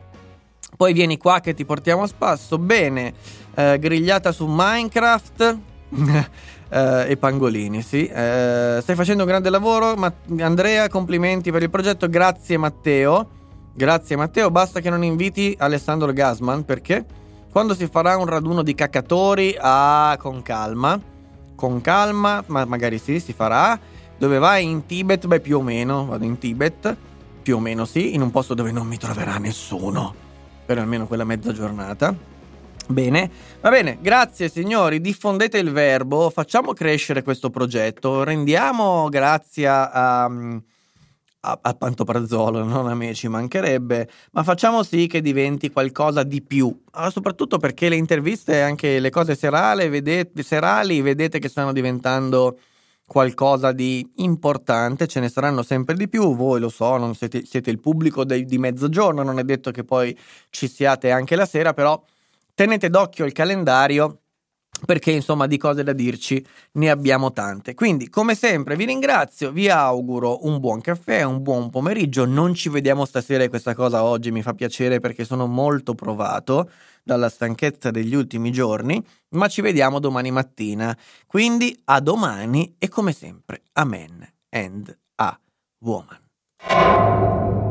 Poi 0.78 0.94
vieni 0.94 1.18
qua 1.18 1.42
che 1.42 1.54
ti 1.54 1.66
portiamo 1.66 2.04
a 2.04 2.08
spasso. 2.08 2.58
Bene. 2.58 3.14
Eh, 3.56 3.78
grigliata 3.78 4.32
su 4.32 4.46
Minecraft. 4.48 5.58
eh, 6.70 7.06
e 7.10 7.18
Pangolini, 7.18 7.82
sì. 7.82 8.06
Eh, 8.06 8.80
stai 8.82 8.96
facendo 8.96 9.24
un 9.24 9.30
grande 9.30 9.50
lavoro, 9.50 9.96
Ma- 9.96 10.14
Andrea, 10.40 10.88
complimenti 10.88 11.52
per 11.52 11.64
il 11.64 11.70
progetto, 11.70 12.08
grazie 12.08 12.58
Matteo. 12.58 13.38
Grazie 13.74 14.16
Matteo, 14.16 14.52
basta 14.52 14.82
che 14.82 14.90
non 14.90 15.04
inviti 15.04 15.56
Alessandro 15.58 16.12
Gasman 16.12 16.66
perché 16.66 17.06
quando 17.52 17.74
si 17.74 17.88
farà 17.88 18.18
un 18.18 18.26
raduno 18.26 18.62
di 18.62 18.76
caccatori, 18.76 19.56
ah, 19.60 20.18
con 20.20 20.42
calma, 20.42 21.00
con 21.56 21.80
calma, 21.82 22.44
ma 22.48 22.66
magari 22.66 22.98
sì, 22.98 23.20
si 23.20 23.34
farà. 23.34 23.80
Dove 24.18 24.38
vai 24.38 24.66
in 24.66 24.86
Tibet? 24.86 25.26
Beh, 25.28 25.40
più 25.40 25.60
o 25.60 25.62
meno, 25.62 26.06
vado 26.06 26.26
in 26.26 26.38
Tibet, 26.38 26.96
più 27.42 27.56
o 27.56 27.60
meno 27.60 27.86
sì, 27.86 28.14
in 28.14 28.22
un 28.22 28.32
posto 28.32 28.54
dove 28.54 28.72
non 28.72 28.86
mi 28.86 28.98
troverà 28.98 29.38
nessuno, 29.38 30.14
per 30.66 30.78
almeno 30.78 31.08
quella 31.08 31.24
mezza 31.24 31.54
giornata. 31.54 32.14
Bene, 32.92 33.30
va 33.62 33.70
bene, 33.70 34.00
grazie 34.02 34.50
signori, 34.50 35.00
diffondete 35.00 35.60
il 35.60 35.70
verbo, 35.70 36.32
facciamo 36.32 36.74
crescere 36.74 37.22
questo 37.22 37.52
progetto, 37.52 38.24
rendiamo 38.24 39.10
grazie 39.10 39.68
a, 39.68 40.24
a, 40.24 40.32
a 41.62 41.74
Pantoprazzolo, 41.76 42.64
non 42.64 42.88
a 42.88 42.96
me 42.96 43.14
ci 43.14 43.28
mancherebbe, 43.28 44.10
ma 44.32 44.42
facciamo 44.42 44.82
sì 44.82 45.06
che 45.06 45.22
diventi 45.22 45.70
qualcosa 45.70 46.24
di 46.24 46.42
più, 46.42 46.76
allora, 46.94 47.12
soprattutto 47.12 47.60
perché 47.60 47.90
le 47.90 47.96
interviste, 47.96 48.60
anche 48.64 49.00
le 49.00 49.12
cose 49.12 49.36
serali 49.36 49.88
vedete, 49.88 50.42
serali, 50.42 51.00
vedete 51.02 51.38
che 51.38 51.48
stanno 51.48 51.74
diventando 51.74 52.58
qualcosa 53.06 53.72
di 53.72 54.14
importante, 54.16 55.06
ce 55.06 55.20
ne 55.20 55.30
saranno 55.30 55.62
sempre 55.62 55.94
di 55.94 56.10
più, 56.10 56.36
voi 56.36 56.60
lo 56.60 56.70
so, 56.70 56.98
non 56.98 57.14
siete, 57.14 57.46
siete 57.46 57.70
il 57.70 57.80
pubblico 57.80 58.26
dei, 58.26 58.46
di 58.46 58.58
mezzogiorno, 58.58 59.22
non 59.22 59.38
è 59.38 59.44
detto 59.44 59.70
che 59.70 59.84
poi 59.84 60.18
ci 60.50 60.68
siate 60.68 61.12
anche 61.12 61.36
la 61.36 61.46
sera, 61.46 61.74
però 61.76 62.04
tenete 62.60 62.90
d'occhio 62.90 63.24
il 63.24 63.32
calendario 63.32 64.24
perché 64.86 65.12
insomma 65.12 65.48
di 65.48 65.58
cose 65.58 65.82
da 65.82 65.94
dirci 65.94 66.46
ne 66.74 66.90
abbiamo 66.90 67.32
tante. 67.32 67.74
Quindi, 67.74 68.10
come 68.10 68.36
sempre, 68.36 68.76
vi 68.76 68.84
ringrazio, 68.84 69.54
vi 69.54 69.70
auguro 69.70 70.46
un 70.46 70.60
buon 70.60 70.82
caffè, 70.82 71.24
un 71.24 71.42
buon 71.42 71.70
pomeriggio. 71.70 72.26
Non 72.26 72.54
ci 72.54 72.68
vediamo 72.68 73.06
stasera 73.06 73.46
e 73.46 73.50
questa 73.50 73.74
cosa 73.74 74.04
oggi 74.04 74.32
mi 74.32 74.42
fa 74.42 74.54
piacere 74.54 75.00
perché 75.00 75.24
sono 75.24 75.48
molto 75.48 75.96
provato 75.96 76.70
dalla 77.02 77.30
stanchezza 77.30 77.92
degli 77.92 78.14
ultimi 78.14 78.52
giorni, 78.52 79.02
ma 79.30 79.48
ci 79.48 79.62
vediamo 79.62 80.00
domani 80.00 80.30
mattina. 80.30 80.98
Quindi 81.28 81.80
a 81.86 82.02
domani 82.02 82.76
e 82.78 82.90
come 82.90 83.14
sempre, 83.14 83.62
amen 83.72 84.34
and 84.50 84.98
a 85.16 85.40
woman. 85.80 87.69